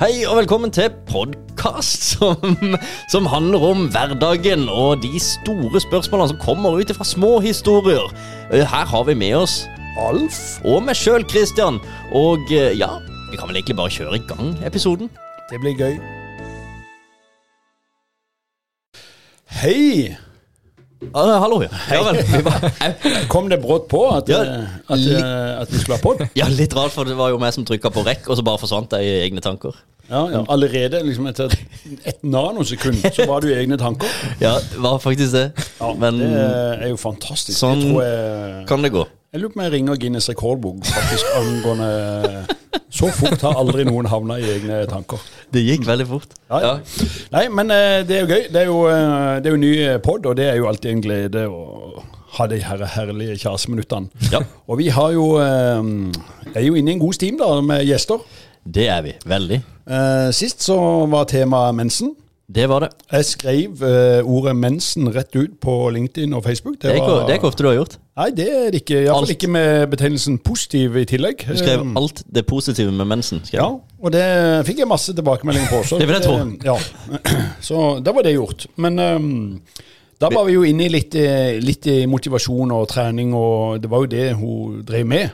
Hei 0.00 0.22
og 0.24 0.38
velkommen 0.38 0.70
til 0.72 0.86
podkast 1.10 2.06
som, 2.14 2.54
som 3.12 3.26
handler 3.28 3.64
om 3.68 3.82
hverdagen 3.92 4.62
og 4.72 5.02
de 5.02 5.20
store 5.20 5.82
spørsmålene 5.84 6.30
som 6.32 6.38
kommer 6.40 6.78
ut 6.80 6.92
fra 6.96 7.04
små 7.04 7.34
historier. 7.44 8.06
Eh, 8.48 8.64
Her 8.64 8.88
har 8.88 9.04
vi 9.04 9.14
med 9.14 9.36
oss 9.42 9.58
Alf 10.00 10.38
og 10.64 10.86
meg 10.86 10.96
sjøl, 10.96 11.26
Christian. 11.28 11.76
Og 12.16 12.48
eh, 12.48 12.72
ja, 12.80 12.88
vi 13.28 13.36
kan 13.36 13.50
vel 13.50 13.60
egentlig 13.60 13.76
bare 13.76 13.92
kjøre 13.92 14.16
i 14.16 14.24
gang 14.30 14.54
episoden. 14.64 15.12
Det 15.52 15.60
blir 15.60 15.76
gøy. 15.76 16.00
Hei! 19.60 20.16
Ah, 21.14 21.38
hallo, 21.40 21.62
ja. 21.64 21.68
ja. 21.88 22.12
Kom 23.32 23.48
det 23.48 23.56
brått 23.62 23.86
på 23.88 24.02
at, 24.12 24.28
Ja, 24.28 24.40
eh, 24.44 24.74
at, 24.84 24.98
eh, 25.00 25.60
at 25.62 25.70
vi 25.72 25.80
skulle 25.80 25.96
ha 25.96 26.02
pod? 26.02 26.20
ja, 26.40 26.48
litt 26.52 26.74
rart, 26.76 26.92
for 26.92 27.08
det 27.08 27.16
var 27.16 27.32
jo 27.32 27.38
meg 27.40 27.54
som 27.56 27.64
trykka 27.64 27.88
på 27.94 28.04
rekk, 28.04 28.28
og 28.28 28.36
så 28.36 28.44
bare 28.44 28.60
forsvant 28.60 28.92
jeg 28.98 29.08
i 29.08 29.14
egne 29.24 29.40
tanker. 29.44 29.78
Ja, 30.10 30.24
ja. 30.28 30.42
Allerede 30.50 31.00
liksom 31.06 31.28
etter 31.30 31.52
et 32.04 32.20
nanosekund 32.26 33.00
så 33.14 33.24
var 33.30 33.40
du 33.44 33.48
i 33.52 33.56
egne 33.62 33.78
tanker. 33.80 34.10
Ja, 34.44 34.56
det 34.60 34.82
var 34.82 34.98
faktisk 35.00 35.32
det. 35.38 35.46
Ja, 35.78 35.92
Men 36.02 36.18
det 36.20 36.30
er 36.36 36.88
jo 36.92 36.98
fantastisk. 37.00 37.56
sånn 37.56 37.80
jeg 37.94 38.04
jeg, 38.04 38.64
kan 38.68 38.84
det 38.84 38.92
gå. 38.92 39.06
jeg 39.32 39.40
lurer 39.44 39.54
på 39.54 39.60
om 39.60 39.64
jeg 39.68 39.74
ringer 39.78 40.00
Guinness 40.02 40.28
rekordbok 40.32 40.82
faktisk 40.90 41.30
angående 41.38 42.58
Så 42.90 43.08
fort 43.14 43.42
har 43.46 43.54
aldri 43.60 43.84
noen 43.86 44.08
havna 44.10 44.36
i 44.42 44.46
egne 44.56 44.80
tanker. 44.90 45.20
Det 45.54 45.62
gikk 45.62 45.84
veldig 45.86 46.06
fort. 46.10 46.32
Ja, 46.50 46.60
ja. 46.64 46.72
Nei, 47.34 47.44
men 47.54 47.70
eh, 47.70 48.00
det 48.06 48.16
er 48.16 48.24
jo 48.24 48.30
gøy. 48.34 48.46
Det 48.50 48.62
er 48.64 48.66
jo, 48.70 48.80
eh, 48.90 49.36
det 49.44 49.50
er 49.50 49.54
jo 49.54 49.60
ny 49.62 49.72
pod, 50.02 50.26
og 50.26 50.36
det 50.40 50.48
er 50.50 50.58
jo 50.58 50.66
alltid 50.70 50.90
en 50.96 51.04
glede 51.04 51.44
å 51.46 52.02
ha 52.36 52.46
de 52.50 52.58
her 52.62 52.82
herlige 52.96 53.36
kjaseminuttene. 53.42 54.10
Ja, 54.34 54.40
Og 54.70 54.78
vi 54.82 54.88
har 54.94 55.10
jo 55.14 55.28
eh, 55.42 56.54
er 56.54 56.66
jo 56.66 56.74
inne 56.78 56.92
i 56.92 56.96
en 56.98 57.02
god 57.02 57.14
steam 57.18 57.38
da, 57.40 57.52
med 57.62 57.86
gjester. 57.86 58.22
det 58.66 58.88
er 58.90 59.02
vi. 59.06 59.14
Veldig. 59.26 59.60
Eh, 59.90 60.30
sist 60.36 60.62
så 60.66 60.76
var 61.10 61.24
temaet 61.30 61.74
mensen. 61.78 62.12
Det 62.54 62.64
var 62.68 62.82
det. 62.82 62.88
Jeg 63.12 63.24
skrev 63.28 63.82
uh, 63.84 64.26
ordet 64.26 64.56
mensen 64.58 65.06
rett 65.14 65.36
ut 65.38 65.52
på 65.62 65.74
LinkedIn 65.94 66.32
og 66.34 66.42
Facebook. 66.44 66.80
Det 66.82 66.90
er, 66.90 66.94
ikke, 66.98 67.06
var- 67.12 67.26
det 67.28 67.34
er 67.34 67.38
ikke 67.38 67.46
ofte 67.50 67.62
du 67.62 67.68
har 67.68 67.76
gjort. 67.78 67.94
Nei, 68.18 68.26
det 68.36 68.46
er 68.50 68.64
det 68.74 68.80
ikke. 68.82 68.96
Iallfall 69.04 69.34
ikke 69.36 69.50
med 69.54 69.86
betegnelsen 69.92 70.38
positiv 70.42 70.96
i 70.98 71.04
tillegg. 71.08 71.44
Du 71.46 71.56
skrev 71.60 71.84
um, 71.84 71.92
alt 72.00 72.24
det 72.26 72.42
positive 72.50 72.90
med 72.92 73.06
mensen. 73.12 73.44
skrev 73.46 73.60
Ja, 73.62 73.68
og 74.02 74.12
det 74.16 74.24
fikk 74.66 74.82
jeg 74.82 74.90
masse 74.90 75.14
tilbakemeldinger 75.14 75.70
på. 75.70 75.82
Så 75.86 75.98
Det 76.02 76.08
vil 76.10 76.18
jeg 76.18 76.26
tro. 76.26 76.36
Ja. 76.66 76.76
Så 77.70 77.84
da 78.02 78.12
var 78.18 78.26
det 78.26 78.34
gjort. 78.34 78.66
Men 78.76 78.98
um, 78.98 79.30
da 80.20 80.28
var 80.34 80.44
vi 80.50 80.58
jo 80.58 80.66
inne 80.66 80.84
i 80.84 80.92
litt, 80.92 81.14
eh, 81.16 81.54
litt 81.64 81.86
i 81.88 82.00
motivasjon 82.10 82.74
og 82.76 82.88
trening, 82.90 83.30
og 83.32 83.78
det 83.80 83.88
var 83.88 84.02
jo 84.04 84.10
det 84.12 84.26
hun 84.36 84.82
drev 84.84 85.06
med, 85.08 85.30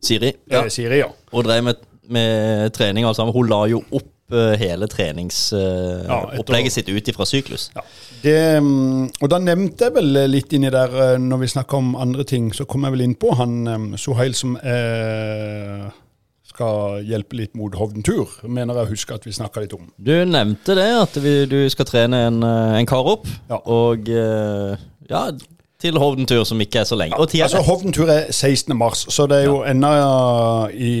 Siri. 0.00 0.30
ja. 0.50 0.62
Siri. 0.70 1.02
ja. 1.02 1.10
Hun 1.34 1.44
drev 1.44 1.64
med, 1.66 1.82
med 2.08 2.70
trening 2.72 3.04
og 3.04 3.10
alt 3.10 3.18
sammen. 3.18 3.34
Hun 3.34 3.50
la 3.50 3.64
jo 3.68 3.82
opp 3.90 4.12
eh, 4.32 4.54
hele 4.60 4.88
Ja, 6.08 6.20
sitt 6.72 6.88
ut 6.88 7.08
ifra 7.12 7.26
syklus. 7.28 7.68
Ja. 7.76 7.84
Det, 8.22 8.38
mm, 8.62 9.10
og 9.20 9.30
da 9.30 9.38
nevnte 9.42 9.88
jeg 9.88 9.96
vel 9.98 10.22
litt 10.30 10.56
inni 10.56 10.72
der, 10.72 10.96
eh, 11.12 11.18
når 11.22 11.44
vi 11.44 11.52
snakka 11.52 11.78
om 11.78 11.94
andre 11.96 12.24
ting, 12.24 12.50
så 12.54 12.64
kom 12.64 12.84
jeg 12.86 12.96
vel 12.96 13.06
inn 13.06 13.14
på 13.18 13.34
han 13.38 13.94
Sohail 14.00 14.34
som 14.34 14.56
eh, 14.62 15.86
skal 16.56 17.02
hjelpe 17.04 17.36
litt 17.36 17.54
mot 17.58 17.74
Hovden-tur, 17.76 18.38
mener 18.48 18.78
jeg 18.78 18.88
å 18.88 18.92
huske 18.94 19.16
at 19.16 19.26
vi 19.26 19.34
snakka 19.36 19.64
litt 19.64 19.74
om. 19.76 19.90
Du 19.98 20.14
nevnte 20.28 20.76
det, 20.78 20.88
at 21.02 21.18
vi, 21.20 21.34
du 21.50 21.58
skal 21.72 21.88
trene 21.88 22.22
en, 22.30 22.40
eh, 22.46 22.78
en 22.80 22.88
kar 22.88 23.10
opp. 23.16 23.28
Ja. 23.50 23.60
Og 23.60 24.08
eh, 24.08 24.86
ja, 25.10 25.26
til 25.82 25.98
Hovden-tur, 26.00 26.44
som 26.48 26.60
ikke 26.62 26.82
er 26.82 26.88
så 26.88 26.98
lenge. 26.98 27.18
Og 27.20 27.28
Altså, 27.44 27.62
Hovden-tur 27.66 28.08
er 28.12 28.30
16. 28.32 28.76
mars, 28.76 29.04
så 29.12 29.28
det 29.30 29.42
er 29.42 29.50
jo 29.50 29.62
ennå 29.68 29.92
i 30.72 30.92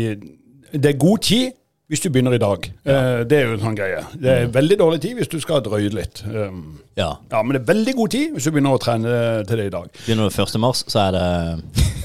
Det 0.76 0.90
er 0.92 0.98
god 1.00 1.18
tid 1.24 1.54
hvis 1.86 2.02
du 2.02 2.08
begynner 2.10 2.34
i 2.34 2.38
dag. 2.42 2.66
Ja. 2.84 3.22
det 3.22 3.36
er 3.38 3.44
jo 3.46 3.54
en 3.54 3.62
sånn 3.62 3.76
greie. 3.78 4.00
Det 4.18 4.30
er 4.32 4.48
veldig 4.50 4.78
dårlig 4.80 5.00
tid 5.04 5.20
hvis 5.20 5.30
du 5.30 5.38
skal 5.42 5.62
drøye 5.62 5.92
litt. 5.94 6.24
Um, 6.26 6.80
ja. 6.98 7.12
ja, 7.30 7.42
men 7.42 7.54
det 7.54 7.60
er 7.60 7.68
veldig 7.68 7.94
god 7.94 8.14
tid 8.14 8.32
hvis 8.34 8.48
du 8.48 8.50
begynner 8.54 8.74
å 8.74 8.80
trene 8.82 9.12
til 9.46 9.60
det 9.60 9.68
i 9.68 9.74
dag. 9.74 9.86
Begynner 10.00 10.26
du 10.26 10.42
1. 10.42 10.58
mars, 10.62 10.82
så 10.90 11.04
er 11.06 11.14
det 11.14 11.26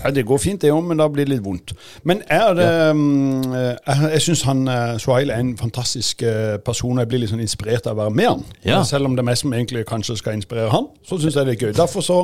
Ja, 0.01 0.11
Det 0.13 0.25
går 0.25 0.37
fint, 0.41 0.61
det 0.61 0.71
òg, 0.73 0.83
men 0.85 1.01
da 1.01 1.07
blir 1.09 1.25
det 1.25 1.35
litt 1.35 1.43
vondt. 1.45 1.73
Men 2.09 2.21
er 2.29 2.53
det 2.57 2.67
ja. 2.67 2.93
Jeg, 2.93 4.13
jeg 4.15 4.23
syns 4.27 4.45
han 4.49 4.63
uh, 4.69 5.17
er 5.17 5.33
en 5.39 5.51
fantastisk 5.57 6.23
person, 6.65 6.93
og 6.93 7.01
jeg 7.01 7.09
blir 7.09 7.25
litt 7.25 7.33
sånn 7.33 7.41
inspirert 7.41 7.89
av 7.89 7.97
å 7.97 8.03
være 8.03 8.17
med 8.21 8.29
han. 8.29 8.45
Ja. 8.65 8.83
Selv 8.85 9.09
om 9.09 9.17
det 9.17 9.25
er 9.25 9.29
meg 9.31 9.41
som 9.41 9.53
egentlig 9.53 9.85
kanskje 9.89 10.19
skal 10.21 10.37
inspirere 10.37 10.69
han, 10.73 10.91
så 11.05 11.17
syns 11.17 11.37
jeg 11.37 11.49
det 11.49 11.57
er 11.57 11.67
gøy. 11.67 11.75
Derfor 11.81 12.05
så 12.05 12.23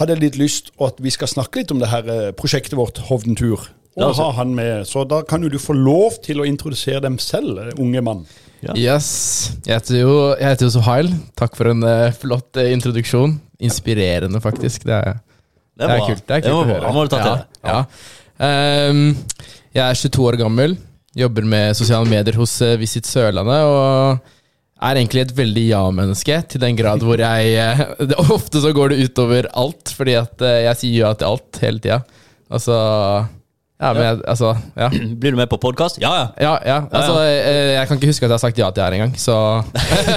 hadde 0.00 0.16
jeg 0.16 0.24
litt 0.24 0.40
lyst 0.40 0.72
at 0.80 1.00
vi 1.04 1.12
skal 1.12 1.32
snakke 1.36 1.60
litt 1.60 1.72
om 1.74 1.84
det 1.84 1.92
her 1.92 2.12
prosjektet 2.36 2.80
vårt, 2.80 3.04
Hovden 3.10 3.36
tur. 3.36 3.68
Og 3.94 4.00
Ja, 4.02 4.08
altså. 4.08 4.24
ha 4.26 4.38
han 4.40 4.54
med. 4.56 4.86
Så 4.90 5.04
da 5.06 5.20
kan 5.26 5.44
jo 5.44 5.50
du 5.52 5.58
få 5.62 5.76
lov 5.76 6.18
til 6.24 6.42
å 6.42 6.48
introdusere 6.48 7.02
dem 7.04 7.18
selv, 7.22 7.60
uh, 7.60 7.70
unge 7.82 8.02
mann. 8.02 8.24
Ja. 8.64 8.74
Yes. 8.74 9.52
Jeg 9.66 9.76
heter 9.76 10.00
jo, 10.00 10.14
jeg 10.38 10.54
heter 10.54 10.66
jo 10.66 10.72
Sohail. 10.78 11.12
Takk 11.36 11.56
for 11.58 11.68
en 11.68 11.84
eh, 11.84 12.14
flott 12.16 12.56
eh, 12.56 12.72
introduksjon. 12.72 13.36
Inspirerende, 13.60 14.40
faktisk. 14.40 14.86
Det 14.88 14.96
er, 14.96 15.18
Det 15.76 15.90
er 15.90 16.04
kult. 16.06 16.24
Det 16.24 16.38
er 16.38 16.44
kult 16.46 16.54
må, 16.54 16.62
å 16.62 16.68
høre. 16.70 16.80
bra. 16.80 16.92
må 16.96 17.04
du 17.04 17.12
ta 17.12 17.20
til 17.20 17.28
ja, 17.28 17.36
deg. 17.36 17.68
Ja. 17.68 18.90
Um, 18.90 19.02
jeg 19.74 19.84
er 19.84 20.00
22 20.00 20.24
år 20.30 20.38
gammel. 20.40 20.78
Jobber 21.14 21.46
med 21.46 21.76
sosiale 21.78 22.08
medier 22.10 22.40
hos 22.40 22.56
eh, 22.64 22.78
Visit 22.80 23.06
Sørlandet. 23.06 23.68
Og 23.68 24.32
er 24.84 24.98
egentlig 25.00 25.24
et 25.24 25.36
veldig 25.36 25.64
ja-menneske, 25.68 26.40
til 26.50 26.62
den 26.62 26.76
grad 26.78 27.04
hvor 27.06 27.20
jeg 27.20 27.54
eh, 27.60 27.84
det, 28.10 28.18
Ofte 28.32 28.62
så 28.64 28.72
går 28.74 28.92
det 28.92 29.08
utover 29.08 29.48
alt, 29.54 29.92
fordi 29.94 30.16
at 30.18 30.44
eh, 30.44 30.64
jeg 30.68 30.80
sier 30.82 30.98
ja 31.04 31.12
til 31.18 31.30
alt 31.30 31.60
hele 31.62 31.84
tida. 31.84 32.00
Altså 32.54 32.76
Ja, 33.82 33.88
men 33.92 34.04
jeg, 34.04 34.18
altså 34.30 34.52
Ja. 34.78 34.86
Blir 35.20 35.34
du 35.34 35.36
med 35.36 35.48
på 35.50 35.56
podkast? 35.58 35.96
Ja, 36.02 36.12
ja. 36.14 36.26
Ja, 36.40 36.52
ja. 36.64 36.76
Altså, 36.94 37.16
eh, 37.26 37.72
jeg 37.74 37.88
kan 37.88 37.98
ikke 37.98 38.06
huske 38.12 38.24
at 38.24 38.30
jeg 38.30 38.34
har 38.36 38.42
sagt 38.44 38.58
ja 38.60 38.68
til 38.70 38.84
her 38.84 38.94
engang, 38.94 39.14
så 39.18 39.34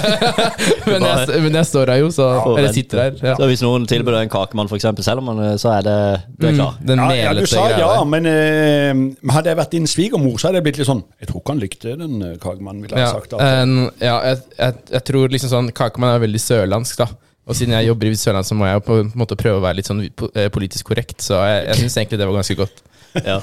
men, 0.92 1.02
jeg, 1.04 1.42
men 1.42 1.58
jeg 1.58 1.66
står 1.66 1.92
her 1.92 2.02
jo, 2.04 2.12
så 2.14 2.28
Får 2.44 2.60
Eller 2.62 2.76
sitter 2.76 3.02
her. 3.02 3.18
Ja. 3.32 3.34
Så 3.40 3.48
hvis 3.50 3.64
noen 3.66 3.88
tilbyr 3.90 4.14
deg 4.20 4.28
en 4.28 4.32
kakemann, 4.34 4.70
eksempel, 4.78 5.06
selv 5.08 5.24
om 5.24 5.30
man, 5.32 5.42
eh, 5.48 5.56
så 5.62 5.74
er 5.74 5.88
det 5.88 5.98
Du 6.38 6.48
er 6.52 6.54
klar. 6.58 6.78
Mm, 6.82 6.94
Ja, 7.02 7.10
ja, 7.18 7.34
du 7.34 7.46
sa 7.50 7.66
ja, 7.74 7.92
men 8.06 8.30
eh, 8.30 9.04
hadde 9.34 9.52
jeg 9.54 9.60
vært 9.64 9.74
din 9.74 9.90
svigermor, 9.90 10.38
så 10.38 10.50
hadde 10.52 10.62
jeg 10.62 10.68
blitt 10.70 10.82
litt 10.84 10.90
sånn 10.92 11.04
Jeg 11.22 11.32
tror 11.32 11.42
ikke 11.42 11.56
han 11.56 11.64
likte 11.64 11.96
den 12.04 12.18
uh, 12.22 12.34
kakemannen, 12.44 12.86
ville 12.86 12.98
jeg 12.98 13.08
Ja, 13.08 13.14
sagt. 13.18 13.34
Altså. 13.34 13.64
en, 13.64 13.90
ja 14.04 14.18
jeg, 14.30 14.44
jeg, 14.60 14.82
jeg 15.00 15.08
tror 15.10 15.34
liksom 15.34 15.54
sånn 15.56 15.72
Kakemann 15.78 16.14
er 16.16 16.22
veldig 16.28 16.44
sørlandsk, 16.46 17.02
da. 17.02 17.10
Og 17.48 17.56
siden 17.56 17.74
jeg 17.78 17.88
jobber 17.88 18.10
i 18.10 18.18
Sørlandet, 18.20 18.50
så 18.50 18.56
må 18.60 18.68
jeg 18.68 18.82
på 18.84 18.96
en 19.02 19.12
måte 19.16 19.38
prøve 19.40 19.62
å 19.62 19.64
være 19.64 19.78
litt 19.80 19.88
sånn 19.88 20.02
eh, 20.04 20.50
politisk 20.52 20.90
korrekt. 20.90 21.22
Så 21.24 21.38
jeg, 21.40 21.62
jeg 21.70 21.78
syns 21.86 21.96
egentlig 22.02 22.20
det 22.20 22.28
var 22.28 22.36
ganske 22.42 22.58
godt. 22.60 22.82
Ja. 23.26 23.40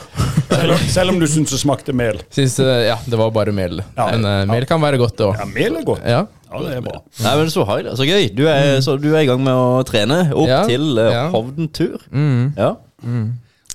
Selv, 0.50 0.72
om- 0.74 0.88
selv 0.92 1.10
om 1.14 1.18
du 1.20 1.26
syns 1.26 1.50
det 1.50 1.58
smakte 1.60 1.92
mel. 1.96 2.20
Syns, 2.30 2.58
eh, 2.62 2.86
ja, 2.88 2.96
det 3.10 3.18
var 3.18 3.30
bare 3.34 3.52
mel. 3.52 3.80
Ja. 3.96 4.06
Men 4.12 4.24
eh, 4.24 4.44
mel 4.52 4.66
kan 4.70 4.80
være 4.82 4.98
godt, 5.00 5.16
det 5.18 5.30
Ja, 5.40 5.46
mel 5.50 5.78
er 5.80 5.86
godt. 5.88 6.04
Ja. 6.06 6.24
Ja, 6.54 6.60
det 6.62 6.74
er 6.76 6.82
bra. 6.84 7.00
Nei, 7.24 7.36
men 7.40 7.48
Så 7.50 7.64
så 7.66 8.04
gøy. 8.06 8.28
Du 8.36 8.44
er, 8.46 8.80
så 8.80 8.94
du 9.00 9.08
er 9.14 9.24
i 9.24 9.26
gang 9.26 9.42
med 9.42 9.52
å 9.54 9.82
trene 9.86 10.20
opp 10.32 10.46
Ja, 10.46 10.60
til 10.68 10.98
uh, 10.98 11.08
ja. 11.10 11.24
Hovden-tur. 11.32 11.98
Mm. 12.12 12.52
Ja. 12.56 12.74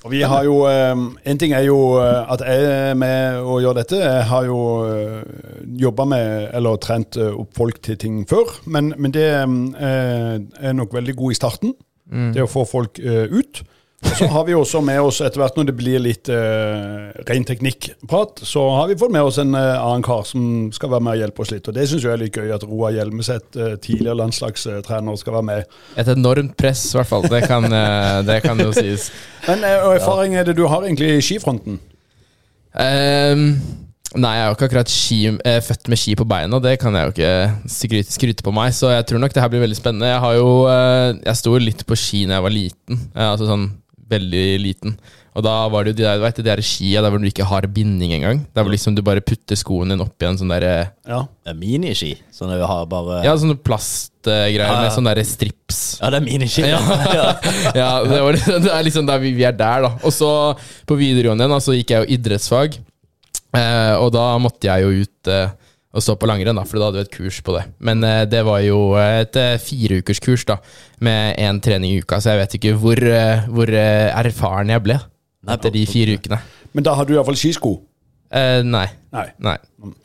Og 0.00 0.10
vi 0.14 0.22
har 0.24 0.44
jo 0.46 0.62
eh, 0.64 0.96
En 1.28 1.36
ting 1.38 1.52
er 1.52 1.66
jo 1.66 1.98
eh, 2.00 2.24
at 2.32 2.40
jeg 2.40 2.64
er 2.64 2.94
med 2.96 3.42
å 3.44 3.58
gjøre 3.60 3.82
dette. 3.82 3.98
Jeg 4.00 4.24
har 4.30 4.46
jo 4.48 4.56
jobba 5.82 6.06
med, 6.08 6.48
eller 6.56 6.80
trent 6.80 7.18
eh, 7.20 7.28
opp 7.36 7.52
folk 7.58 7.82
til 7.84 7.98
ting 8.00 8.22
før. 8.30 8.48
Men, 8.64 8.94
men 8.96 9.12
det 9.12 9.26
eh, 9.28 10.38
er 10.70 10.72
nok 10.78 10.96
veldig 10.96 11.16
god 11.20 11.36
i 11.36 11.38
starten. 11.38 11.76
Det 12.34 12.42
å 12.42 12.48
få 12.50 12.64
folk 12.66 12.98
eh, 12.98 13.28
ut. 13.28 13.60
Og 14.00 14.14
så 14.16 14.26
har 14.32 14.44
vi 14.48 14.54
også 14.56 14.80
med 14.80 14.96
oss, 15.04 15.18
etter 15.20 15.42
hvert 15.42 15.58
når 15.58 15.66
det 15.68 15.74
blir 15.76 16.00
litt 16.00 16.28
uh, 16.32 17.10
ren 17.28 17.44
teknikkprat, 17.44 18.40
så 18.48 18.62
har 18.78 18.86
vi 18.88 18.96
fått 19.00 19.12
med 19.12 19.26
oss 19.28 19.36
en 19.42 19.52
uh, 19.52 19.76
annen 19.76 20.04
kar 20.04 20.22
som 20.28 20.70
skal 20.72 20.94
være 20.94 21.04
med 21.04 21.18
og 21.18 21.20
hjelpe 21.20 21.42
oss 21.44 21.50
litt. 21.52 21.68
Og 21.68 21.76
det 21.76 21.84
syns 21.90 22.06
jeg 22.06 22.14
er 22.14 22.22
litt 22.22 22.38
gøy, 22.38 22.48
at 22.54 22.64
Roar 22.64 22.94
Hjelmeset, 22.96 23.50
uh, 23.60 23.74
tidligere 23.76 24.16
landslagstrener, 24.22 25.18
skal 25.20 25.36
være 25.36 25.48
med. 25.50 25.76
Et 26.00 26.12
enormt 26.14 26.56
press, 26.56 26.86
i 26.94 26.96
hvert 26.96 27.10
fall. 27.10 27.28
Det 27.28 27.42
kan, 27.50 27.68
det 28.24 28.38
kan 28.46 28.62
jo 28.62 28.70
sies. 28.72 29.10
Men 29.48 29.66
uh, 29.68 29.90
erfaring 29.92 30.38
er 30.40 30.48
det 30.48 30.56
du 30.56 30.64
har 30.70 30.86
egentlig 30.86 31.10
i 31.18 31.26
skifronten? 31.26 31.76
Um, 32.70 33.44
nei, 34.16 34.32
jeg 34.38 34.46
er 34.46 34.48
jo 34.48 34.56
ikke 34.56 34.70
akkurat 34.70 34.94
ski, 34.94 35.20
født 35.66 35.92
med 35.92 36.00
ski 36.00 36.16
på 36.16 36.28
beina. 36.30 36.62
Det 36.64 36.78
kan 36.80 36.96
jeg 36.96 37.04
jo 37.04 37.14
ikke 37.18 37.68
skryte, 37.76 38.16
skryte 38.16 38.48
på 38.48 38.56
meg, 38.56 38.72
så 38.76 38.94
jeg 38.94 39.10
tror 39.10 39.20
nok 39.20 39.36
det 39.36 39.44
her 39.44 39.52
blir 39.52 39.66
veldig 39.66 39.76
spennende. 39.76 40.08
Jeg 40.08 40.24
har 40.24 40.40
jo 40.40 40.48
Jeg 40.70 41.36
sto 41.42 41.54
litt 41.60 41.84
på 41.84 42.00
ski 42.00 42.24
da 42.24 42.38
jeg 42.38 42.46
var 42.48 42.56
liten. 42.56 43.04
Altså 43.12 43.50
sånn 43.50 43.68
veldig 44.10 44.44
liten. 44.62 44.94
Og 45.38 45.44
da 45.46 45.52
var 45.70 45.86
det 45.86 45.92
jo 45.92 45.98
de 46.00 46.04
der, 46.08 46.18
du 46.18 46.24
vet, 46.24 46.38
de 46.40 46.46
der 46.48 46.62
skia 46.66 47.02
der 47.04 47.12
hvor 47.12 47.22
du 47.22 47.28
ikke 47.28 47.46
har 47.46 47.66
binding 47.70 48.16
engang. 48.16 48.42
Der 48.50 48.64
hvor 48.66 48.72
liksom 48.72 48.96
du 48.96 49.02
bare 49.06 49.22
putter 49.22 49.58
skoen 49.58 49.92
din 49.92 50.02
opp 50.02 50.18
i 50.18 50.26
en 50.26 50.38
sånn 50.40 50.50
derre 50.50 50.90
Ja. 51.06 51.20
Det 51.46 51.52
er 51.52 51.58
Miniski. 51.60 52.10
Sånn 52.34 52.50
at 52.50 52.58
vi 52.58 52.66
har 52.72 52.88
bare 52.90 53.20
Ja, 53.24 53.36
sånne 53.38 53.54
plastgreier 53.62 54.58
Ja, 54.58 54.72
ja. 54.74 54.82
med 54.82 54.96
sånne 54.96 55.14
derre 55.14 55.26
strips. 55.28 55.80
Ja, 56.00 56.10
det 56.10 56.18
er 56.20 56.26
miniski. 56.26 56.66
Ja, 56.66 56.82
ja 57.82 57.90
det, 58.04 58.20
var, 58.26 58.40
det 58.66 58.74
er 58.74 58.86
liksom 58.86 59.06
der 59.06 59.22
vi, 59.22 59.32
vi 59.38 59.46
er 59.46 59.54
der, 59.54 59.86
da. 59.86 59.94
Og 60.02 60.14
så 60.14 60.30
på 60.90 60.98
videregående 60.98 61.46
igjen, 61.46 61.62
så 61.62 61.78
gikk 61.78 61.94
jeg 61.94 62.02
jo 62.04 62.18
idrettsfag. 62.18 62.80
Eh, 63.54 63.94
og 63.98 64.10
da 64.14 64.26
måtte 64.42 64.66
jeg 64.66 64.82
jo 64.86 65.06
ut 65.06 65.30
eh, 65.30 65.54
og 65.90 66.04
stå 66.04 66.14
på 66.20 66.28
langrenn, 66.30 66.58
da, 66.58 66.64
for 66.68 66.78
da 66.78 66.88
hadde 66.88 67.00
vi 67.00 67.06
et 67.08 67.14
kurs 67.16 67.40
på 67.42 67.56
det. 67.56 67.64
Men 67.82 68.04
uh, 68.06 68.22
det 68.30 68.44
var 68.46 68.62
jo 68.62 68.80
et 69.00 69.38
uh, 69.40 69.58
fireukerskurs 69.58 70.46
da, 70.46 70.60
med 71.02 71.38
én 71.42 71.60
trening 71.64 71.96
i 71.96 72.02
uka, 72.04 72.20
så 72.22 72.34
jeg 72.34 72.44
vet 72.44 72.58
ikke 72.60 72.74
hvor, 72.78 73.02
uh, 73.02 73.46
hvor 73.50 73.74
eh, 73.74 74.08
erfaren 74.22 74.70
jeg 74.70 74.84
ble 74.86 74.98
Nei, 75.00 75.54
etter 75.56 75.72
de 75.74 75.86
fire 75.88 76.18
ukene. 76.20 76.38
Men 76.76 76.86
da 76.86 76.94
har 76.94 77.08
du 77.08 77.14
iallfall 77.16 77.38
skisko. 77.40 77.78
Eh, 78.30 78.60
nei. 78.62 78.86
Nei. 79.10 79.26
nei. 79.42 79.56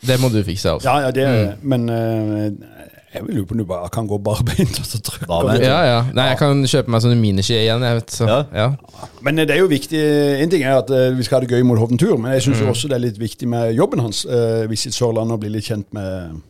Det 0.02 0.18
må 0.22 0.32
du 0.34 0.40
fikse, 0.46 0.72
altså. 0.72 0.90
Ja, 0.90 1.06
ja, 1.06 1.12
det 1.14 1.58
Men 1.62 1.90
eh, 1.94 2.48
jeg 3.16 3.26
vil 3.28 3.38
lure 3.40 3.48
på 3.50 3.56
om 3.56 3.62
du 3.62 3.66
bare 3.70 3.90
kan 3.96 4.08
gå 4.10 4.18
barbeint 4.22 4.78
og 4.82 4.86
så 4.88 5.00
trykke. 5.02 5.58
Ja, 5.64 5.80
ja. 5.88 6.00
Nei, 6.16 6.28
jeg 6.34 6.40
kan 6.42 6.64
kjøpe 6.68 6.92
meg 6.94 7.04
sånne 7.06 7.18
miniski 7.20 7.56
igjen. 7.58 7.84
Jeg 7.88 8.00
vet, 8.02 8.12
så. 8.16 8.28
Ja. 8.30 8.40
Ja. 8.56 8.68
Men 9.26 9.40
eh, 9.40 9.48
det 9.48 9.56
er 9.56 9.62
jo 9.64 9.70
viktig 9.72 10.02
En 10.44 10.52
ting 10.52 10.64
er 10.68 10.78
at 10.82 10.92
eh, 10.94 11.10
vi 11.18 11.24
skal 11.26 11.40
ha 11.40 11.46
det 11.46 11.52
gøy 11.56 11.64
mot 11.68 11.80
Hovden 11.80 11.98
Tur, 12.02 12.18
men 12.18 12.36
jeg 12.36 12.46
syns 12.50 12.62
Mm. 12.66 12.70
også 12.74 12.88
det 12.92 12.96
er 13.00 13.04
litt 13.08 13.20
viktig 13.22 13.48
med 13.52 13.74
jobben 13.76 14.00
hans. 14.04 14.24
Uh, 14.26 14.66
Visit 14.70 14.94
Sørlandet 14.96 15.36
og 15.36 15.42
bli 15.44 15.50
litt 15.56 15.66
kjent 15.68 15.88
med 15.96 16.42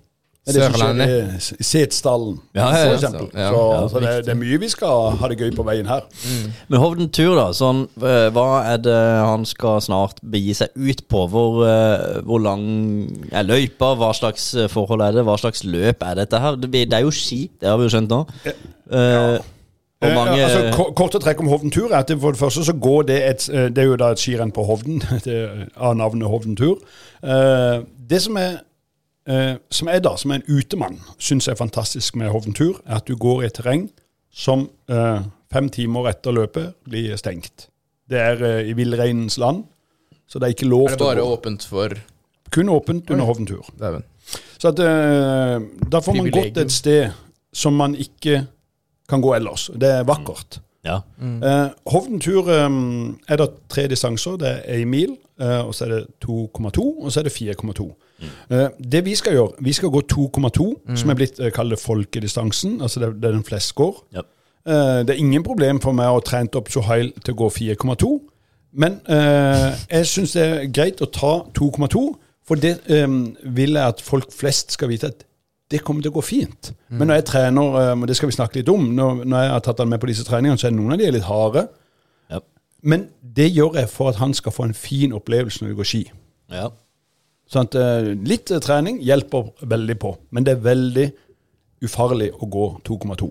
Sørlandet. 0.54 1.50
i 1.58 1.64
Setesdalen, 1.66 2.36
Ja, 2.54 2.68
ja, 2.70 2.78
ja. 2.78 2.86
for 2.86 2.94
eksempel. 3.00 3.30
Så 3.34 3.62
ja, 3.74 3.88
så 3.90 4.00
det, 4.04 4.12
det 4.28 4.34
er 4.36 4.38
mye 4.38 4.60
vi 4.62 4.70
skal 4.70 5.16
ha 5.18 5.30
det 5.32 5.40
gøy 5.42 5.50
på 5.58 5.66
veien 5.66 5.88
her. 5.90 6.04
Men 6.70 6.80
Hovden 6.84 7.10
tur, 7.10 7.34
da. 7.40 7.48
Sånn, 7.58 7.88
eh, 7.98 8.28
hva 8.36 8.46
er 8.74 8.78
det 8.86 9.00
han 9.26 9.46
skal 9.50 9.82
snart 9.82 10.22
begi 10.22 10.54
seg 10.54 10.70
ut 10.78 11.02
på? 11.10 11.26
Hvor, 11.34 11.64
eh, 11.66 12.22
hvor 12.28 12.44
lang 12.46 12.68
er 13.32 13.48
løypa? 13.50 13.96
Hva 13.98 14.12
slags 14.14 14.52
eh, 14.54 14.70
forhold 14.70 15.02
er 15.02 15.18
det? 15.18 15.26
Hva 15.26 15.38
slags 15.42 15.64
løp 15.66 16.06
er 16.06 16.22
dette 16.22 16.40
her? 16.46 16.56
Det, 16.62 16.72
det 16.72 16.94
er 16.94 17.04
jo 17.08 17.12
ski, 17.16 17.48
det 17.60 17.70
har 17.72 17.82
vi 17.82 17.90
jo 17.90 17.96
skjønt 17.98 18.14
nå. 18.14 18.22
Eh, 18.46 19.42
Mange... 20.06 20.38
Eh, 20.38 20.46
altså, 20.46 20.92
korte 20.94 21.18
trekk 21.24 21.40
om 21.42 21.48
Hovden 21.50 21.72
Tur 21.74 21.88
er 21.90 22.04
at 22.04 22.10
det 22.12 22.20
for 22.22 22.36
det 22.36 22.40
første 22.40 22.62
så 22.68 22.74
går 22.78 23.08
det 23.10 23.16
et 23.26 23.46
Det 23.74 23.82
er 23.82 23.88
jo 23.90 23.96
da 23.98 24.12
et 24.14 24.22
skirenn 24.22 24.52
på 24.54 24.62
Hovden, 24.68 25.02
det 25.26 25.40
av 25.74 25.96
navnet 25.98 26.30
Hovden 26.30 26.54
Tur. 26.60 26.78
Eh, 27.26 27.80
det 28.10 28.22
som 28.22 28.38
er 28.38 28.60
eh, 29.30 29.56
som 29.72 29.92
er 29.92 30.02
da, 30.04 30.16
som 30.18 30.32
er 30.32 30.42
en 30.42 30.58
utemann, 30.58 31.00
syns 31.18 31.48
jeg 31.48 31.56
er 31.56 31.62
fantastisk 31.62 32.18
med 32.20 32.32
Hovden 32.34 32.56
Tur, 32.58 32.82
er 32.86 33.00
at 33.00 33.08
du 33.08 33.16
går 33.20 33.44
i 33.44 33.50
et 33.50 33.58
terreng 33.58 33.88
som 34.36 34.68
eh, 34.92 35.22
fem 35.54 35.70
timer 35.72 36.10
etter 36.12 36.36
løpet 36.36 36.76
blir 36.88 37.16
stengt. 37.20 37.70
Det 38.10 38.20
er 38.22 38.44
eh, 38.44 38.72
i 38.72 38.76
villreinens 38.78 39.40
land, 39.42 39.64
så 40.28 40.40
det 40.40 40.50
er 40.50 40.58
ikke 40.58 40.70
lov 40.70 40.90
Er 40.90 40.98
det 40.98 41.06
bare 41.06 41.24
åpent 41.24 41.66
for 41.70 41.96
Kun 42.54 42.70
åpent 42.70 43.10
under 43.12 43.26
Hovden 43.26 43.48
Tur. 43.50 43.66
Dæven. 43.80 44.04
Så 44.58 44.70
at, 44.70 44.80
eh, 44.80 45.62
da 45.92 46.00
får 46.02 46.16
man 46.16 46.30
gått 46.32 46.58
et 46.62 46.72
sted 46.72 47.10
som 47.56 47.76
man 47.76 47.96
ikke 47.96 48.46
kan 49.10 49.22
gå 49.22 49.34
ellers. 49.36 49.70
Det 49.74 49.90
er 50.00 50.06
vakkert. 50.08 50.60
Ja. 50.86 51.02
Eh, 51.22 51.68
Hovden 51.92 52.20
tur 52.22 52.50
eh, 52.52 52.70
er 53.28 53.42
det 53.42 53.50
tre 53.70 53.88
distanser. 53.90 54.38
Det 54.42 54.52
er 54.66 54.82
én 54.84 54.90
mil, 54.90 55.18
eh, 55.42 55.62
og 55.66 55.74
så 55.76 55.86
er 55.86 55.94
det 55.96 56.02
2,2, 56.26 56.86
og 57.02 57.12
så 57.12 57.20
er 57.22 57.30
det 57.30 57.34
4,2. 57.34 57.88
Eh, 58.22 58.70
det 58.80 59.04
vi 59.06 59.16
skal 59.16 59.36
gjøre, 59.36 59.66
vi 59.66 59.74
skal 59.76 59.92
gå 59.92 60.02
2,2, 60.12 60.70
som 60.96 61.12
er 61.12 61.20
blitt 61.20 61.42
uh, 61.42 61.50
kalt 61.54 61.76
folkedistansen. 61.82 62.80
Altså 62.82 63.04
det, 63.04 63.16
det 63.22 63.30
er 63.30 63.38
den 63.38 63.48
flest 63.48 63.76
går. 63.76 64.00
Yep. 64.16 64.32
Eh, 64.66 65.02
det 65.06 65.14
er 65.14 65.22
ingen 65.22 65.44
problem 65.46 65.82
for 65.82 65.94
meg 65.94 66.10
å 66.10 66.18
ha 66.18 66.24
trent 66.26 66.56
opp 66.58 66.72
Sohail 66.74 67.12
til 67.22 67.36
å 67.36 67.40
gå 67.44 67.52
4,2. 67.60 68.12
Men 68.76 68.98
eh, 69.08 69.76
jeg 69.92 70.10
syns 70.10 70.34
det 70.36 70.46
er 70.46 70.72
greit 70.74 71.04
å 71.06 71.10
ta 71.14 71.36
2,2, 71.56 72.04
for 72.46 72.62
det 72.62 72.80
eh, 72.92 73.06
vil 73.46 73.78
jeg 73.78 73.94
at 73.94 74.02
folk 74.04 74.34
flest 74.34 74.74
skal 74.76 74.90
vite 74.92 75.14
at 75.14 75.24
det 75.74 75.82
kommer 75.86 76.06
til 76.06 76.14
å 76.14 76.18
gå 76.18 76.24
fint. 76.26 76.72
Men 76.94 77.10
når 77.10 77.22
jeg 77.22 77.28
trener, 77.32 77.78
eh, 77.82 77.94
og 77.94 78.10
det 78.10 78.18
skal 78.18 78.30
vi 78.32 78.38
snakke 78.38 78.60
litt 78.60 78.72
om, 78.74 78.90
når, 78.98 79.22
når 79.24 79.46
jeg 79.46 79.54
har 79.54 79.66
tatt 79.68 79.84
han 79.84 79.94
med 79.94 80.02
på 80.02 80.10
disse 80.10 80.26
treningene, 80.28 80.62
så 80.62 80.70
er 80.70 80.76
noen 80.78 80.96
av 80.96 81.02
de 81.02 81.08
er 81.08 81.16
litt 81.16 81.30
harde. 81.30 81.68
Ja. 82.34 82.42
Men 82.82 83.08
det 83.38 83.52
gjør 83.52 83.78
jeg 83.80 83.92
for 83.94 84.10
at 84.12 84.20
han 84.22 84.34
skal 84.38 84.54
få 84.56 84.66
en 84.66 84.78
fin 84.78 85.14
opplevelse 85.16 85.62
når 85.62 85.74
vi 85.74 85.80
går 85.82 85.92
ski. 85.94 86.04
ja. 86.54 86.72
Sånn 87.52 87.68
at 87.68 87.76
eh, 87.78 88.08
Litt 88.26 88.50
eh, 88.52 88.60
trening 88.64 89.00
hjelper 89.06 89.52
veldig 89.70 89.96
på, 90.02 90.16
men 90.34 90.44
det 90.48 90.56
er 90.58 90.64
veldig 90.66 91.06
ufarlig 91.86 92.32
å 92.42 92.48
gå 92.50 92.66
2,2. 92.88 93.28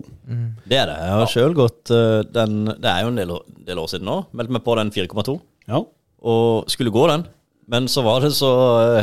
Det 0.69 0.77
er 0.79 0.87
det. 0.87 0.97
Jeg 1.01 1.15
har 1.19 1.31
sjøl 1.31 1.55
gått 1.57 1.91
eh, 1.91 2.21
den 2.31 2.61
Det 2.69 2.87
er 2.91 3.01
jo 3.03 3.09
en 3.11 3.17
del, 3.19 3.31
år- 3.35 3.47
del 3.67 3.81
år 3.81 3.89
siden 3.91 4.07
nå. 4.07 4.19
Meldte 4.37 4.55
meg 4.55 4.63
på 4.63 4.75
den 4.79 4.91
4,2 4.95 5.39
Ja. 5.67 5.81
og 6.25 6.69
skulle 6.71 6.93
gå 6.93 7.07
den. 7.11 7.25
Men 7.67 7.87
så 7.89 8.03
var 8.05 8.21
det 8.21 8.29
så 8.37 8.51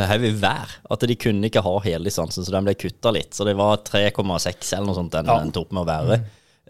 heavy 0.07 0.31
vær 0.39 0.71
at 0.95 1.01
de 1.11 1.17
kunne 1.19 1.49
ikke 1.51 1.65
ha 1.67 1.73
hele 1.83 2.07
distansen, 2.07 2.45
så 2.47 2.53
den 2.55 2.65
ble 2.69 2.77
kutta 2.79 3.11
litt. 3.13 3.35
Så 3.35 3.45
det 3.45 3.57
var 3.59 3.81
3,6 3.83 4.71
eller 4.77 4.87
noe 4.87 4.95
sånt 5.01 5.11
den 5.17 5.27
Ja. 5.27 5.41
endte 5.43 5.59
opp 5.65 5.73
med 5.75 5.83
å 5.83 5.91
være. 5.91 6.21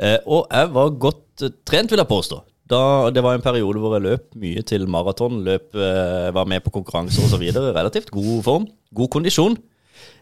Eh, 0.00 0.18
og 0.26 0.46
jeg 0.50 0.70
var 0.72 0.90
godt 0.96 1.44
trent, 1.68 1.90
vil 1.92 2.00
jeg 2.00 2.08
påstå. 2.08 2.40
Da, 2.70 3.10
det 3.10 3.22
var 3.24 3.34
en 3.36 3.42
periode 3.44 3.80
hvor 3.82 3.96
jeg 3.96 4.04
løp 4.04 4.34
mye 4.38 4.62
til 4.64 4.86
maraton, 4.90 5.40
løp, 5.44 5.74
eh, 5.74 6.28
var 6.32 6.46
med 6.48 6.62
på 6.64 6.70
konkurranser 6.72 7.24
osv. 7.26 7.42
Relativt 7.74 8.12
god 8.14 8.42
form, 8.46 8.66
god 8.94 9.10
kondisjon. 9.16 9.56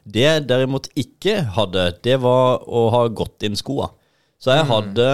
Det 0.09 0.23
jeg 0.25 0.47
derimot 0.49 0.89
ikke 0.99 1.43
hadde, 1.55 1.85
det 2.03 2.17
var 2.23 2.65
å 2.67 2.87
ha 2.95 3.03
gått 3.13 3.45
inn 3.47 3.59
skoa. 3.59 3.91
Så 4.41 4.55
jeg 4.57 4.65
hadde 4.71 5.11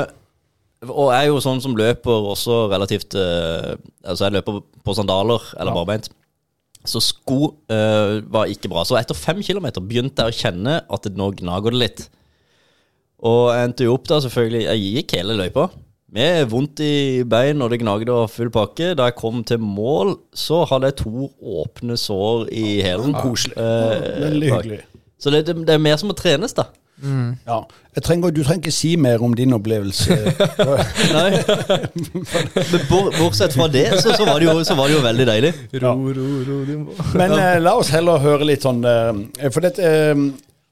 Og 0.87 1.09
jeg 1.11 1.25
er 1.25 1.27
jo 1.33 1.41
sånn 1.43 1.59
som 1.61 1.73
løper 1.75 2.27
også 2.31 2.69
relativt 2.71 3.15
eh, 3.19 3.73
Altså, 4.05 4.27
jeg 4.29 4.37
løper 4.37 4.61
på 4.85 4.95
sandaler 4.95 5.43
eller 5.59 5.73
Ja. 5.73 5.75
barbeint. 5.81 6.11
Så 6.87 7.01
sko 7.03 7.57
eh, 7.69 8.21
var 8.31 8.47
ikke 8.47 8.69
bra. 8.71 8.85
Så 8.87 8.95
etter 9.01 9.17
fem 9.19 9.41
kilometer 9.43 9.83
begynte 9.83 10.23
jeg 10.23 10.31
å 10.31 10.37
kjenne 10.45 10.77
at 10.89 11.03
det 11.03 11.17
nå 11.19 11.33
gnager 11.41 11.75
det 11.75 11.81
litt. 11.81 12.05
Og 13.19 13.51
jeg 13.51 13.65
endte 13.67 13.85
jo 13.89 13.95
opp 13.97 14.07
da, 14.07 14.21
selvfølgelig 14.23 14.63
Jeg 14.69 14.95
gikk 14.95 15.17
hele 15.19 15.35
løypa 15.41 15.71
med 16.13 16.47
vondt 16.51 16.81
i 16.85 17.25
bein 17.27 17.63
og 17.63 17.73
det 17.73 17.81
gnagde 17.83 18.15
og 18.15 18.31
full 18.31 18.51
pakke. 18.55 18.95
Da 18.99 19.11
jeg 19.11 19.19
kom 19.19 19.43
til 19.45 19.59
mål, 19.63 20.17
så 20.35 20.65
hadde 20.71 20.93
jeg 20.93 21.01
to 21.03 21.31
åpne 21.63 21.99
sår 21.99 22.49
i 22.55 22.81
hælen. 22.87 23.17
Koselig. 23.19 23.57
Eh, 23.59 24.23
Veldig 24.29 24.53
hyggelig. 24.55 24.83
Så 25.19 25.33
det, 25.33 25.47
det, 25.47 25.57
det 25.67 25.75
er 25.75 25.83
mer 25.83 25.97
som 25.99 26.13
å 26.13 26.17
trenes, 26.17 26.55
da. 26.57 26.69
Ja. 27.47 27.59
Jeg 27.97 28.05
trenger, 28.05 28.31
du 28.33 28.41
trenger 28.45 28.63
ikke 28.63 28.73
si 28.73 28.95
mer 29.01 29.21
om 29.25 29.35
din 29.37 29.53
opplevelse. 29.57 30.17
Nei. 31.17 31.31
Men 32.73 32.87
bortsett 33.19 33.57
fra 33.57 33.69
det, 33.73 33.87
så, 34.01 34.15
så, 34.17 34.25
var 34.25 34.41
det 34.41 34.49
jo, 34.49 34.57
så 34.65 34.77
var 34.79 34.89
det 34.89 34.97
jo 34.97 35.03
veldig 35.05 35.27
deilig. 35.29 35.53
Ja. 35.77 35.93
Men 35.97 37.37
eh, 37.37 37.59
la 37.61 37.77
oss 37.81 37.93
heller 37.93 38.21
høre 38.25 38.49
litt 38.49 38.65
sånn 38.65 38.85
eh, 38.89 39.49
For 39.51 39.65
dette 39.65 39.93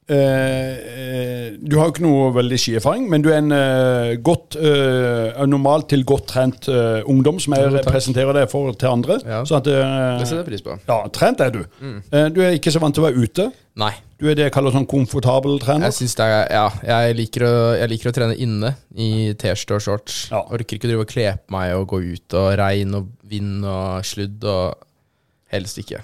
eh, 0.09 0.75
eh, 1.01 1.51
Du 1.59 1.77
har 1.79 1.87
jo 1.87 1.93
ikke 1.95 2.03
noe 2.05 2.29
veldig 2.35 2.57
skierfaring, 2.61 3.07
men 3.09 3.23
du 3.25 3.29
er 3.31 3.39
en 3.41 3.51
eh, 3.55 4.15
godt 4.25 4.57
eh, 4.59 5.41
normalt 5.49 5.87
til 5.93 6.03
godt 6.07 6.27
trent 6.33 6.67
eh, 6.69 7.01
ungdom, 7.09 7.39
som 7.41 7.55
jeg 7.57 7.71
representerer 7.71 7.91
presenterer 7.95 8.37
deg 8.39 8.49
for 8.51 8.73
til 8.77 8.91
andre. 8.91 9.19
Ja. 9.25 9.43
Så 9.47 9.57
at, 9.59 9.67
eh, 9.71 10.19
Det 10.19 10.27
setter 10.29 10.43
jeg 10.43 10.49
pris 10.51 10.65
på. 10.65 10.77
ja, 10.87 10.99
trent 11.15 11.41
er 11.41 11.53
du. 11.55 11.61
Eh, 12.11 12.27
du 12.35 12.41
er 12.45 12.57
ikke 12.59 12.73
så 12.75 12.81
vant 12.83 12.93
til 12.95 13.03
å 13.05 13.07
være 13.09 13.23
ute. 13.23 13.47
Nei. 13.75 13.91
Du 14.21 14.29
er 14.31 14.35
det 14.37 14.45
jeg 14.45 14.53
kaller 14.55 14.71
sånn 14.71 14.85
komfortabel 14.87 15.57
trener. 15.59 15.89
Jeg 15.89 15.97
synes 15.97 16.13
det 16.15 16.25
er 16.31 16.45
Ja, 16.55 16.67
jeg 16.87 17.15
liker, 17.17 17.43
å, 17.43 17.55
jeg 17.75 17.89
liker 17.91 18.09
å 18.11 18.15
trene 18.15 18.37
inne 18.39 18.75
i 18.95 19.33
T-skjorte 19.35 19.75
og 19.75 19.81
shorts. 19.83 20.19
Ja. 20.31 20.43
Orker 20.55 20.77
ikke 20.77 20.87
å 20.87 20.91
drive 20.93 21.03
og 21.03 21.11
kle 21.11 21.25
på 21.41 21.51
meg 21.57 21.73
og 21.75 21.89
gå 21.91 21.99
ut 22.13 22.37
og 22.39 22.53
regn 22.61 22.95
og 23.01 23.09
vind 23.27 23.65
og 23.67 24.05
sludd 24.07 24.43
og 24.47 24.75
Helst 25.51 25.77
ikke. 25.77 25.99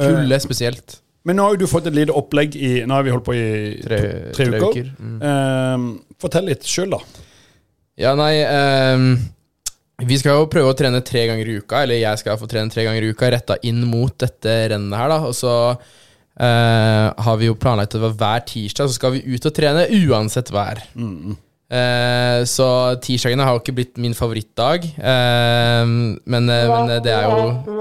Kulde 0.00 0.38
spesielt. 0.40 1.00
Men 1.26 1.38
nå 1.38 1.46
har 1.46 1.56
jo 1.56 1.64
du 1.64 1.70
fått 1.70 1.88
et 1.90 1.96
lite 1.96 2.14
opplegg 2.14 2.54
i 2.54 2.72
Nå 2.86 2.94
har 2.94 3.06
vi 3.06 3.14
holdt 3.14 3.26
på 3.26 3.34
i 3.34 3.46
Tre, 3.82 4.00
tre 4.36 4.46
uker. 4.52 4.90
Mm. 4.98 5.16
Uh, 5.22 6.12
fortell 6.22 6.46
litt 6.52 6.66
sjøl, 6.68 6.94
da. 6.94 7.00
Ja, 7.98 8.12
nei 8.18 8.32
uh, 8.44 9.16
Vi 10.06 10.18
skal 10.20 10.38
jo 10.38 10.48
prøve 10.52 10.70
å 10.70 10.76
trene 10.78 11.02
tre 11.06 11.26
ganger 11.30 11.48
i 11.48 11.58
uka, 11.58 11.82
eller 11.82 11.98
jeg 11.98 12.22
skal 12.22 12.38
få 12.40 12.48
trene 12.50 12.72
tre 12.72 12.86
ganger 12.86 13.04
i 13.06 13.10
uka, 13.10 13.30
retta 13.32 13.58
inn 13.66 13.82
mot 13.88 14.14
dette 14.22 14.58
rennet 14.72 15.00
her, 15.00 15.10
da. 15.14 15.18
Og 15.26 15.34
så 15.36 15.54
uh, 15.72 17.06
har 17.26 17.40
vi 17.40 17.50
jo 17.50 17.58
planlagt 17.58 17.96
at 17.98 18.06
hver 18.06 18.46
tirsdag 18.46 18.90
så 18.90 18.98
skal 19.00 19.16
vi 19.16 19.24
ut 19.34 19.50
og 19.50 19.56
trene 19.56 19.88
uansett 20.04 20.52
vær. 20.54 20.84
Eh, 21.66 22.44
så 22.46 22.66
tirsdagene 23.02 23.42
har 23.42 23.56
jo 23.56 23.60
ikke 23.64 23.74
blitt 23.74 23.96
min 23.98 24.14
favorittdag, 24.14 24.84
eh, 24.86 25.80
men, 25.82 26.50
eh, 26.52 26.68
men 26.70 26.92
det 27.02 27.10
er 27.10 27.26
jo 27.26 27.80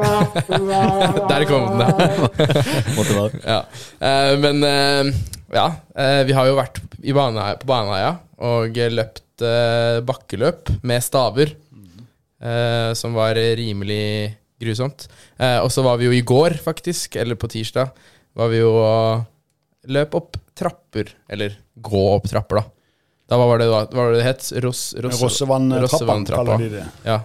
Der 1.30 1.46
kom 1.46 1.68
den, 1.70 1.84
da. 1.84 3.28
Ja. 3.54 3.60
Eh, 4.02 4.32
men 4.42 4.66
eh, 4.66 5.12
ja, 5.54 5.68
eh, 5.94 6.24
vi 6.26 6.34
har 6.34 6.50
jo 6.50 6.58
vært 6.58 6.82
i 7.06 7.14
bane, 7.14 7.46
på 7.62 7.70
Baneheia 7.70 8.16
og 8.50 8.74
løpt 8.74 9.46
eh, 9.46 10.02
bakkeløp 10.02 10.74
med 10.82 11.06
staver, 11.06 11.54
eh, 12.42 12.90
som 12.98 13.14
var 13.14 13.38
rimelig 13.38 14.34
grusomt. 14.62 15.06
Eh, 15.38 15.60
og 15.62 15.70
så 15.70 15.86
var 15.86 16.02
vi 16.02 16.10
jo 16.10 16.16
i 16.16 16.26
går, 16.26 16.58
faktisk, 16.64 17.20
eller 17.22 17.38
på 17.38 17.54
tirsdag, 17.54 17.94
var 18.34 18.50
vi 18.50 18.64
jo 18.64 18.74
løp 19.94 20.18
opp 20.18 20.42
trapper, 20.58 21.14
eller 21.30 21.54
gå 21.78 22.08
opp 22.16 22.26
trapper, 22.32 22.64
da. 22.64 22.72
Da 23.30 23.40
var 23.42 23.58
det 23.58 23.70
hva 23.72 23.86
var 23.90 24.12
det 24.14 24.20
det 24.20 24.28
het? 24.28 24.52
Ross, 24.62 24.92
Ross, 25.02 25.22
Rossevanntrappa, 25.24 26.60
de 26.62 26.70
det. 26.76 26.86
Ja. 27.08 27.24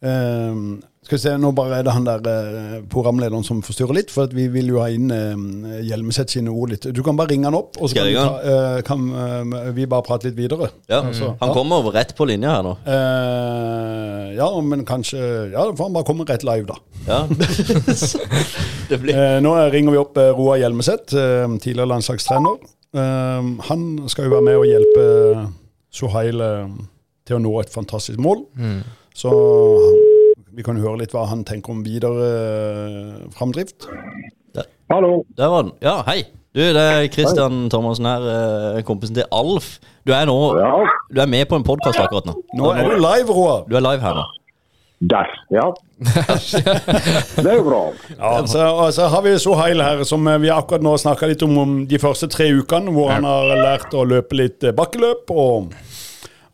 Um, 0.00 0.78
skal 1.04 1.16
vi 1.18 1.22
se, 1.24 1.32
Nå 1.42 1.50
bare 1.56 1.80
er 1.80 1.84
det 1.84 1.92
han 1.92 2.04
der 2.06 2.22
eh, 2.30 2.74
programlederen 2.88 3.42
som 3.44 3.58
forstyrrer 3.66 3.96
litt, 3.98 4.12
for 4.14 4.28
at 4.28 4.34
vi 4.36 4.44
vil 4.52 4.68
jo 4.70 4.78
ha 4.78 4.86
inn 4.94 5.10
uh, 5.10 5.80
Hjelmeset 5.82 6.30
sine 6.30 6.52
ord 6.54 6.70
litt. 6.70 6.86
Du 6.94 7.02
kan 7.02 7.18
bare 7.18 7.32
ringe 7.32 7.48
han 7.48 7.56
opp, 7.58 7.74
og 7.80 7.90
så 7.90 7.98
kan, 7.98 8.06
vi, 8.06 8.14
ta, 8.14 8.38
eh, 8.46 8.78
kan 8.86 9.08
eh, 9.10 9.70
vi 9.74 9.88
bare 9.90 10.06
prate 10.06 10.28
litt 10.30 10.38
videre. 10.38 10.70
Ja, 10.86 11.02
Altså, 11.10 11.32
han 11.40 11.50
ja. 11.50 11.56
kommer 11.56 11.82
over 11.82 11.96
rett 11.98 12.14
på 12.14 12.28
linja 12.30 12.54
her 12.54 12.62
nå. 12.68 12.76
Eh, 12.86 14.26
ja, 14.38 14.48
men 14.62 14.86
kanskje 14.86 15.18
Ja, 15.50 15.64
da 15.66 15.74
får 15.74 15.88
han 15.88 15.96
bare 15.98 16.06
komme 16.06 16.28
rett 16.28 16.46
live, 16.46 16.68
da. 16.70 16.78
Ja. 17.08 17.24
det 18.92 19.00
blir 19.02 19.18
Eh, 19.20 19.38
nå 19.42 19.56
ringer 19.74 19.96
vi 19.96 19.98
opp 20.04 20.20
eh, 20.20 20.30
Roar 20.36 20.60
Hjelmeset, 20.62 21.16
eh, 21.18 21.48
tidligere 21.58 21.90
landslagstrener. 21.96 22.60
Eh, 22.94 23.50
han 23.68 23.84
skal 24.10 24.26
jo 24.26 24.34
være 24.34 24.46
med 24.48 24.56
og 24.58 24.66
hjelpe 24.66 25.04
Sohail 25.94 26.42
eh, 26.42 26.72
til 27.26 27.38
å 27.38 27.42
nå 27.42 27.52
et 27.62 27.70
fantastisk 27.72 28.18
mål. 28.22 28.44
Mm. 28.58 28.80
Så 29.14 29.30
vi 30.50 30.64
kan 30.66 30.80
høre 30.80 31.02
litt 31.02 31.14
hva 31.14 31.26
han 31.30 31.44
tenker 31.46 31.74
om 31.74 31.84
videre 31.86 32.30
framdrift. 33.36 33.86
framdrift. 33.86 34.68
Hallo. 34.90 35.24
Der 35.38 35.46
var 35.46 35.62
den. 35.62 35.72
Ja, 35.82 36.00
hei. 36.08 36.24
Du, 36.50 36.58
det 36.58 36.82
er 36.82 37.04
Christian 37.14 37.68
Thomassen 37.70 38.08
her, 38.10 38.24
eh, 38.26 38.82
kompisen 38.82 39.14
til 39.14 39.28
Alf. 39.30 39.76
Du 40.02 40.10
er 40.12 40.26
nå 40.26 40.34
Ja, 40.58 40.72
Du 41.14 41.20
er 41.22 41.26
med 41.30 41.46
på 41.46 41.54
en 41.54 41.62
podkast 41.62 42.00
akkurat 42.02 42.26
nå. 42.26 42.34
Nå 42.58 42.72
er 42.74 42.88
du 42.90 42.96
live, 42.98 43.30
Roar. 43.30 43.62
Du 43.70 43.76
er 43.78 43.84
live 43.84 44.02
her 44.02 44.18
nå. 44.18 44.24
Der. 45.00 45.28
Ja. 45.50 45.66
Det 47.40 47.46
er 47.46 47.56
jo 47.56 47.64
bra. 47.64 47.80
Ja, 48.18 48.32
så, 48.46 48.66
og 48.84 48.92
så 48.92 49.06
har 49.12 49.22
vi 49.24 49.32
Sohail 49.40 49.80
her, 49.82 50.02
som 50.04 50.26
eh, 50.28 50.38
vi 50.42 50.50
akkurat 50.52 50.84
nå 50.84 50.92
snakka 51.00 51.28
litt 51.30 51.42
om, 51.46 51.56
om 51.62 51.78
de 51.88 51.98
første 52.02 52.28
tre 52.32 52.50
ukene, 52.52 52.92
hvor 52.92 53.08
han 53.14 53.24
har 53.24 53.48
lært 53.56 53.94
å 53.96 54.04
løpe 54.08 54.36
litt 54.42 54.64
eh, 54.68 54.76
bakkeløp. 54.76 55.30
og... 55.32 55.72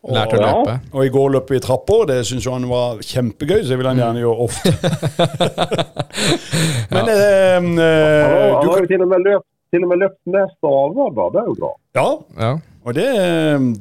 Og, 0.07 0.13
Lært 0.15 0.31
å 0.37 0.39
Ja. 0.39 0.49
løpe. 0.53 0.73
og 0.93 1.01
i 1.03 1.09
går 1.11 1.31
løp 1.33 1.49
vi 1.51 1.57
trapper, 1.59 2.05
det 2.07 2.19
syns 2.29 2.45
han 2.47 2.63
var 2.69 3.01
kjempegøy, 3.03 3.57
så 3.65 3.73
det 3.73 3.77
vil 3.81 3.87
han 3.89 3.97
gjerne 3.99 4.21
gjøre 4.21 4.45
ofte. 4.45 4.71
Men 6.93 7.09
eh, 7.11 7.55
Han 7.57 7.73
eh, 7.75 8.23
har, 8.23 8.61
du, 8.61 8.69
han 8.69 8.69
har 8.71 8.79
jo 8.83 8.87
til 8.93 9.03
og 9.03 9.09
med 9.11 9.25
løpt, 9.25 9.47
til 9.73 9.83
og 9.83 9.91
med 9.91 9.99
løpt 10.05 10.21
med 10.31 10.53
staver, 10.53 11.09
da. 11.17 11.25
Det 11.33 11.41
er 11.41 11.49
jo 11.49 11.55
bra. 11.59 11.71
Ja, 11.99 12.07
Ja. 12.45 12.51
og 12.87 12.95
det, 12.95 13.07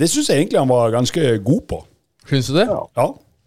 det 0.00 0.08
syns 0.10 0.32
jeg 0.32 0.40
egentlig 0.42 0.58
han 0.64 0.72
var 0.72 0.90
ganske 0.96 1.36
god 1.46 1.62
på. 1.70 1.78
Syns 2.26 2.50
du 2.50 2.56
det? 2.58 2.66
Ja. 2.96 3.06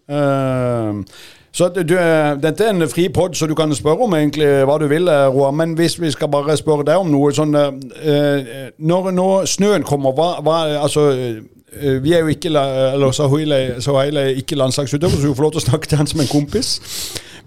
Ja. 0.10 0.24
Eh, 0.24 1.04
så 1.51 1.68
du, 1.74 1.96
eh, 1.98 2.36
dette 2.42 2.63
er 2.63 2.70
en 2.70 2.89
fri 2.89 3.08
pod, 3.10 3.34
så 3.36 3.48
du 3.48 3.56
kan 3.56 3.74
spørre 3.75 4.06
om 4.06 4.13
egentlig 4.13 4.48
hva 4.70 4.78
du 4.80 4.88
vil, 4.88 5.08
eh, 5.10 5.28
Roar. 5.34 5.51
Men 5.51 5.74
hvis 5.75 6.00
vi 6.01 6.12
skal 6.12 6.30
bare 6.30 6.58
spørre 6.58 6.86
deg 6.86 6.98
om 7.01 7.10
noe 7.12 7.32
sånn 7.34 7.56
eh, 7.56 8.70
Når, 8.78 9.12
når 9.12 9.48
snøen 9.50 9.84
kommer, 9.84 10.13
hva, 10.13 10.30
hva 10.46 10.60
Altså, 10.84 11.10
eh, 11.10 11.98
vi 12.04 12.13
er 12.13 12.22
jo 12.22 12.28
ikke 12.28 12.54
Eller 12.54 13.12
Sahuil 13.12 14.18
er 14.18 14.38
ikke 14.38 14.56
landslagsutøver, 14.56 15.18
så 15.18 15.28
du 15.28 15.34
får 15.34 15.48
lov 15.48 15.51
til 15.58 15.63
å 15.63 15.68
snakke 15.68 15.89
til 15.89 15.98
han 15.98 16.08
som 16.08 16.22
en 16.22 16.32
kompis. 16.32 16.80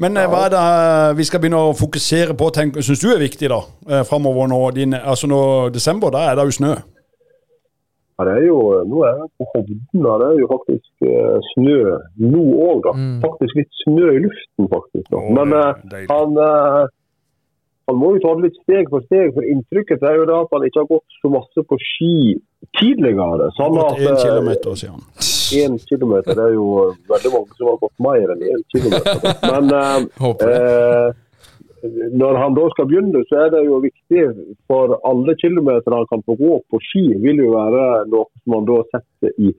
Men 0.02 0.16
ja. 0.18 0.26
hva 0.26 0.46
er 0.46 0.52
det 0.52 0.62
eh, 0.62 1.16
vi 1.18 1.28
skal 1.28 1.42
begynne 1.42 1.62
å 1.62 1.76
fokusere 1.76 2.34
på, 2.34 2.50
syns 2.82 3.02
du 3.02 3.10
er 3.12 3.22
viktig, 3.22 3.48
da? 3.52 3.62
eh, 3.88 4.02
Framover 4.08 4.50
nå? 4.50 4.64
Din, 4.74 4.98
altså 4.98 5.30
nå 5.30 5.42
desember, 5.74 6.10
da 6.10 6.26
er 6.30 6.38
det 6.38 6.48
jo 6.50 6.58
snø. 6.58 6.74
Ja, 8.18 8.24
det 8.28 8.32
er 8.38 8.46
jo, 8.46 8.58
nå 8.86 9.04
er 9.08 9.20
jeg 9.22 9.28
på 9.40 9.46
Hovden, 9.54 10.06
og 10.06 10.20
det 10.20 10.26
er 10.28 10.40
jo 10.42 10.48
faktisk 10.50 11.06
eh, 11.08 11.38
snø 11.52 11.78
nå 12.22 12.42
òg, 12.68 12.82
da. 12.84 12.92
Mm. 12.98 13.14
Faktisk 13.24 13.60
litt 13.60 13.72
snø 13.82 14.10
i 14.12 14.20
luften, 14.26 14.68
faktisk. 14.74 15.06
Da. 15.14 15.22
Men 15.38 15.54
er 15.56 15.70
eh, 15.72 16.04
han, 16.10 16.36
eh, 16.44 16.82
han 17.90 17.98
må 17.98 18.12
jo 18.14 18.22
ta 18.22 18.34
det 18.36 18.50
litt 18.50 18.60
steg 18.62 18.92
for 18.92 19.04
steg, 19.08 19.32
for 19.34 19.48
inntrykket 19.54 20.04
er 20.06 20.20
jo 20.20 20.28
det 20.28 20.38
at 20.38 20.54
han 20.54 20.66
ikke 20.68 20.82
har 20.84 20.90
gått 20.92 21.18
så 21.22 21.32
masse 21.32 21.66
på 21.72 21.80
ski 21.82 22.14
tidligere. 22.78 23.48
Sånn 23.58 23.80
at, 23.80 23.96
Gått 23.96 24.04
én 24.04 24.14
eh, 24.14 24.22
kilometer, 24.22 24.78
sier 24.78 24.94
han. 24.94 25.02
Én 25.52 25.76
kilometer 25.88 26.38
det 26.38 26.46
er 26.46 26.54
jo 26.54 26.68
eh, 26.84 26.94
veldig 27.10 27.34
mange 27.34 27.58
som 27.58 27.72
har 27.72 27.80
gått 27.82 28.06
mer 28.06 28.34
enn 28.36 28.46
én 28.52 28.64
kilometer. 28.72 29.20
da. 29.24 29.34
Men 29.52 29.76
eh, 29.80 29.98
Håper 30.22 30.52
det. 30.52 30.62
Eh, 30.62 31.21
når 31.82 32.38
han 32.38 32.54
da 32.54 32.68
skal 32.72 32.86
begynne, 32.90 33.22
så 33.28 33.44
er 33.44 33.52
det 33.54 33.62
jo 33.66 33.80
viktig 33.82 34.24
for 34.70 34.96
alle 35.08 35.34
kilometer 35.40 35.96
han 35.96 36.08
kan 36.10 36.22
få 36.26 36.36
gå 36.38 36.58
på 36.70 36.80
ski, 36.88 37.04
vil 37.24 37.42
jo 37.42 37.54
være 37.54 37.86
noe 38.12 38.28
som 38.42 38.56
han 38.58 38.68
da 38.68 38.78
setter 38.90 39.34
i 39.42 39.52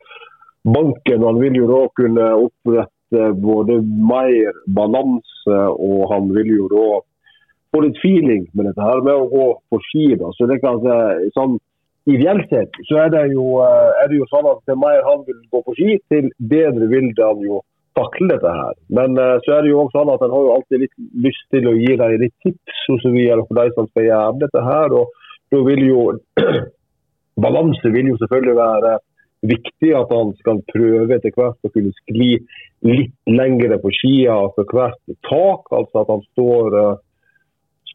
banken. 0.64 1.26
Han 1.28 1.42
vil 1.42 1.60
jo 1.60 1.68
da 1.72 1.82
kunne 2.00 2.30
opprette 2.46 3.28
både 3.44 3.82
mer 3.84 4.62
balanse, 4.80 5.60
og 5.74 6.08
han 6.14 6.32
vil 6.36 6.56
jo 6.56 6.70
da 6.72 6.88
få 7.74 7.84
litt 7.84 8.00
feeling 8.04 8.48
med 8.54 8.70
dette 8.70 8.88
her 8.88 9.04
med 9.04 9.14
å 9.18 9.30
gå 9.34 9.52
på 9.70 9.84
ski. 9.90 10.08
da. 10.22 10.32
Så 10.38 10.48
det 10.50 10.62
kan 10.64 10.82
si, 10.84 11.30
sånn 11.38 11.60
Ideelt 12.04 12.50
sett 12.52 12.76
så 12.84 12.98
er 13.00 13.14
det, 13.14 13.22
jo, 13.32 13.62
eh, 13.64 13.92
er 14.04 14.10
det 14.12 14.18
jo 14.18 14.26
sånn 14.28 14.50
at 14.50 14.58
til 14.68 14.76
mer 14.76 14.98
han 15.08 15.22
vil 15.24 15.38
gå 15.54 15.62
på 15.64 15.76
ski, 15.78 15.94
til 16.12 16.26
bedre 16.52 16.90
vil 16.92 17.14
det 17.16 17.24
han 17.24 17.40
jo 17.40 17.62
takle 17.98 18.30
dette 18.32 18.54
her. 18.58 18.78
Men 18.98 19.18
uh, 19.20 19.38
så 19.46 19.58
er 19.58 19.66
det 19.66 19.74
jo 19.74 19.82
også 19.84 20.00
sånn 20.00 20.14
at 20.14 20.24
en 20.26 20.36
har 20.36 20.46
jo 20.46 20.54
alltid 20.58 20.86
litt 20.86 20.96
lyst 21.26 21.46
til 21.54 21.70
å 21.70 21.76
gi 21.78 21.98
deg 22.00 22.20
litt 22.22 22.36
tips 22.46 22.86
og 22.94 23.02
så 23.04 23.14
videre 23.14 23.46
for 23.48 23.60
de 23.62 23.76
som 23.78 23.90
skal 23.92 24.08
gjøre 24.10 24.42
dette 24.46 24.66
her. 24.68 24.98
Og 25.00 25.54
da 25.54 25.64
vil 25.70 25.84
jo 25.88 26.06
Balanse 27.44 27.94
vil 27.94 28.12
jo 28.12 28.20
selvfølgelig 28.22 28.60
være 28.60 28.98
viktig 29.44 29.92
at 29.98 30.12
han 30.14 30.32
skal 30.40 30.62
prøve 30.72 31.18
etter 31.18 31.34
hvert 31.36 31.68
å 31.68 31.72
kunne 31.74 31.92
skli 32.04 32.30
litt 32.88 33.16
lengre 33.28 33.80
på 33.82 33.92
skia 33.96 34.38
for 34.56 34.76
hvert 34.76 35.18
tak. 35.28 35.68
Altså 35.72 36.04
at 36.04 36.12
han 36.14 36.24
står, 36.32 36.78
eh, 36.80 37.02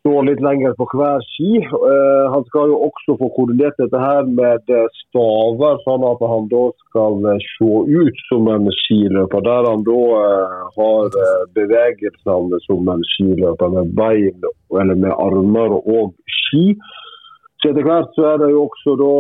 står 0.09 0.25
litt 0.25 0.41
lenger 0.41 0.75
på 0.79 0.87
hver 0.97 1.25
ski. 1.35 1.59
Eh, 1.61 2.27
han 2.33 2.45
skal 2.49 2.71
jo 2.73 2.79
også 2.89 3.17
få 3.21 3.29
koordinert 3.37 3.77
dette 3.81 4.01
her 4.01 4.29
med 4.29 4.71
eh, 4.73 4.87
staver, 5.03 5.81
sånn 5.85 6.07
at 6.09 6.23
han 6.33 6.47
da 6.53 6.63
skal 6.87 7.27
eh, 7.29 7.43
se 7.57 7.73
ut 8.01 8.23
som 8.29 8.49
en 8.53 8.71
skiløper. 8.83 9.45
Der 9.49 9.69
han 9.69 9.85
da 9.89 9.99
har 10.79 11.19
bevegelsene 11.57 12.61
som 12.65 12.89
en 12.95 13.05
skiløper 13.13 13.75
med 13.75 13.93
bein 13.99 14.49
eller 14.81 14.97
med 14.97 15.13
armer 15.13 15.77
og 15.79 16.15
ski. 16.39 16.73
Så 17.61 17.73
etter 17.73 17.85
hvert 17.85 18.15
så 18.17 18.31
er 18.33 18.41
det 18.41 18.53
jo 18.55 18.65
også 18.69 18.95
da 19.01 19.13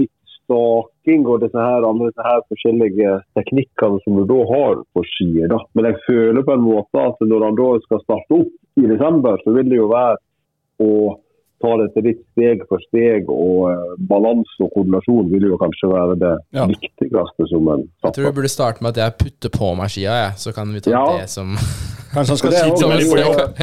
litt 0.00 0.14
staking 0.42 1.26
og 1.28 1.44
disse 1.44 1.60
her, 1.60 1.84
andre 1.86 2.08
disse 2.10 2.24
her 2.26 2.40
forskjellige 2.50 3.12
teknikkene 3.38 4.00
som 4.02 4.18
du 4.18 4.24
da 4.30 4.40
har 4.50 4.82
på 4.96 5.04
ski. 5.12 5.28
Men 5.76 5.90
jeg 5.90 6.00
føler 6.08 6.46
på 6.48 6.56
en 6.56 6.66
måte 6.66 7.06
at 7.06 7.22
når 7.22 7.46
han 7.46 7.60
da 7.60 7.70
skal 7.84 8.02
starte 8.06 8.40
opp 8.40 8.58
i 8.80 8.86
desember, 8.88 9.36
så 9.44 9.52
vil 9.56 9.68
det 9.68 9.76
jo 9.80 9.88
være 9.92 10.16
å 10.82 11.18
ta 11.62 11.76
dette 11.78 12.02
litt 12.02 12.22
steg 12.32 12.64
for 12.68 12.82
steg. 12.88 13.28
Og 13.30 13.68
eh, 13.70 13.94
balanse 14.10 14.58
og 14.64 14.72
koordinasjon 14.74 15.28
vil 15.30 15.46
jo 15.52 15.58
kanskje 15.60 15.92
være 15.92 16.16
det 16.22 16.32
Ja. 16.58 16.66
viktigste 16.66 17.46
som 17.52 17.68
en 17.68 17.84
Jeg 18.02 18.12
tror 18.16 18.24
du 18.24 18.32
burde 18.40 18.50
starte 18.50 18.82
med 18.82 18.96
at 18.96 19.02
jeg 19.04 19.18
putter 19.22 19.50
på 19.54 19.74
meg 19.78 19.92
skia, 19.94 20.16
jeg. 20.26 20.32
Så 20.42 20.54
kan 20.56 20.72
vi 20.74 20.80
ta 20.80 20.90
Ja. 20.90 21.04
det 21.20 21.28
som 21.30 21.54
Kanskje 22.12 22.28
han 22.34 22.36
skal 22.42 22.50
Det 22.50 22.58
si 22.58 22.68
som 22.68 22.76
til 22.76 22.90
en 22.90 22.96
meg 22.96 23.06
på 23.08 23.16
veldig 23.16 23.26
jobb. 23.28 23.56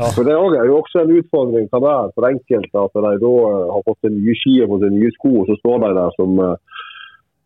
Ja. 0.00 0.10
For 0.16 0.24
Det 0.26 0.32
er 0.34 0.66
jo 0.66 0.80
også 0.82 1.04
en 1.04 1.12
utfordring 1.14 1.68
kan 1.70 1.82
være 1.84 2.10
for 2.16 2.26
enkelte 2.26 2.74
at 2.74 2.90
de 2.96 3.02
da 3.22 3.34
eh, 3.50 3.68
har 3.70 3.82
fått 3.86 4.00
seg 4.02 4.10
nye 4.16 4.34
ski 4.40 4.54
og 4.66 4.80
sine 4.82 4.96
nye 4.98 5.12
sko, 5.14 5.30
og 5.42 5.46
så 5.46 5.54
står 5.60 5.76
de 5.84 5.90
der 5.94 6.10
som 6.16 6.40
eh, 6.42 6.56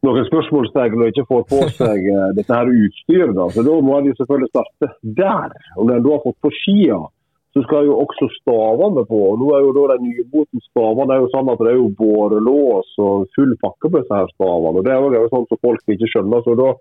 noen 0.04 0.26
spørsmålstegn 0.28 1.02
og 1.02 1.11
ikke 1.11 1.26
får 1.30 1.44
på 1.50 1.61
seg 1.78 2.08
eh, 2.12 2.30
dette 2.38 2.54
her 2.54 2.70
utstyret. 2.70 3.34
Da. 3.37 3.49
Så 3.54 3.64
da 3.66 3.76
må 3.84 3.99
en 3.99 4.16
selvfølgelig 4.20 4.52
starte 4.52 4.90
der. 5.20 5.54
Og 5.78 5.87
når 5.88 5.99
en 5.99 6.06
da 6.06 6.16
har 6.16 6.25
fått 6.26 6.40
på 6.44 6.52
skia, 6.62 7.00
så 7.54 7.62
skal 7.62 7.87
jo 7.87 7.99
også 8.02 8.28
stavene 8.40 9.04
på. 9.06 9.18
og 9.30 9.38
Nå 9.38 9.50
er 9.54 9.62
jo 9.62 9.75
da 9.76 9.94
de 9.94 10.08
nyboten 10.08 10.62
stavene 10.68 11.06
det 11.11 11.16
er 11.16 11.23
jo 11.23 11.32
sånn 11.34 11.50
at 11.52 11.61
det 11.62 11.70
er 11.70 11.78
jo 11.78 11.90
bårelås 12.00 12.96
og 13.04 13.28
full 13.37 13.52
pakke 13.62 13.90
på 13.90 14.00
disse 14.00 14.18
her 14.18 14.32
stavene. 14.34 14.80
og 14.80 14.87
Det 14.87 14.94
er 14.94 15.18
jo 15.20 15.30
sånn 15.30 15.46
som 15.50 15.62
folk 15.62 15.94
ikke 15.94 16.11
skjønner. 16.11 16.42
så 16.42 16.56
da 16.58 16.73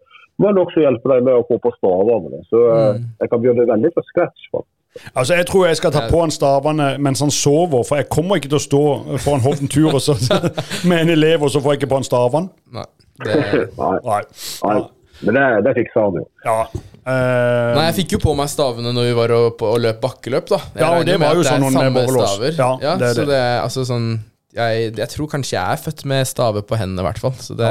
må 0.41 0.49
en 0.49 0.63
også 0.63 0.81
hjelpe 0.81 1.11
dem 1.11 1.27
med 1.29 1.37
å 1.37 1.45
få 1.45 1.59
på 1.61 1.73
stavene. 1.77 2.41
Så 2.49 2.63
eh, 2.73 3.03
jeg 3.21 3.33
kan 3.33 3.45
gjøre 3.45 3.61
det 3.61 3.69
veldig 3.69 3.93
fra 3.93 4.05
scratch. 4.09 4.47
faktisk. 4.49 4.71
Altså, 5.13 5.33
Jeg 5.33 5.45
tror 5.49 5.67
jeg 5.67 5.77
skal 5.77 5.93
ta 5.93 6.03
på 6.09 6.21
han 6.21 6.33
stavene 6.33 6.89
mens 7.01 7.21
han 7.21 7.31
sover, 7.33 7.85
for 7.85 8.01
jeg 8.01 8.09
kommer 8.13 8.37
ikke 8.37 8.51
til 8.51 8.59
å 8.59 8.65
stå 8.67 8.83
foran 9.25 9.45
Hovden 9.45 9.69
tur 9.69 9.93
med 10.89 10.97
en 11.01 11.13
elev, 11.13 11.45
og 11.45 11.53
så 11.53 11.61
får 11.61 11.73
jeg 11.73 11.83
ikke 11.83 11.93
på 11.93 12.01
han 12.01 12.09
stavene. 12.09 12.83
Det, 13.25 13.37
Nei, 13.81 13.95
Nei. 14.07 14.21
nei. 14.67 14.81
Men 15.23 15.37
det, 15.37 15.43
det 15.67 15.73
fiksa 15.77 16.01
han 16.03 16.17
jo. 16.19 16.25
Ja. 16.43 16.57
Uh, 17.03 17.73
nei, 17.75 17.83
jeg 17.89 17.95
fikk 18.01 18.13
jo 18.15 18.19
på 18.23 18.33
meg 18.35 18.47
stavene 18.51 18.91
når 18.95 19.05
vi 19.09 19.15
var 19.17 19.31
og, 19.35 19.47
på, 19.59 19.67
og 19.75 19.81
løp 19.83 19.99
bakkeløp, 20.03 20.47
da. 20.51 20.59
Jeg 20.73 20.83
Ja, 20.83 20.89
og 20.97 21.07
det 21.07 21.17
var 21.21 21.35
jo 21.39 21.43
sånn 21.47 21.63
noen 21.63 21.75
samme 21.79 22.03
staver. 22.09 22.55
Ja, 22.59 22.93
det 22.99 23.09
er 23.09 23.17
så 23.17 23.23
det. 23.23 23.29
det 23.31 23.39
er 23.39 23.57
altså 23.63 23.83
sånn 23.87 24.07
jeg, 24.53 24.91
jeg 24.99 25.09
tror 25.09 25.29
kanskje 25.31 25.55
jeg 25.57 25.63
er 25.77 25.81
født 25.81 26.03
med 26.11 26.27
staver 26.29 26.61
på 26.67 26.77
hendene, 26.77 27.01
i 27.01 27.07
hvert 27.07 27.21
fall. 27.23 27.33
Så 27.41 27.55
det 27.57 27.69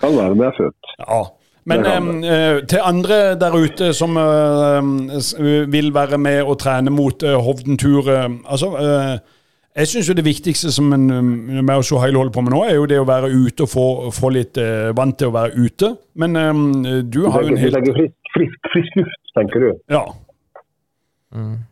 Kan 0.00 0.16
være 0.16 0.34
med 0.38 0.56
født. 0.58 0.94
ja. 1.06 1.20
Men 1.70 1.84
eh, 2.24 2.62
til 2.66 2.80
andre 2.82 3.16
der 3.38 3.52
ute 3.54 3.90
som 3.94 4.16
eh, 4.18 5.66
vil 5.70 5.90
være 5.94 6.18
med 6.18 6.40
og 6.48 6.56
trene 6.62 6.90
mot 6.90 7.22
eh, 7.22 7.36
Hovden 7.36 7.76
tur 7.78 8.08
eh, 8.10 8.24
altså, 8.48 8.70
eh, 8.80 9.18
Jeg 9.76 9.86
syns 9.86 10.08
jo 10.10 10.14
det 10.18 10.24
viktigste 10.26 10.72
som 10.74 10.90
en, 10.96 11.04
med 11.62 11.76
å 11.76 11.84
Sohail 11.86 12.16
holder 12.18 12.34
på 12.34 12.42
med 12.42 12.54
nå, 12.54 12.64
er 12.66 12.74
jo 12.74 12.88
det 12.90 12.98
å 12.98 13.06
være 13.06 13.30
ute 13.30 13.66
og 13.66 13.70
få, 13.70 13.84
få 14.14 14.32
litt 14.34 14.58
eh, 14.58 14.90
vant 14.98 15.14
til 15.18 15.30
å 15.30 15.34
være 15.36 15.62
ute. 15.62 15.92
Men 16.18 16.34
um, 16.36 16.64
du 17.06 17.20
har 17.30 17.46
jo 17.46 17.52
en 17.54 17.60
helt 17.60 17.78
tenker 17.78 17.94
frisk, 18.00 18.16
frisk, 18.34 18.72
frisk 18.74 18.98
luft, 18.98 19.20
tenker 19.38 19.62
du? 19.62 19.70
Ja. 19.94 20.02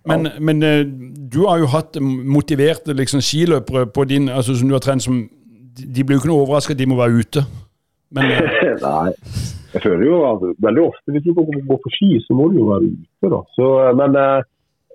Men, 0.07 0.31
men 0.38 0.62
uh, 0.62 0.85
du 0.87 1.40
har 1.49 1.59
jo 1.59 1.73
hatt 1.75 1.99
motiverte 1.99 2.95
liksom, 2.95 3.25
skiløpere 3.25 3.88
på 3.90 4.07
din, 4.07 4.31
altså, 4.31 4.55
som 4.55 4.71
du 4.71 4.78
har 4.78 4.85
trent 4.85 5.02
som 5.02 5.25
De 5.78 6.02
blir 6.02 6.17
jo 6.17 6.23
ikke 6.23 6.31
noe 6.31 6.45
overraska 6.47 6.75
at 6.75 6.78
de 6.78 6.87
må 6.90 6.99
være 6.99 7.19
ute. 7.19 7.47
Men 8.14 8.31
uh, 8.31 8.78
Nei. 8.87 9.17
Jeg 9.75 9.85
føler 9.85 10.05
jo 10.07 10.21
at 10.28 10.45
veldig 10.64 10.85
ofte 10.87 11.12
hvis 11.12 11.25
du 11.26 11.35
går, 11.37 11.50
på 11.69 11.93
ski, 11.93 12.14
så 12.25 12.37
må 12.37 12.49
du 12.49 12.61
jo 12.62 12.71
være 12.71 12.88
ute. 12.88 13.31
da. 13.35 13.40
Så, 13.57 13.67
eh, 13.85 13.97
men 14.00 14.17
eh, 14.17 14.47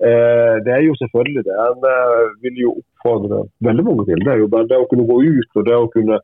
det 0.03 0.71
er 0.73 0.81
jo 0.83 0.95
selvfølgelig 0.99 1.43
det. 1.47 1.55
En 1.67 1.85
eh, 1.87 2.23
vil 2.43 2.61
jo 2.65 2.71
oppfordre 2.81 3.43
veldig 3.67 3.85
mange 3.87 4.05
til. 4.09 4.23
Det 4.25 4.33
er 4.33 4.41
jo 4.41 4.51
bare 4.51 4.67
det 4.71 4.79
å 4.81 4.87
kunne 4.91 5.07
gå 5.07 5.19
ut 5.23 5.59
og 5.59 5.67
det 5.69 5.77
å 5.79 5.91
kunne 5.95 6.19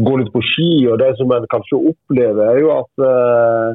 gå 0.00 0.18
litt 0.18 0.32
på 0.32 0.42
ski. 0.52 0.70
og 0.90 0.98
Det 1.02 1.12
som 1.18 1.32
en 1.32 1.48
kanskje 1.54 1.80
opplever, 1.92 2.44
er 2.46 2.60
jo 2.62 2.70
at 2.78 3.04
eh, 3.08 3.68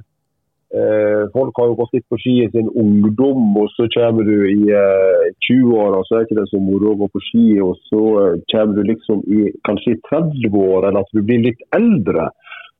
eh, 0.79 1.24
folk 1.36 1.60
har 1.60 1.70
jo 1.70 1.77
gått 1.82 1.96
litt 1.98 2.08
på 2.10 2.20
ski 2.24 2.36
i 2.46 2.50
sin 2.56 2.72
ungdom, 2.84 3.46
og 3.62 3.70
så 3.75 3.88
kommer 3.94 4.27
du 4.27 4.48
i 4.50 4.72
eh, 4.74 5.29
20-åra, 5.50 6.01
så 6.08 6.17
er 6.17 6.27
ikke 6.27 6.39
det 6.41 6.50
så 6.51 6.62
moro 6.63 6.94
å 6.94 7.00
gå 7.03 7.12
på 7.13 7.24
ski. 7.29 7.48
Og 7.63 7.77
så 7.91 8.03
eh, 8.24 8.41
kommer 8.53 8.79
du 8.79 8.91
liksom 8.91 9.24
i 9.27 9.51
kanskje 9.67 9.96
i 9.96 10.01
30-år, 10.10 10.89
eller 10.89 11.03
at 11.03 11.13
du 11.13 11.24
blir 11.24 11.46
litt 11.46 11.63
eldre 11.77 12.32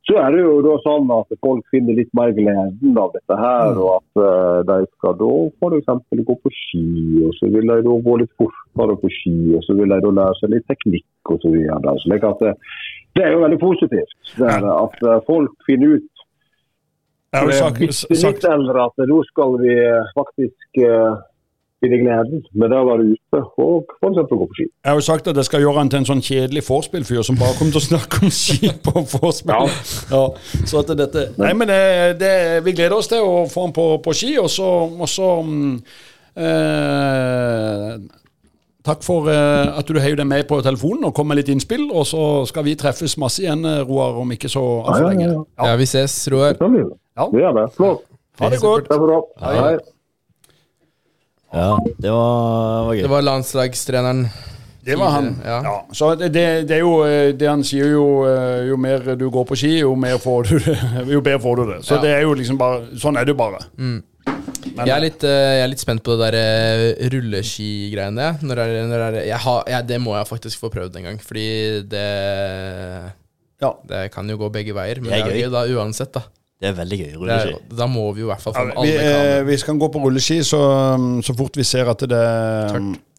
Så 0.08 0.16
er 0.22 0.32
det 0.32 0.40
jo 0.40 0.62
da 0.64 0.78
sånn 0.86 1.10
at 1.12 1.34
folk 1.44 1.66
finner 1.74 1.98
litt 1.98 2.12
mer 2.16 2.32
gleden 2.32 2.98
av 2.98 3.12
dette 3.12 3.36
her, 3.36 3.74
Mm. 3.74 3.80
og 3.84 3.90
at 3.98 4.22
eh, 4.24 4.60
de 4.70 4.78
skal 4.96 5.18
da 5.20 5.32
f.eks. 5.60 6.26
gå 6.30 6.36
på 6.44 6.52
ski, 6.56 6.86
og 7.28 7.34
så 7.36 7.50
vil 7.52 7.68
de 7.68 7.82
da 7.84 7.96
gå 8.08 8.14
litt 8.22 8.32
fortere 8.40 8.96
på 9.02 9.12
ski, 9.12 9.56
og 9.58 9.66
så 9.68 9.76
vil 9.76 9.92
de 9.92 10.00
da 10.06 10.14
lære 10.20 10.40
seg 10.40 10.54
litt 10.56 10.68
teknikk 10.72 11.34
og 11.34 11.42
så 11.44 11.52
videre. 11.52 11.98
Slik 12.06 12.24
at 12.24 12.40
det, 12.46 12.54
det 13.18 13.26
er 13.26 13.36
jo 13.36 13.44
veldig 13.44 13.60
positivt 13.60 14.14
det 14.38 14.48
er, 14.48 14.70
at 14.72 15.04
eh, 15.04 15.20
folk 15.28 15.52
finner 15.68 15.98
ut 15.98 16.14
når 17.36 17.52
sagt, 17.52 17.82
sagt 17.94 18.24
litt 18.40 18.46
eldre 18.48 18.86
at 18.88 19.02
nå 19.10 19.18
skal 19.28 19.58
vi 19.60 19.74
eh, 19.76 20.12
faktisk 20.16 20.80
eh, 20.80 21.18
finne 21.84 22.00
gleden 22.01 22.43
Men 22.53 22.72
der 22.72 22.81
var 22.88 22.98
være 22.98 23.13
ute 23.13 23.41
og 23.62 23.91
f.eks. 24.00 24.19
gå 24.31 24.38
på 24.41 24.57
ski. 24.57 24.65
Jeg 24.67 24.89
har 24.91 24.98
jo 24.98 25.05
sagt 25.05 25.27
at 25.31 25.39
jeg 25.39 25.48
skal 25.50 25.63
gjøre 25.63 25.77
han 25.81 25.91
til 25.93 26.01
en 26.01 26.10
sånn 26.10 26.24
kjedelig 26.25 26.63
vorspiel-fyr 26.67 27.24
som 27.27 27.39
bare 27.39 27.57
kommer 27.60 27.75
til 27.75 27.84
å 27.84 27.88
snakke 27.88 28.22
om 28.25 28.34
ski 28.34 28.72
på 28.86 28.93
vorspiel. 29.13 29.72
Ja. 30.12 30.24
så 30.65 30.81
at 30.84 30.93
dette 30.98 31.27
Nei, 31.38 31.53
men 31.57 31.69
det, 31.69 31.81
det, 32.22 32.34
vi 32.65 32.75
gleder 32.77 32.98
oss 32.98 33.10
til 33.12 33.25
å 33.25 33.46
få 33.51 33.67
han 33.67 33.75
på, 33.75 33.89
på 34.05 34.15
ski, 34.17 34.36
og 34.41 34.50
så, 34.53 34.69
og 34.89 35.10
så 35.12 35.31
mm, 35.46 35.74
eh, 36.46 37.98
Takk 38.88 39.01
for 39.03 39.27
eh, 39.27 39.67
at 39.75 39.89
du 39.89 39.98
heiv 40.00 40.15
deg 40.15 40.27
med 40.29 40.46
på 40.48 40.62
telefonen 40.63 41.10
og 41.10 41.15
kom 41.17 41.27
med 41.27 41.41
litt 41.41 41.50
innspill. 41.51 41.89
Og 41.91 42.05
så 42.07 42.22
skal 42.48 42.63
vi 42.63 42.77
treffes 42.79 43.17
masse 43.19 43.43
igjen, 43.43 43.65
eh, 43.67 43.81
Roar, 43.84 44.15
om 44.22 44.31
ikke 44.31 44.48
så 44.48 44.63
altfor 44.63 45.10
Ja, 45.10 45.10
ja, 45.10 45.12
lenge. 45.12 45.43
ja. 45.60 45.67
Ja, 45.74 45.75
vi 45.75 45.88
ses, 45.91 46.15
Roar. 46.31 46.55
Det 46.55 46.72
det. 46.72 46.86
Ja. 47.19 47.27
vi 47.34 47.43
gjør 47.43 47.57
det. 47.60 47.67
Flott. 47.75 48.05
Ha 48.39 48.50
det 48.53 48.62
godt. 48.62 48.88
Det. 48.88 49.22
Hei. 49.43 49.77
Ja, 51.54 51.77
det 51.98 52.12
var, 52.12 52.84
var 52.89 52.96
Det 52.96 53.08
var 53.10 53.22
landslagstreneren. 53.24 54.27
Det 54.88 54.96
var 54.96 55.10
han. 55.12 55.30
Ja. 55.46 55.58
Ja. 55.63 55.75
Så 55.92 56.13
det, 56.16 56.30
det, 56.36 56.44
det 56.68 56.77
er 56.77 56.84
jo 56.84 56.94
eh, 57.04 57.34
det 57.36 57.48
han 57.50 57.63
sier 57.68 57.89
jo 57.92 58.04
eh, 58.27 58.68
Jo 58.70 58.77
mer 58.80 59.04
du 59.20 59.25
går 59.32 59.44
på 59.50 59.56
ski, 59.60 59.74
jo 59.82 59.96
mer 60.00 60.16
får 60.24 60.48
du 60.48 60.60
det. 60.63 60.75
Jo 61.16 61.20
bedre 61.24 61.42
får 61.44 61.58
du 61.60 61.63
det. 61.74 61.80
Så 61.88 61.98
Ja. 61.98 62.01
det 62.06 62.13
er 62.16 62.22
jo 62.24 62.34
liksom 62.39 62.60
bare 62.60 62.86
Sånn 63.00 63.20
er 63.20 63.27
det 63.27 63.36
jo 63.36 63.39
bare. 63.42 63.60
Jeg 64.77 64.92
er, 64.94 65.01
litt, 65.01 65.24
eh, 65.27 65.58
jeg 65.58 65.63
er 65.66 65.72
litt 65.72 65.82
spent 65.84 66.04
på 66.06 66.16
det 66.20 66.30
der 66.32 67.10
rulleskigreiene. 67.12 68.27
Når 68.46 68.60
er, 68.63 68.74
når 68.88 69.04
er, 69.08 69.18
jeg 69.27 69.39
har, 69.48 69.63
jeg, 69.72 69.88
det 69.89 70.00
må 70.04 70.16
jeg 70.18 70.27
faktisk 70.30 70.60
få 70.63 70.70
prøvd 70.74 71.00
en 71.00 71.08
gang, 71.12 71.20
fordi 71.24 71.48
det 71.92 72.08
Ja. 73.63 73.72
Det 73.89 74.04
kan 74.13 74.30
jo 74.30 74.38
gå 74.38 74.51
begge 74.54 74.75
veier, 74.77 75.00
men 75.01 75.10
Det 75.12 75.24
det 75.25 75.34
er 75.34 75.48
gøy. 75.48 75.51
da 75.51 75.63
uansett, 75.82 76.12
da. 76.13 76.22
Det 76.60 76.72
er 76.72 76.74
veldig 76.74 76.98
gøy. 76.98 77.10
Det 77.12 77.18
Rulleski. 77.22 77.76
da 77.78 77.86
må 77.86 78.08
vi 78.16 78.22
jo 78.24 78.28
i 78.28 78.32
hvert 78.32 78.42
fall 78.42 78.54
få 78.58 78.64
med 78.66 78.80
vi, 78.82 78.94
alle 78.98 79.36
eh, 79.38 79.44
vi 79.46 79.58
skal 79.62 79.78
gå 79.78 79.90
på 79.94 80.00
rulleski 80.02 80.40
så, 80.44 80.62
så 81.22 81.36
fort 81.38 81.58
vi 81.60 81.64
ser 81.64 81.90
at 81.92 82.00
det, 82.10 82.22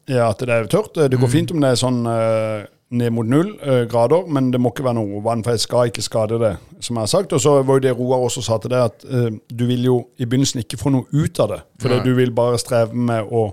ja, 0.09 0.25
at 0.33 0.41
det 0.43 0.49
er 0.57 0.67
tørt. 0.67 0.95
Det 0.95 1.13
Mm. 1.15 1.21
går 1.23 1.31
fint 1.31 1.51
om 1.55 1.61
det 1.63 1.71
er 1.71 1.79
sånn 1.79 2.01
eh, 2.11 2.67
ned 2.91 3.13
mot 3.13 3.27
null 3.29 3.51
eh, 3.63 3.85
grader, 3.87 4.27
men 4.27 4.51
det 4.51 4.59
må 4.61 4.71
ikke 4.73 4.85
være 4.89 4.97
noe 4.99 5.21
vann, 5.23 5.43
for 5.45 5.53
jeg 5.55 5.61
skal 5.61 5.91
ikke 5.91 6.03
skade 6.03 6.39
det, 6.41 6.55
som 6.81 6.97
jeg 6.97 7.03
har 7.03 7.13
sagt. 7.13 7.33
Og 7.37 7.41
så 7.45 7.63
var 7.63 7.77
jo 7.79 7.85
det 7.85 7.93
Roar 7.99 8.25
også 8.27 8.43
sa 8.43 8.57
til 8.59 8.73
deg, 8.73 8.81
at 8.91 9.05
eh, 9.05 9.31
du 9.53 9.67
vil 9.69 9.85
jo 9.85 9.97
i 10.19 10.25
begynnelsen 10.27 10.65
ikke 10.65 10.79
få 10.81 10.91
noe 10.95 11.05
ut 11.13 11.39
av 11.45 11.49
det. 11.53 11.61
For 11.83 12.01
du 12.03 12.15
vil 12.17 12.33
bare 12.35 12.59
streve 12.59 12.95
med 12.97 13.29
å 13.31 13.51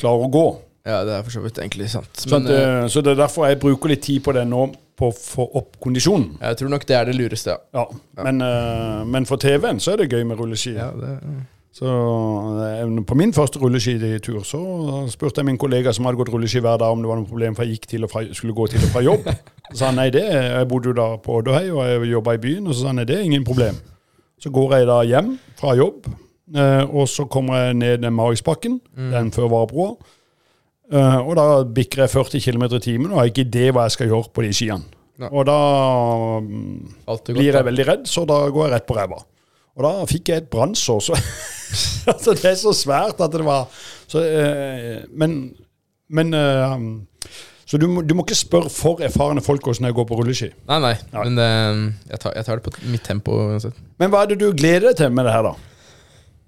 klare 0.00 0.28
å 0.28 0.30
gå. 0.32 0.46
Ja, 0.86 1.02
det 1.06 1.12
er 1.14 1.22
for 1.26 1.30
så 1.34 1.42
vidt 1.44 1.58
egentlig 1.62 1.90
sant. 1.92 2.08
Så, 2.18 2.30
at, 2.40 2.48
eh, 2.50 2.62
eh, 2.82 2.86
så 2.90 3.02
det 3.04 3.12
er 3.12 3.20
derfor 3.26 3.46
jeg 3.50 3.60
bruker 3.62 3.92
litt 3.92 4.02
tid 4.02 4.22
på 4.24 4.32
det 4.34 4.46
nå, 4.48 4.64
på 5.02 5.10
å 5.10 5.16
få 5.16 5.48
opp 5.58 5.80
kondisjonen. 5.82 6.36
jeg 6.40 6.60
tror 6.60 6.70
nok 6.72 6.86
det 6.88 6.96
er 6.98 7.08
det 7.10 7.16
lureste, 7.18 7.56
ja. 7.56 7.58
Ja. 7.82 8.22
Men, 8.22 8.38
uh, 8.42 9.02
men 9.08 9.26
for 9.26 9.42
TV-en 9.42 9.82
så 9.82 9.96
er 9.96 10.02
det 10.02 10.12
gøy 10.12 10.22
med 10.28 10.38
rulleski. 10.38 10.76
ja 10.78 10.92
det, 10.94 11.16
Så 11.72 11.88
eh, 11.88 13.04
På 13.08 13.16
min 13.16 13.32
første 13.32 13.58
rulleskitur 13.58 14.42
så 14.44 14.60
spurte 15.08 15.40
jeg 15.40 15.48
min 15.48 15.58
kollega 15.58 15.92
som 15.92 16.04
hadde 16.04 16.20
gått 16.20 16.32
rulleski 16.34 16.60
hver 16.60 16.76
dag 16.82 16.92
om 16.92 17.00
det 17.00 17.08
var 17.08 17.16
noe 17.16 17.28
problem 17.28 17.56
for 17.56 17.64
jeg 17.64 17.78
gikk 17.78 17.86
til 17.94 18.04
og 18.04 18.12
fra, 18.12 18.22
skulle 18.36 18.52
gå 18.52 18.66
til 18.68 18.84
og 18.84 18.92
fra 18.92 19.00
jobb. 19.06 19.30
Så 19.70 19.78
sa 19.80 19.88
han 19.88 19.96
nei, 19.96 20.10
det 20.12 20.26
jeg 20.28 20.68
bodde 20.68 20.90
jo 20.90 20.98
da 20.98 21.06
på 21.24 21.38
Odderhei 21.40 21.70
og 21.72 21.80
jeg 21.88 22.10
jobba 22.12 22.34
i 22.36 22.42
byen. 22.42 22.66
Og 22.66 22.74
så 22.74 22.82
sa 22.82 22.90
han 22.92 23.00
nei, 23.00 23.06
det 23.08 23.16
er 23.16 23.24
ingen 23.24 23.46
problem. 23.48 23.78
Så 24.42 24.52
går 24.52 24.76
jeg 24.76 24.90
da 24.90 24.98
hjem 25.08 25.30
fra 25.56 25.72
jobb, 25.78 26.10
eh, 26.56 26.84
og 26.84 27.08
så 27.08 27.24
kommer 27.24 27.62
jeg 27.62 27.78
ned 27.80 28.04
den 28.04 28.18
Mariksbakken, 28.20 28.80
den 29.14 29.32
før 29.32 29.48
Varebroa. 29.54 29.94
Eh, 30.90 31.18
og 31.22 31.36
da 31.38 31.46
bikker 31.64 32.04
jeg 32.04 32.12
40 32.12 32.42
km 32.44 32.64
i 32.66 32.82
timen 32.82 33.12
og 33.12 33.22
har 33.22 33.30
ikke 33.30 33.46
idé 33.46 33.70
hva 33.72 33.86
jeg 33.86 33.96
skal 33.96 34.10
gjøre 34.10 34.32
på 34.34 34.44
de 34.44 34.50
skiene. 34.56 35.00
Nei. 35.22 35.28
Og 35.30 35.44
da 35.46 35.58
mm, 36.42 37.28
blir 37.30 37.52
jeg 37.52 37.68
veldig 37.68 37.86
redd, 37.86 38.08
så 38.10 38.24
da 38.26 38.40
går 38.50 38.66
jeg 38.66 38.74
rett 38.74 38.88
på 38.88 38.96
ræva. 38.96 39.20
Og 39.76 39.86
da 39.86 39.92
fikk 40.08 40.32
jeg 40.32 40.42
et 40.42 40.50
brannsår. 40.52 41.00
Så 41.04 41.16
altså, 42.12 42.34
det 42.34 42.50
er 42.50 42.58
så 42.60 42.74
svært 42.76 43.22
at 43.22 43.32
det 43.32 43.44
var 43.46 43.68
så, 44.10 44.20
uh, 44.20 45.04
Men, 45.16 45.54
men 46.12 46.34
uh, 46.36 46.74
Så 47.64 47.78
du 47.80 47.86
må, 47.88 48.02
du 48.04 48.12
må 48.16 48.26
ikke 48.26 48.36
spørre 48.36 48.72
for 48.72 49.00
erfarne 49.04 49.40
folk 49.44 49.64
hvordan 49.64 49.88
jeg 49.88 49.96
går 49.96 50.08
på 50.10 50.18
rulleski. 50.18 50.50
Nei, 50.68 50.80
nei, 50.82 50.94
Nei. 51.14 51.28
men 51.28 51.94
jeg, 52.10 52.18
tar, 52.20 52.34
jeg 52.36 52.48
tar 52.48 52.60
det 52.60 52.66
på 52.66 52.88
mitt 52.92 53.04
tempo 53.06 53.38
uansett. 53.46 53.78
Men 54.02 54.12
hva 54.12 54.26
er 54.26 54.34
det 54.34 54.42
du 54.42 54.50
gleder 54.52 54.90
deg 54.90 54.98
til 55.00 55.14
med 55.14 55.28
det 55.28 55.36
her, 55.36 55.52
da? 55.52 55.71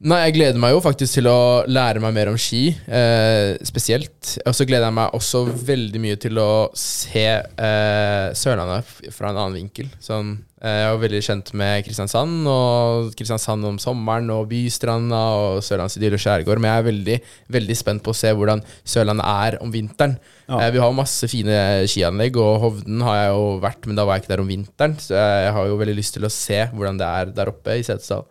Nei, 0.04 0.18
jeg 0.26 0.34
gleder 0.34 0.58
meg 0.60 0.72
jo 0.74 0.80
faktisk 0.82 1.16
til 1.16 1.28
å 1.30 1.64
lære 1.70 2.00
meg 2.02 2.12
mer 2.16 2.28
om 2.32 2.38
ski, 2.40 2.66
eh, 2.92 3.54
spesielt. 3.64 4.34
Og 4.42 4.56
så 4.56 4.66
gleder 4.66 4.90
jeg 4.90 4.96
meg 4.98 5.14
også 5.16 5.44
veldig 5.46 6.02
mye 6.02 6.18
til 6.20 6.40
å 6.42 6.48
se 6.76 7.22
eh, 7.38 8.26
Sørlandet 8.36 8.90
fra 9.14 9.30
en 9.30 9.38
annen 9.38 9.56
vinkel. 9.62 9.88
Sånn, 10.02 10.34
eh, 10.58 10.74
jeg 10.82 10.88
er 10.88 10.92
jo 10.92 11.00
veldig 11.06 11.22
kjent 11.28 11.54
med 11.56 11.86
Kristiansand, 11.86 12.50
og 12.50 13.14
Kristiansand 13.16 13.70
om 13.70 13.78
sommeren, 13.80 14.28
og 14.34 14.50
Bystranda, 14.50 15.22
og 15.38 15.64
Sørlandsidyll 15.64 16.18
og 16.18 16.24
skjærgård, 16.26 16.60
men 16.60 16.72
jeg 16.72 16.82
er 16.82 16.90
veldig, 16.90 17.18
veldig 17.56 17.78
spent 17.80 18.04
på 18.04 18.12
å 18.12 18.18
se 18.18 18.34
hvordan 18.34 18.66
Sørlandet 18.82 19.30
er 19.30 19.60
om 19.64 19.72
vinteren. 19.72 20.18
Ja. 20.50 20.58
Eh, 20.58 20.72
vi 20.74 20.84
har 20.84 21.00
masse 21.00 21.30
fine 21.32 21.58
skianlegg, 21.88 22.36
og 22.36 22.60
Hovden 22.66 23.06
har 23.06 23.22
jeg 23.22 23.34
jo 23.38 23.50
vært, 23.64 23.86
men 23.86 23.96
da 23.96 24.04
var 24.04 24.18
jeg 24.18 24.26
ikke 24.26 24.36
der 24.36 24.44
om 24.44 24.52
vinteren, 24.52 25.00
så 25.00 25.16
jeg 25.16 25.56
har 25.56 25.70
jo 25.70 25.80
veldig 25.80 26.00
lyst 26.02 26.18
til 26.18 26.28
å 26.28 26.34
se 26.34 26.64
hvordan 26.74 27.00
det 27.00 27.12
er 27.22 27.36
der 27.40 27.56
oppe 27.56 27.78
i 27.78 27.86
Setesdal. 27.86 28.26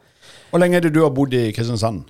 Hvor 0.53 0.61
lenge 0.61 0.77
er 0.77 0.85
det 0.85 0.93
du 0.93 1.01
har 1.01 1.09
bodd 1.17 1.33
i 1.33 1.47
Kristiansand? 1.55 2.03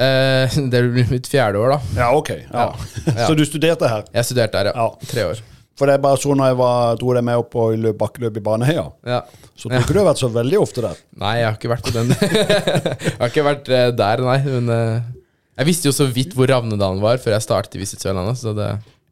Eh, 0.00 0.54
det 0.72 0.80
blir 0.94 1.08
mitt 1.12 1.28
fjerde 1.28 1.60
år, 1.60 1.74
da. 1.76 1.80
Ja, 2.00 2.10
ok. 2.16 2.30
Ja. 2.48 2.70
Ja. 3.10 3.26
Så 3.28 3.34
du 3.36 3.44
studerte 3.44 3.88
her? 3.90 4.06
Jeg 4.14 4.24
studerte 4.30 4.56
her, 4.62 4.70
ja. 4.72 4.86
Ja. 4.88 5.08
Tre 5.10 5.26
år. 5.34 5.42
For 5.80 5.88
det 5.88 5.94
er 5.96 6.02
bare 6.04 6.18
sånn 6.20 6.36
når 6.40 6.50
jeg 6.50 6.56
var, 6.60 6.96
dro 7.00 7.12
deg 7.16 7.24
med 7.24 7.40
opp 7.40 7.50
på 7.54 7.62
løp- 7.80 7.96
bakkeløp 8.00 8.36
i 8.36 8.42
Baneheia, 8.44 8.82
Ja. 9.08 9.20
så 9.56 9.68
tror 9.70 9.78
ikke 9.84 9.94
du 9.96 10.00
har 10.02 10.08
vært 10.10 10.20
så 10.20 10.28
veldig 10.32 10.58
ofte 10.60 10.82
der. 10.84 10.98
Nei, 11.22 11.34
jeg 11.40 11.46
har 11.48 11.56
ikke 11.56 11.70
vært 11.72 11.86
på 11.88 11.94
den. 11.94 12.10
jeg 12.20 13.14
har 13.20 13.30
ikke 13.32 13.44
vært 13.46 13.70
eh, 13.72 13.86
der, 13.96 14.24
nei. 14.26 14.38
Men 14.48 14.72
eh, 14.74 15.06
jeg 15.60 15.68
visste 15.70 15.88
jo 15.88 15.94
så 15.96 16.08
vidt 16.12 16.32
hvor 16.36 16.48
Ravnedalen 16.52 17.00
var 17.04 17.20
før 17.20 17.36
jeg 17.36 17.44
startet 17.46 17.76
i 17.76 17.82
Visit 17.84 18.04
Sørlandet. 18.04 18.40
Så 18.40 18.52
det 18.56 18.68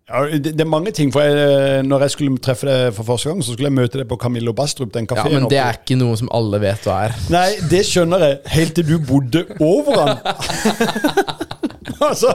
Ja, 0.09 0.23
det, 0.33 0.55
det 0.57 0.65
er 0.65 0.69
mange 0.69 0.93
ting. 0.97 1.13
for 1.13 1.21
jeg, 1.21 1.83
Når 1.85 2.07
jeg 2.07 2.15
skulle 2.15 2.39
treffe 2.41 2.69
deg 2.69 2.95
for 2.97 3.05
første 3.05 3.29
gang, 3.29 3.43
så 3.45 3.53
skulle 3.53 3.69
jeg 3.69 3.77
møte 3.77 4.01
deg 4.01 4.09
på 4.09 4.17
Camillo 4.21 4.55
Bastrup, 4.57 4.93
den 4.95 5.07
kaféen. 5.07 5.35
Ja, 5.35 5.41
men 5.43 5.51
det 5.53 5.61
er 5.61 5.81
ikke 5.83 5.99
noe 6.01 6.17
som 6.17 6.31
alle 6.33 6.61
vet 6.63 6.89
hva 6.89 7.03
er. 7.09 7.19
Nei, 7.35 7.49
det 7.71 7.85
skjønner 7.89 8.25
jeg, 8.25 8.41
helt 8.57 8.79
til 8.79 8.89
du 8.89 8.97
bodde 9.05 9.45
over 9.61 10.01
han. 10.01 11.37
altså, 12.11 12.33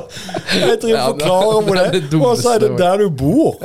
jeg 0.53 0.77
driver 0.81 0.97
Ja, 0.97 1.07
og 1.07 1.19
forklarer 1.19 1.61
hvor 1.61 1.75
det 1.79 2.13
er 2.13 2.25
og 2.27 2.37
så 2.37 2.49
er 2.49 2.59
det 2.59 2.71
der 2.79 2.97
du 2.97 3.09
bor. 3.09 3.57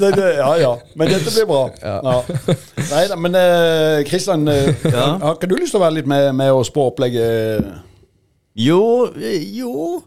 Det, 0.00 0.16
det, 0.16 0.28
ja, 0.36 0.52
ja. 0.60 0.72
Men 0.96 1.08
dette 1.08 1.32
blir 1.32 1.46
bra. 1.48 1.62
Ja. 1.82 2.22
Nei 2.90 3.04
da, 3.08 3.16
men 3.16 3.38
eh, 3.38 4.04
Kristian, 4.08 4.48
eh, 4.48 4.74
har 4.92 5.34
ikke 5.34 5.48
du 5.50 5.56
lyst 5.56 5.74
til 5.74 5.80
å 5.80 5.84
være 5.86 6.00
litt 6.00 6.10
med, 6.10 6.30
med 6.36 6.52
oss 6.52 6.70
på 6.74 6.88
opplegget? 6.90 7.64
Jo, 8.58 8.82
eh, 9.16 9.40
jo 9.58 10.02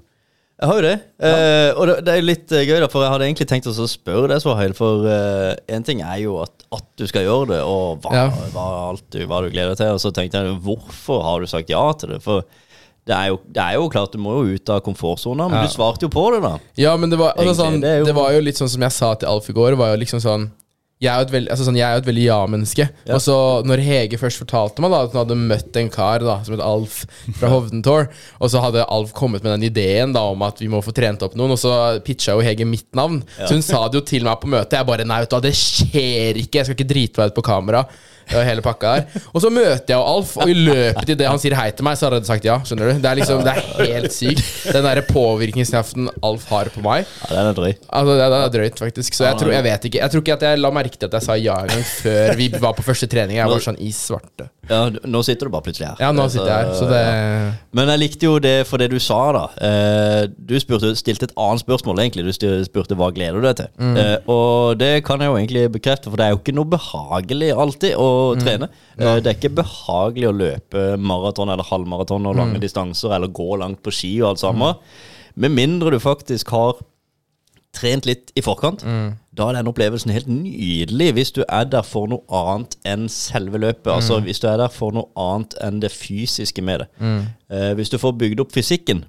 Jeg 0.62 0.69
har 0.69 0.78
jo 0.78 0.82
det. 0.86 0.97
Eh, 1.26 1.69
og 1.74 1.88
det, 1.89 1.93
det 2.06 2.13
er 2.13 2.21
litt 2.21 2.52
eh, 2.54 2.65
gøy, 2.69 2.76
da, 2.84 2.88
for 2.93 3.02
jeg 3.02 3.10
hadde 3.15 3.26
egentlig 3.26 3.47
tenkt 3.50 3.65
å 3.71 3.74
spørre 3.89 4.28
deg, 4.30 4.41
Svahild. 4.43 4.76
For 4.78 5.08
én 5.74 5.86
ting 5.88 6.04
er 6.06 6.19
jo 6.21 6.36
at, 6.43 6.54
at 6.78 6.86
du 7.02 7.08
skal 7.10 7.26
gjøre 7.26 7.47
det, 7.56 7.62
og 7.65 8.04
hva, 8.04 8.12
Ja. 8.13 8.28
hva, 8.54 8.67
du, 9.10 9.17
hva 9.26 9.39
du 9.41 9.50
gleder 9.50 9.74
deg 9.74 9.80
til. 9.82 9.95
Og 9.97 10.04
så 10.04 10.12
tenkte 10.13 10.38
jeg 10.43 10.60
hvorfor 10.62 11.24
har 11.26 11.41
du 11.41 11.50
sagt 11.50 11.74
ja 11.74 11.82
til 11.97 12.13
det? 12.13 12.21
For 12.21 12.45
det 13.10 13.15
er 13.17 13.32
jo, 13.34 13.39
det 13.50 13.63
er 13.63 13.80
jo 13.80 13.88
klart, 13.89 14.13
du 14.13 14.21
må 14.21 14.36
jo 14.38 14.54
ut 14.60 14.69
av 14.69 14.84
komfortsona, 14.86 15.47
men 15.50 15.63
Ja. 15.63 15.65
du 15.65 15.74
svarte 15.74 16.06
jo 16.06 16.12
på 16.13 16.28
det, 16.36 16.43
da. 16.45 16.54
Ja, 16.78 16.93
men 17.02 17.10
det 17.10 17.17
var, 17.17 17.34
Egentlig, 17.34 17.58
sånn, 17.58 17.82
det 17.82 17.95
jo- 18.00 18.06
det 18.06 18.13
var 18.21 18.30
jo 18.38 18.41
litt 18.45 18.62
sånn 18.62 18.69
som 18.69 18.82
jeg 18.86 18.91
sa 18.93 19.15
til 19.15 19.30
Alf 19.34 19.50
i 19.50 19.54
går. 19.58 19.74
Var 19.82 19.95
jo 19.95 20.02
liksom 20.06 20.21
sånn 20.21 20.52
jeg 21.01 21.09
er 21.09 21.17
jo 21.17 21.25
et 21.25 21.33
veldig, 21.33 21.49
altså 21.49 21.65
sånn, 21.65 21.77
veldig 22.05 22.23
ja-menneske. 22.27 22.85
Ja. 23.07 23.15
Og 23.15 23.23
så 23.25 23.35
når 23.65 23.81
Hege 23.81 24.19
først 24.21 24.43
fortalte 24.43 24.83
meg 24.83 24.93
da 24.93 24.99
at 25.01 25.15
hun 25.15 25.21
hadde 25.23 25.37
møtt 25.39 25.79
en 25.81 25.89
kar 25.89 26.21
da 26.21 26.35
som 26.45 26.53
het 26.53 26.61
Alf 26.61 26.99
fra 27.39 27.49
Hovdentour, 27.53 28.05
og 28.37 28.51
så 28.53 28.61
hadde 28.61 28.85
Alf 28.85 29.15
kommet 29.17 29.41
med 29.41 29.55
den 29.55 29.65
ideen 29.71 30.13
da 30.13 30.27
om 30.29 30.45
at 30.45 30.61
vi 30.61 30.69
må 30.69 30.83
få 30.85 30.93
trent 30.93 31.25
opp 31.25 31.33
noen, 31.39 31.55
og 31.55 31.61
så 31.61 31.73
pitcha 32.05 32.37
jo 32.37 32.45
Hege 32.45 32.69
mitt 32.69 32.85
navn. 32.97 33.23
Så 33.39 33.55
hun 33.55 33.65
sa 33.65 33.87
det 33.89 33.97
jo 33.97 34.05
til 34.13 34.27
meg 34.29 34.37
på 34.43 34.51
møtet. 34.53 34.77
Jeg 34.77 34.89
bare 34.91 35.07
nei, 35.09 35.23
vet 35.23 35.33
du 35.33 35.37
hva, 35.39 35.43
det 35.47 35.55
skjer 35.57 36.37
ikke. 36.43 36.59
Jeg 36.59 36.69
skal 36.69 36.77
ikke 36.77 36.91
drite 36.93 37.21
meg 37.21 37.33
ut 37.33 37.39
på 37.39 37.47
kamera. 37.49 37.85
Og 38.31 38.45
hele 38.47 38.63
pakka 38.65 38.93
der. 38.95 39.21
Og 39.34 39.43
så 39.43 39.51
møter 39.53 39.93
jeg 39.93 39.97
jo 39.97 40.05
Alf, 40.12 40.36
og 40.39 40.51
i 40.51 40.55
løpet 40.55 41.13
i 41.13 41.17
det 41.19 41.27
han 41.27 41.41
sier 41.41 41.55
hei 41.57 41.69
til 41.75 41.88
meg, 41.88 41.97
så 41.99 42.07
har 42.07 42.17
jeg 42.17 42.27
sagt 42.29 42.47
ja. 42.47 42.60
Skjønner 42.67 42.91
du? 42.91 43.01
Det 43.03 43.10
er 43.12 43.19
liksom, 43.19 43.43
det 43.45 43.55
er 43.55 43.91
helt 43.95 44.15
sykt. 44.15 44.43
Den 44.71 44.86
derre 44.88 45.03
påvirkningskraften 45.07 46.10
Alf 46.25 46.47
har 46.51 46.71
på 46.73 46.84
meg. 46.86 47.10
Ja, 47.27 47.34
Den 47.36 47.51
er 47.51 47.57
drøy. 47.57 47.73
Altså, 47.89 48.15
det, 48.19 48.29
det 48.34 48.39
er 48.41 48.55
drøyt, 48.57 48.81
faktisk. 48.86 49.17
Så 49.17 49.27
jeg 49.27 49.39
tror, 49.41 49.51
jeg 49.55 49.65
vet 49.67 49.89
ikke 49.89 50.01
Jeg 50.01 50.13
tror 50.13 50.23
ikke 50.25 50.38
at 50.38 50.47
jeg 50.47 50.62
la 50.62 50.73
merke 50.75 50.97
til 50.97 51.10
at 51.10 51.17
jeg 51.19 51.27
sa 51.27 51.38
ja 51.39 51.57
en 51.63 51.71
gang 51.73 51.86
før 51.91 52.36
vi 52.39 52.49
var 52.62 52.75
på 52.77 52.86
første 52.88 53.10
trening. 53.12 53.39
Jeg 53.39 53.51
var 53.51 53.65
sånn 53.67 53.79
i 53.81 53.91
svarte. 53.95 54.49
Ja, 54.69 54.86
nå 54.88 55.23
sitter 55.25 55.49
du 55.49 55.53
bare 55.53 55.65
plutselig 55.65 55.89
her. 55.89 55.99
Ja, 55.99 56.12
nå 56.15 56.27
sitter 56.31 56.47
jeg 56.47 56.67
her, 56.69 56.73
så 56.77 56.88
det 56.88 57.01
Men 57.75 57.89
jeg 57.91 58.01
likte 58.03 58.27
jo 58.29 58.38
det 58.43 58.55
for 58.69 58.81
det 58.81 58.91
du 58.93 58.99
sa, 59.03 59.19
da. 59.36 59.43
Eh, 59.67 60.21
du 60.31 60.55
spurte, 60.62 60.93
stilte 60.99 61.27
et 61.27 61.36
annet 61.36 61.63
spørsmål, 61.63 62.03
egentlig. 62.03 62.27
Du 62.29 62.51
spurte 62.67 62.95
hva 62.99 63.10
gleder 63.15 63.41
du 63.41 63.47
deg 63.47 63.57
til. 63.60 63.71
Mm. 63.81 63.97
Eh, 63.99 64.15
og 64.31 64.79
det 64.79 64.93
kan 65.07 65.23
jeg 65.23 65.31
jo 65.31 65.39
egentlig 65.39 65.65
bekrefte, 65.75 66.12
for 66.12 66.21
det 66.21 66.27
er 66.27 66.36
jo 66.36 66.41
ikke 66.41 66.55
noe 66.55 66.69
behagelig 66.71 67.51
alltid 67.65 67.97
å 67.99 68.10
trene. 68.41 68.67
Ja. 68.97 69.17
Det 69.19 69.31
er 69.31 69.38
ikke 69.39 69.55
behagelig 69.62 70.29
å 70.29 70.36
løpe 70.38 70.86
maraton 70.99 71.51
eller 71.53 71.67
halvmaraton 71.67 72.27
og 72.29 72.38
lange 72.39 72.62
distanser, 72.63 73.13
eller 73.15 73.31
gå 73.34 73.49
langt 73.62 73.81
på 73.86 73.93
ski 73.95 74.13
og 74.21 74.34
alt 74.34 74.43
sammen. 74.43 74.79
Med 75.36 75.53
mindre 75.55 75.91
du 75.93 75.99
faktisk 76.03 76.49
har 76.55 76.79
trent 77.71 78.03
litt 78.05 78.34
i 78.36 78.41
forkant. 78.43 78.84
Da 79.31 79.45
er 79.47 79.55
den 79.62 79.69
opplevelsen 79.71 80.12
helt 80.12 80.27
nydelig 80.27 81.13
hvis 81.15 81.31
du 81.31 81.41
er 81.47 81.63
der 81.71 81.86
for 81.88 82.10
noe 82.12 82.19
annet 82.36 82.75
enn 82.84 83.05
selve 83.10 83.62
løpet. 83.63 83.88
Altså 83.93 84.19
hvis 84.25 84.41
du 84.43 84.47
er 84.51 84.57
der 84.60 84.67
for 84.75 84.91
noe 84.91 85.07
annet 85.15 85.55
enn 85.63 85.79
det 85.79 85.91
fysiske 85.95 86.62
med 86.67 86.84
det. 86.84 86.88
Eh, 87.49 87.71
hvis 87.79 87.89
du 87.89 87.97
får 87.97 88.17
bygd 88.19 88.43
opp 88.43 88.51
fysikken, 88.51 89.05
eh, 89.05 89.07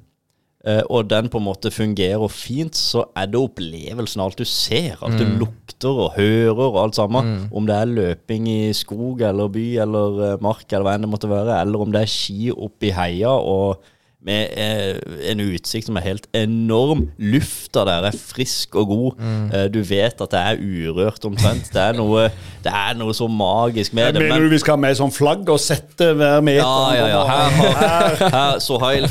og 0.62 1.09
den 1.11 1.27
på 1.27 1.40
en 1.40 1.46
måte 1.48 1.72
fungerer 1.75 2.31
fint, 2.31 2.77
så 2.79 3.05
er 3.18 3.27
det 3.33 3.40
opplevelsen 3.40 4.22
av 4.22 4.31
alt 4.31 4.42
du 4.42 4.46
ser. 4.46 5.01
Alt 5.03 5.18
du 5.18 5.25
lukter 5.40 6.03
og 6.05 6.12
hører 6.14 6.62
og 6.68 6.79
alt 6.85 6.98
sammen. 7.01 7.33
Om 7.51 7.66
det 7.66 7.75
er 7.75 7.90
løping 7.90 8.46
i 8.51 8.61
skog 8.77 9.25
eller 9.27 9.51
by 9.51 9.66
eller 9.83 10.22
eh, 10.29 10.37
mark 10.44 10.68
eller 10.70 10.87
hva 10.87 10.94
enn 10.94 11.07
det 11.07 11.11
måtte 11.11 11.33
være, 11.33 11.59
eller 11.64 11.83
om 11.83 11.90
det 11.94 12.05
er 12.05 12.12
ski 12.14 12.53
opp 12.55 12.87
i 12.87 12.94
heia 12.94 13.33
og 13.35 13.83
med 14.22 14.52
eh, 14.54 14.98
en 15.32 15.40
utsikt 15.42 15.88
som 15.88 15.96
er 15.98 16.04
helt 16.06 16.28
enorm. 16.37 17.08
Lufta 17.18 17.82
der 17.88 18.08
er 18.11 18.14
frisk 18.16 18.76
og 18.78 18.88
god. 18.92 19.22
Eh, 19.52 19.66
du 19.72 19.80
vet 19.82 20.20
at 20.22 20.30
det 20.35 20.42
er 20.52 20.61
urørt 20.62 21.24
omtrent. 21.26 21.70
Det 21.72 21.82
er 21.82 21.96
noe, 21.98 22.28
det 22.62 22.70
er 22.72 22.94
noe 23.00 23.14
så 23.16 23.26
magisk 23.30 23.96
med 23.98 24.14
det. 24.14 24.22
Mener 24.28 24.46
du 24.46 24.52
vi 24.52 24.61
skal 24.62 24.76
ha 24.76 24.82
med 24.85 24.98
sånn 24.98 25.12
flagg 25.14 25.48
og 25.50 25.58
sette 25.62 26.12
hver 26.14 26.44
meter? 26.44 26.62
Ja, 26.62 26.94
ja, 27.00 27.08
ja. 27.11 27.22
Her, 27.32 27.58
her, 27.58 28.16
her 28.37 28.52
her 28.52 28.61
Sohail. 28.62 29.06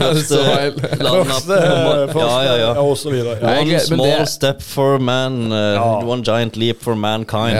landa 1.01 1.23
Første, 1.31 1.57
Ja, 2.19 2.43
ja, 2.45 2.55
ja. 2.61 2.71
og 2.81 2.95
så 2.99 3.11
videre. 3.13 3.37
One 3.61 3.79
small 3.83 4.25
step 4.29 4.61
for 4.65 4.99
man, 4.99 5.51
uh, 5.51 5.57
Ja. 5.75 6.05
one 6.05 6.23
giant 6.23 6.57
leap 6.57 6.81
for 6.83 6.95
mankind. 6.95 7.57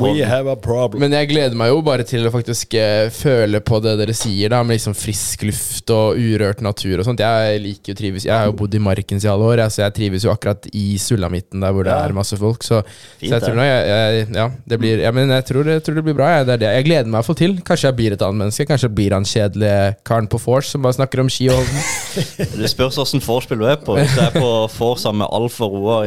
We 0.00 0.24
have 0.24 0.50
a 0.50 0.56
problem. 0.56 1.00
Men 1.00 1.12
jeg 1.12 1.28
gleder 1.32 1.56
meg 1.58 1.70
jo 1.72 1.80
bare 1.86 2.04
til 2.06 2.26
å 2.26 2.32
faktisk 2.34 2.74
eh, 2.78 3.08
føle 3.14 3.60
på 3.64 3.80
det 3.84 3.96
dere 4.00 4.14
sier, 4.16 4.50
da 4.52 4.62
med 4.62 4.76
liksom 4.78 4.94
frisk 4.98 5.44
luft 5.48 5.90
og 5.94 6.18
urørt 6.20 6.59
natur 6.64 7.00
og 7.00 7.06
sånt. 7.08 7.20
Jeg 7.22 7.60
liker 7.64 7.92
jo 7.92 7.98
trives 7.98 8.24
Jeg 8.26 8.34
har 8.36 8.46
jo 8.50 8.56
bodd 8.58 8.74
i 8.74 8.82
Markens 8.82 9.24
i 9.26 9.30
alle 9.30 9.48
år, 9.50 9.62
så 9.70 9.84
jeg 9.86 9.94
trives 9.98 10.24
jo 10.26 10.32
akkurat 10.32 10.66
i 10.72 10.96
sulamitten 11.00 11.60
der 11.64 11.72
hvor 11.74 11.84
det 11.84 11.92
Ja. 11.94 12.04
er 12.06 12.12
masse 12.16 12.36
folk. 12.36 12.62
Så, 12.62 12.82
Fint, 13.20 13.30
så 13.30 13.38
jeg 13.38 13.42
tror 13.42 13.56
nå 13.58 13.64
jeg, 13.66 13.86
jeg, 13.90 14.26
Ja, 14.34 14.48
det 14.68 14.78
blir 14.80 15.00
ja, 15.04 15.10
men 15.12 15.30
jeg 15.30 15.44
tror, 15.50 15.64
jeg 15.66 15.82
tror 15.82 15.94
det 15.94 16.04
blir 16.04 16.14
bra. 16.18 16.28
Jeg, 16.38 16.46
det 16.46 16.54
er 16.54 16.62
det. 16.64 16.72
jeg 16.76 16.84
gleder 16.84 17.04
meg 17.10 17.14
i 17.14 17.18
hvert 17.20 17.30
fall 17.30 17.40
til. 17.40 17.56
Kanskje 17.66 17.88
jeg 17.90 17.96
blir 17.96 18.12
et 18.16 18.22
annet 18.22 18.38
menneske. 18.44 18.66
Kanskje 18.66 18.88
jeg 18.88 18.94
blir 18.94 19.16
han 19.16 19.24
kjedelige 19.24 19.96
karen 20.04 20.28
på 20.30 20.40
vors 20.44 20.70
som 20.74 20.82
bare 20.82 20.96
snakker 20.98 21.20
om 21.24 21.28
ski 21.32 21.48
og 21.50 21.60
Holden. 21.60 21.82
Det 22.60 22.70
spørs 22.70 22.98
åssen 23.02 23.22
vorspiel 23.24 23.60
du 23.60 23.66
er 23.68 23.76
på. 23.82 23.96
Hvis 23.98 24.14
du 24.16 24.22
er 24.24 24.34
på 24.34 24.50
vors 24.78 25.02
sammen 25.04 25.24
med 25.24 25.32
Alf 25.32 25.60
og 25.60 25.74
Roar 25.78 26.06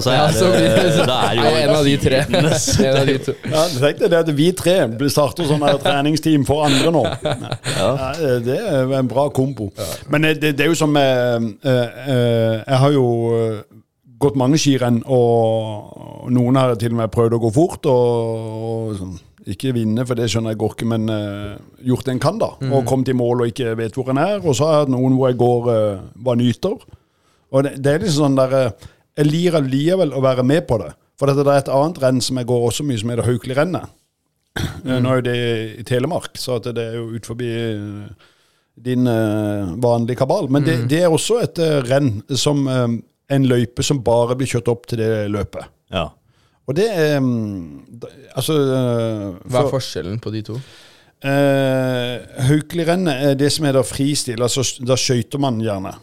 så 0.00 0.12
Ja, 0.14 0.26
er 0.26 0.32
så 0.32 0.48
blir 0.50 0.66
det, 0.66 0.90
det, 0.96 1.06
da 1.08 1.16
er 1.28 1.36
det 1.36 1.44
jo 1.44 1.56
en 1.60 1.74
av 1.76 1.84
de 1.84 1.96
tre. 2.00 2.20
En 2.90 2.96
av 2.96 3.06
de 3.06 3.16
to. 3.24 3.34
Ja, 3.50 3.64
Tenk 3.80 4.00
deg 4.00 4.10
det 4.12 4.18
at 4.20 4.30
vi 4.36 4.48
tre 4.56 4.76
starter 5.10 5.48
sånn 5.48 5.64
treningsteam 5.82 6.44
for 6.48 6.64
andre 6.66 6.92
nå. 6.94 7.02
Ja, 7.24 7.90
det 8.44 8.58
er 8.58 8.94
en 9.00 9.10
bra 9.10 9.28
kombo. 9.34 9.70
Men 10.12 10.26
eh, 10.28 10.36
det, 10.38 10.54
det 10.58 10.66
er 10.66 10.70
jo 10.72 10.78
som 10.78 10.96
eh, 10.96 11.48
eh, 11.64 12.60
Jeg 12.66 12.78
har 12.84 12.94
jo 12.94 13.06
gått 14.20 14.36
mange 14.36 14.60
skirenn, 14.60 15.00
og 15.08 16.28
noen 16.34 16.58
har 16.60 16.74
til 16.76 16.92
og 16.92 17.00
med 17.00 17.12
prøvd 17.12 17.38
å 17.38 17.42
gå 17.46 17.50
fort. 17.56 17.88
og, 17.88 18.62
og 18.70 18.94
sånn. 18.98 19.18
Ikke 19.50 19.72
vinne, 19.72 20.04
for 20.04 20.18
det 20.18 20.26
skjønner 20.28 20.52
jeg 20.52 20.60
går 20.60 20.74
ikke, 20.74 20.86
men 20.90 21.06
uh, 21.08 21.54
gjort 21.88 22.04
det 22.04 22.12
en 22.12 22.20
kan, 22.20 22.36
da. 22.38 22.50
Og 22.68 22.84
kommet 22.86 23.08
i 23.08 23.14
mål 23.16 23.40
og 23.40 23.48
ikke 23.48 23.72
vet 23.78 23.96
hvor 23.96 24.10
en 24.12 24.20
er. 24.20 24.36
Og 24.44 24.52
så 24.52 24.66
har 24.66 24.74
jeg 24.74 24.82
hatt 24.84 24.92
noen 24.92 25.16
hvor 25.16 25.30
jeg 25.30 25.38
går 25.40 25.70
uh, 25.70 26.02
var 26.26 26.36
nyter. 26.36 26.76
Og 27.48 27.64
det, 27.64 27.72
det 27.80 27.94
er 27.94 28.04
liksom 28.04 28.26
sånn 28.26 28.36
der 28.36 28.58
Jeg 28.60 29.26
lir 29.30 29.56
allikevel 29.56 30.12
å 30.12 30.20
være 30.22 30.44
med 30.44 30.68
på 30.68 30.76
det. 30.84 30.92
For 31.20 31.32
det 31.32 31.40
er 31.44 31.56
et 31.58 31.72
annet 31.72 31.98
renn 32.04 32.20
som 32.24 32.38
jeg 32.40 32.48
går 32.48 32.66
også 32.68 32.84
mye, 32.88 33.00
som 33.00 33.10
heter 33.12 33.26
Haukeli-rennet. 33.26 33.96
Eh, 34.56 34.98
Nå 35.02 35.10
er 35.10 35.20
jo 35.20 35.26
det 35.26 35.38
i 35.80 35.86
Telemark, 35.86 36.38
så 36.40 36.58
at 36.58 36.70
det 36.76 36.86
er 36.86 36.98
jo 36.98 37.10
ut 37.12 37.28
forbi 37.28 37.50
eh, 37.50 38.28
din 38.76 39.06
eh, 39.06 39.74
vanlige 39.82 40.18
kabal. 40.20 40.48
Men 40.52 40.64
det, 40.64 40.76
det 40.90 41.02
er 41.04 41.12
også 41.12 41.40
et 41.44 41.58
eh, 41.62 41.80
renn 41.88 42.20
som 42.38 42.62
eh, 42.68 42.86
en 43.34 43.48
løype 43.48 43.84
som 43.86 44.02
bare 44.04 44.36
blir 44.38 44.50
kjørt 44.50 44.70
opp 44.72 44.86
til 44.90 45.02
det 45.02 45.10
løpet. 45.32 45.68
Ja. 45.92 46.08
Og 46.68 46.76
det 46.78 46.86
er 46.92 47.18
mm, 47.18 47.98
Altså 48.38 48.54
for, 48.54 49.50
Hva 49.50 49.64
er 49.64 49.72
forskjellen 49.72 50.20
på 50.22 50.30
de 50.34 50.42
to? 50.46 50.58
Eh, 51.20 52.44
Haukeli-rennet 52.48 53.24
er 53.30 53.34
det 53.38 53.50
som 53.52 53.66
heter 53.68 53.84
fristil. 53.84 54.40
Altså, 54.42 54.64
da 54.86 54.96
skøyter 54.98 55.42
man 55.42 55.60
gjerne. 55.60 55.96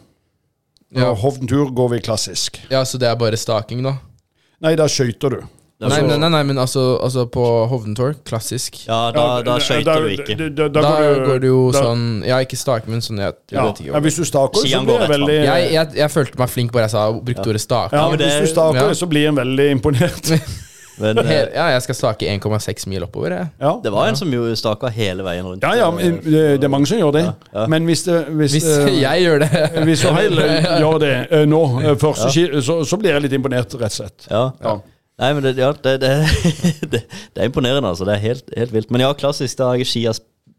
Ja. 0.94 1.10
Hovden 1.10 1.20
Hovdentur 1.22 1.72
går 1.76 1.88
vi 1.96 2.04
klassisk. 2.04 2.60
ja, 2.70 2.84
så 2.84 2.98
det 3.00 3.08
er 3.08 3.16
bare 3.20 3.36
staking, 3.36 3.82
da? 3.84 3.98
Nei, 4.64 4.74
da 4.78 4.86
skøyter 4.88 5.34
du. 5.34 5.42
Nei, 5.78 6.00
nei, 6.02 6.16
nei, 6.18 6.28
nei, 6.34 6.42
men 6.42 6.58
altså, 6.58 6.80
altså 7.06 7.22
på 7.30 7.42
Hovdentor, 7.70 8.16
klassisk. 8.26 8.80
ja, 8.88 9.12
da, 9.14 9.26
da 9.46 9.58
skøyter 9.62 10.00
du 10.02 10.08
ikke. 10.16 10.34
Da, 10.34 10.66
da, 10.66 10.68
Da, 10.74 10.94
går, 10.98 11.20
går 11.28 11.38
det 11.44 11.50
jo 11.52 11.60
da- 11.70 11.82
sånn 11.84 12.00
Ja, 12.26 12.38
ikke 12.42 12.58
stake, 12.58 12.90
men 12.90 12.98
sånn 13.04 13.20
Jeg, 13.22 13.36
jeg 13.52 13.58
ja, 13.60 13.66
vet 13.68 13.78
ikke 13.84 13.92
ja, 13.94 14.00
Hvis 14.02 14.16
du 14.18 14.24
staker, 14.26 14.58
så 14.66 14.80
blir 14.82 14.98
jeg 14.98 15.10
veldig 15.12 15.36
jeg, 15.36 15.68
jeg, 15.76 15.92
jeg 16.00 16.10
følte 16.10 16.40
meg 16.42 16.50
flink 16.50 16.72
bare 16.74 16.88
jeg 16.88 16.96
sa 16.96 17.04
brukte 17.12 17.46
ordet 17.52 17.62
stake. 17.62 17.94
ja, 17.94 18.08
men 18.10 18.18
det, 18.18 18.26
Hvis 18.32 18.48
du 18.50 18.54
staker, 18.56 18.88
ja. 18.88 18.96
så 18.98 19.06
blir 19.06 19.28
en 19.30 19.38
veldig 19.38 19.68
imponert. 19.76 20.32
Men 20.98 21.18
eh, 21.22 21.30
Ja, 21.54 21.68
jeg 21.76 21.82
skal 21.86 21.94
stake 21.94 22.26
1,6 22.26 22.88
mil 22.90 23.04
oppover, 23.06 23.30
jeg. 23.36 23.46
Ja, 23.62 23.76
det 23.84 23.92
var 23.94 24.08
en 24.10 24.16
som 24.18 24.32
jo 24.34 24.48
staka 24.58 24.90
hele 24.90 25.22
veien 25.22 25.46
rundt. 25.46 25.62
ja, 25.62 25.76
ja 25.78 25.90
men 25.94 26.18
det, 26.24 26.42
det 26.58 26.64
er 26.66 26.72
mange 26.74 26.90
som 26.90 26.98
gjør 26.98 27.12
det. 27.14 27.22
ja. 27.54 27.66
Men 27.70 27.86
hvis 27.86 28.02
det 28.02 28.24
Hvis, 28.34 28.52
Hvis 28.58 28.66
eh, 28.66 28.98
jeg 29.06 29.22
gjør 29.28 29.38
det 29.46 29.84
hvis 29.86 30.02
Sohail 30.02 30.34
gjør 30.82 30.98
det 31.06 31.14
eh, 31.30 31.46
nå, 31.46 31.62
først, 32.02 32.34
så, 32.66 32.80
så 32.82 32.98
blir 32.98 33.14
jeg 33.14 33.28
litt 33.28 33.38
imponert, 33.38 33.70
rett 33.78 33.92
og 33.94 34.00
slett. 34.02 34.26
Ja. 34.30 34.48
Ja. 34.64 34.80
Nei, 35.18 35.32
men 35.34 35.42
det, 35.42 35.56
ja, 35.58 35.72
det, 35.72 35.94
det, 36.00 36.10
det, 36.92 37.00
det 37.34 37.42
er 37.42 37.48
imponerende, 37.50 37.88
altså. 37.90 38.04
Det 38.06 38.14
er 38.14 38.22
helt, 38.22 38.50
helt 38.56 38.72
vilt. 38.72 38.90
Men 38.94 39.02
ja, 39.02 39.12
klassisk, 39.18 39.58
da 39.58 39.72
er 39.72 39.80
jeg 39.82 39.88
skia 39.90 40.12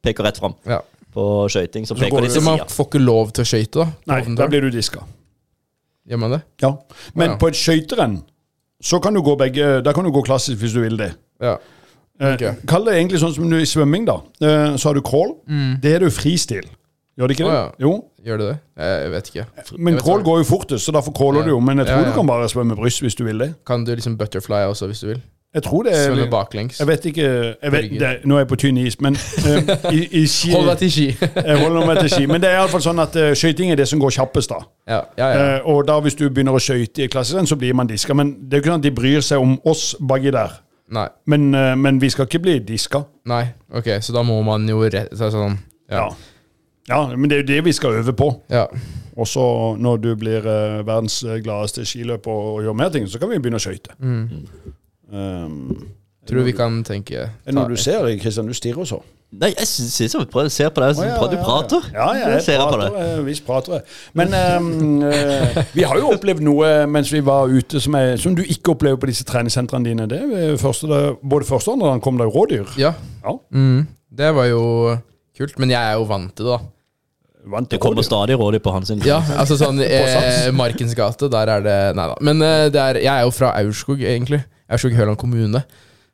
peker 0.04 0.24
rett 0.28 0.40
fram. 0.42 0.56
ja. 0.68 0.82
På 1.10 1.48
skøyting 1.50 1.88
så 1.90 1.96
peker 1.98 2.22
de 2.22 2.28
til 2.30 2.36
Så 2.38 2.42
man 2.46 2.60
får 2.70 2.86
ikke 2.86 3.00
lov 3.02 3.32
til 3.34 3.42
å 3.42 3.48
skøyte, 3.50 3.82
da? 3.82 3.86
Nei, 4.12 4.20
da 4.38 4.46
blir 4.52 4.62
du 4.62 4.70
diska. 4.76 5.02
Gjør 6.06 6.20
man 6.22 6.36
det? 6.36 6.42
Ja. 6.62 6.70
Men 7.18 7.32
Ja. 7.32 7.38
på 7.42 7.48
et 7.50 7.58
skøyterenn 7.58 8.20
så 8.80 9.00
kan 9.02 9.18
du 9.18 9.22
gå 9.26 9.34
begge 9.36 9.82
Da 9.84 9.92
kan 9.92 10.06
du 10.06 10.12
gå 10.14 10.22
klassisk 10.24 10.62
hvis 10.62 10.76
du 10.78 10.84
vil 10.84 10.98
det. 11.02 11.10
Ja. 11.42 11.56
Eh, 12.22 12.38
Kall 12.70 12.86
det 12.86 12.94
egentlig 13.00 13.20
sånn 13.24 13.34
som 13.34 13.50
du 13.50 13.58
i 13.58 13.66
svømming, 13.66 14.06
da. 14.06 14.20
Eh, 14.40 14.78
så 14.78 14.90
har 14.92 14.94
du 14.94 15.02
crawl. 15.02 15.34
Det 15.82 15.96
er 15.96 16.00
du 16.06 16.12
fristil. 16.14 16.70
Gjør 17.18 17.28
det 17.28 17.40
ikke 17.40 17.50
det? 17.50 17.58
Oh, 17.58 17.58
ja. 17.58 17.72
Jo. 17.80 17.94
Gjør 18.26 18.38
det 18.42 18.48
det? 18.50 18.58
Jeg 18.84 19.12
vet 19.12 19.30
ikke. 19.32 19.46
Men 19.78 19.94
Jeg 19.94 20.00
vet 20.00 20.04
crawl 20.04 20.24
går 20.24 20.38
jo 20.38 20.44
fortest, 20.44 20.86
så 20.86 20.92
derfor 20.92 21.12
crawler 21.16 21.40
Ja. 21.40 21.46
du 21.46 21.50
jo. 21.50 21.60
Men 21.60 21.78
jeg 21.78 21.88
tror 21.88 21.96
Ja, 21.96 22.02
ja. 22.04 22.10
du 22.10 22.16
kan 22.16 22.28
bare 22.28 22.50
svømme 22.50 22.76
bryst 22.76 23.02
hvis 23.02 23.16
du 23.16 23.24
vil 23.24 23.40
det. 23.40 23.54
Kan 23.68 23.86
du 23.86 23.92
liksom 23.96 24.18
butterfly 24.18 24.66
også, 24.68 24.88
hvis 24.88 25.00
du 25.00 25.08
vil? 25.08 25.22
Jeg 25.54 25.64
tror 25.64 25.84
det 25.84 25.94
er 25.98 26.06
Svømme 26.14 26.30
baklengs. 26.30 26.80
Jeg 26.80 26.88
vet 26.88 27.06
ikke 27.06 27.22
jeg 27.64 27.72
vet, 27.72 27.90
det, 28.00 28.18
Nå 28.26 28.36
er 28.36 28.40
jeg 28.40 28.48
på 28.48 28.56
tynn 28.56 28.78
is, 28.78 29.02
men 29.02 29.16
uh, 29.16 29.94
i, 29.94 30.22
i 30.22 30.28
ski, 30.28 30.52
Hold 30.56 30.68
deg 30.70 30.78
til 30.78 30.92
ski. 30.92 31.08
Jeg 31.50 31.58
holder 31.58 31.86
meg 31.88 32.00
til 32.00 32.10
ski. 32.10 32.26
Men 32.30 32.42
det 32.42 32.50
er 32.52 32.60
iallfall 32.60 32.84
sånn 32.86 33.00
at 33.02 33.16
uh, 33.18 33.32
skøyting 33.34 33.72
er 33.72 33.76
det 33.76 33.88
som 33.90 34.00
går 34.00 34.14
kjappest, 34.14 34.50
da. 34.54 34.60
ja, 34.88 35.02
ja, 35.18 35.30
ja. 35.34 35.58
Uh, 35.58 35.70
og 35.74 35.88
da 35.88 35.98
hvis 36.06 36.16
du 36.16 36.30
begynner 36.30 36.54
å 36.54 36.62
skøyte 36.62 37.04
i 37.04 37.08
klassisk 37.10 37.50
så 37.50 37.58
blir 37.58 37.74
man 37.74 37.90
diska. 37.90 38.14
Men 38.14 38.36
det 38.46 38.54
er 38.54 38.62
jo 38.62 38.62
ikke 38.62 38.74
sånn 38.76 38.84
at 38.84 38.90
de 38.90 38.92
bryr 39.02 39.26
seg 39.26 39.42
om 39.42 39.58
oss 39.66 39.96
baki 40.00 40.30
der. 40.32 40.60
Nei. 40.90 41.08
Men, 41.30 41.54
eh, 41.54 41.76
men 41.78 42.00
vi 42.02 42.10
skal 42.10 42.26
ikke 42.26 42.42
bli 42.42 42.60
diska. 42.66 43.04
Nei. 43.30 43.44
Ok, 43.74 43.92
så 44.02 44.14
da 44.14 44.24
må 44.26 44.40
man 44.46 44.66
jo 44.70 44.82
rett 44.82 45.12
så 45.18 45.30
sånn 45.34 45.58
Ja. 45.90 46.08
Ja. 46.90 47.04
ja, 47.10 47.16
men 47.16 47.30
det 47.30 47.38
er 47.38 47.42
jo 47.44 47.48
det 47.54 47.64
vi 47.66 47.72
skal 47.78 48.00
øve 48.02 48.14
på. 48.18 48.32
ja. 48.50 48.66
Og 49.20 49.28
så 49.28 49.42
når 49.76 49.98
du 50.00 50.14
blir 50.16 50.46
eh, 50.48 50.78
verdens 50.88 51.18
gladeste 51.44 51.84
skiløper 51.84 52.32
og, 52.32 52.54
og 52.56 52.62
gjør 52.64 52.76
mer 52.80 52.90
ting, 52.94 53.08
så 53.12 53.20
kan 53.20 53.28
vi 53.30 53.36
begynne 53.44 53.60
å 53.60 53.64
skøyte. 53.66 53.92
Mm. 54.00 54.30
Um, 55.12 55.88
Tror 56.30 56.46
vi 56.46 56.54
kan 56.54 56.84
tenke 56.86 57.18
er 57.26 57.32
det 57.48 57.56
noe 57.58 57.68
du 57.72 57.76
ser, 57.80 58.06
Kristian? 58.22 58.48
Du 58.48 58.54
stirrer 58.56 58.86
så. 58.86 59.00
Nei, 59.34 59.50
jeg 59.58 59.68
sy- 59.68 59.90
synes 59.92 60.14
jeg 60.16 60.28
prøver- 60.32 60.50
ser 60.54 60.70
på 60.74 60.82
deg 60.82 60.96
som 60.96 61.04
Å, 61.04 61.08
ja, 61.10 61.28
du 61.28 61.36
ja, 61.36 61.44
prater. 61.44 61.84
Ja, 61.94 62.08
ja, 62.18 62.30
jeg 62.36 62.44
ser 62.48 62.62
på 62.62 62.70
prater, 62.72 62.96
deg. 62.96 63.20
eh, 63.20 63.24
visst 63.28 63.46
prater 63.46 63.74
jeg. 63.76 63.84
Men 64.14 64.34
ehm, 64.34 65.04
eh, 65.10 65.60
vi 65.74 65.84
har 65.86 65.98
jo 66.00 66.14
opplevd 66.16 66.42
noe 66.46 66.72
mens 66.88 67.12
vi 67.14 67.20
var 67.26 67.50
ute 67.52 67.82
som, 67.84 67.96
er, 68.00 68.16
som 68.18 68.36
du 68.38 68.42
ikke 68.46 68.72
opplever 68.78 68.98
på 69.02 69.10
disse 69.12 69.26
treningssentrene 69.28 69.84
dine. 69.92 70.08
Det 70.10 70.22
er 70.22 70.56
første, 70.62 70.88
da- 70.90 71.14
både 71.22 71.46
første 71.50 71.70
og 71.70 71.80
andre 71.80 71.92
gang 71.92 72.02
kom 72.08 72.18
det 72.18 72.30
jo 72.30 72.36
rådyr. 72.40 72.76
Ja. 72.80 72.94
Ja. 73.26 73.36
Mm. 73.54 73.88
Det 74.16 74.32
var 74.36 74.46
jo 74.50 74.64
kult, 75.38 75.60
men 75.60 75.70
jeg 75.76 75.82
er 75.82 75.98
jo 76.00 76.08
vant 76.10 76.36
til 76.36 76.46
det, 76.46 76.58
da. 76.60 76.60
Vant 77.48 77.70
Det 77.72 77.80
kommer 77.80 78.04
stadig 78.04 78.36
rådyr 78.40 78.60
på 78.60 78.72
hans 78.76 78.90
side. 78.92 79.06
Ja, 79.08 79.22
altså 79.40 79.56
sånn 79.60 79.80
eh, 79.86 80.50
Markens 80.56 80.96
gate, 80.98 81.30
der 81.32 81.52
er 81.56 81.64
det 81.64 81.78
Nei 81.98 82.08
da. 82.12 82.18
Men 82.26 82.44
eh, 82.44 82.66
det 82.74 82.82
er, 82.82 83.00
jeg 83.06 83.14
er 83.14 83.28
jo 83.28 83.36
fra 83.36 83.54
Aurskog, 83.62 84.04
egentlig. 84.04 84.42
Aurskog-Høland 84.70 85.18
kommune. 85.22 85.64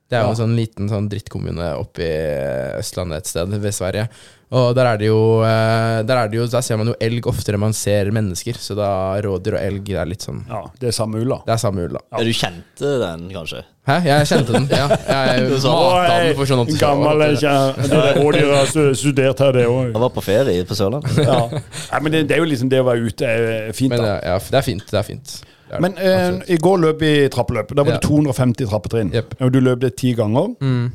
Det 0.10 0.18
er 0.20 0.22
jo 0.22 0.28
Ja. 0.28 0.32
en 0.36 0.38
sånn 0.44 0.56
liten 0.56 0.88
sånn 0.92 1.08
drittkommune 1.10 1.72
oppe 1.82 2.04
i 2.06 2.80
Østlandet 2.80 3.18
et 3.24 3.28
sted 3.32 3.50
ved 3.50 3.74
Sverige. 3.74 4.08
Og 4.56 4.76
der 4.78 4.86
er 4.86 4.98
det 5.02 5.08
jo 5.08 5.42
eh, 5.42 6.04
Der 6.06 6.20
er 6.22 6.28
det 6.30 6.38
jo 6.38 6.44
Der 6.46 6.62
ser 6.62 6.78
man 6.78 6.86
jo 6.92 6.94
elg 7.02 7.26
oftere 7.28 7.56
enn 7.58 7.64
man 7.64 7.74
ser 7.74 8.12
mennesker. 8.14 8.54
Så 8.62 8.76
da 8.78 9.18
rådyr 9.26 9.56
og 9.58 9.64
elg 9.66 9.84
det 9.90 9.96
er 9.98 10.06
litt 10.06 10.22
sånn 10.22 10.44
Ja, 10.48 10.60
det 10.80 10.92
er 10.92 10.94
samme 10.94 11.18
ulla. 11.24 11.40
Det 11.48 11.56
er 11.56 11.58
samme 11.64 11.88
ula. 11.90 12.00
Ja, 12.14 12.22
Du 12.22 12.30
kjente 12.30 12.92
den, 13.02 13.26
kanskje? 13.34 13.64
Hæ? 13.90 13.98
Jeg 14.06 14.28
kjente 14.30 14.54
den. 14.54 14.68
Ja, 14.70 14.86
jeg 14.86 15.50
mata 15.66 16.20
den 16.22 16.36
for 16.38 16.46
sånn 16.46 16.62
at 16.62 16.72
Gammel 16.80 17.26
ikke 17.32 17.56
Det 17.82 18.04
er 18.04 18.22
rådyret 18.22 18.56
har 18.60 18.70
stu- 18.70 18.96
studert 19.02 19.40
her, 19.42 19.52
det 19.58 19.66
òg. 19.66 19.90
Han 19.98 20.02
var 20.06 20.14
på 20.14 20.24
ferie 20.24 20.64
på 20.70 20.78
Sørlandet. 20.78 21.18
Ja. 21.26 21.42
ja. 21.90 22.00
men 22.06 22.12
det, 22.14 22.28
det 22.30 22.38
er 22.38 22.46
jo 22.46 22.48
liksom 22.54 22.70
det 22.70 22.80
å 22.86 22.88
være 22.92 23.10
ute 23.10 23.26
er 23.26 23.74
fint, 23.74 23.90
Men 23.98 24.06
da. 24.06 24.14
ja, 24.14 24.36
ja, 24.36 24.40
det 24.54 24.62
er 24.62 24.70
fint. 24.70 24.86
Det 24.94 25.02
er 25.02 25.10
fint. 25.10 25.36
Det 25.70 25.80
Men 25.82 25.98
eh, 25.98 26.42
i 26.54 26.58
går 26.62 26.78
løp 26.84 27.02
vi 27.02 27.14
trappeløp. 27.34 27.74
Da 27.76 27.84
var 27.86 27.98
det 27.98 28.04
250 28.06 28.70
trappetrinn. 28.70 29.14
Yep. 29.16 29.38
Og 29.42 29.52
du 29.54 29.60
løp 29.64 29.82
det 29.82 29.96
ti 30.02 30.14
ganger. 30.18 30.54
mm. 30.62 30.86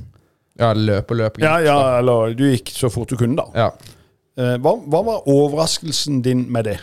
Ja, 0.61 0.75
løp 0.77 1.11
og 1.15 1.17
løp. 1.17 1.39
Ja, 1.41 1.55
ja, 1.65 1.77
eller 2.01 2.35
du 2.37 2.45
gikk 2.51 2.69
så 2.75 2.91
fort 2.93 3.09
du 3.09 3.17
kunne, 3.17 3.39
da. 3.39 3.47
Ja. 3.57 3.69
Eh, 4.37 4.57
hva, 4.61 4.75
hva 4.93 5.01
var 5.07 5.29
overraskelsen 5.31 6.21
din 6.25 6.45
med 6.53 6.69
det? 6.69 6.77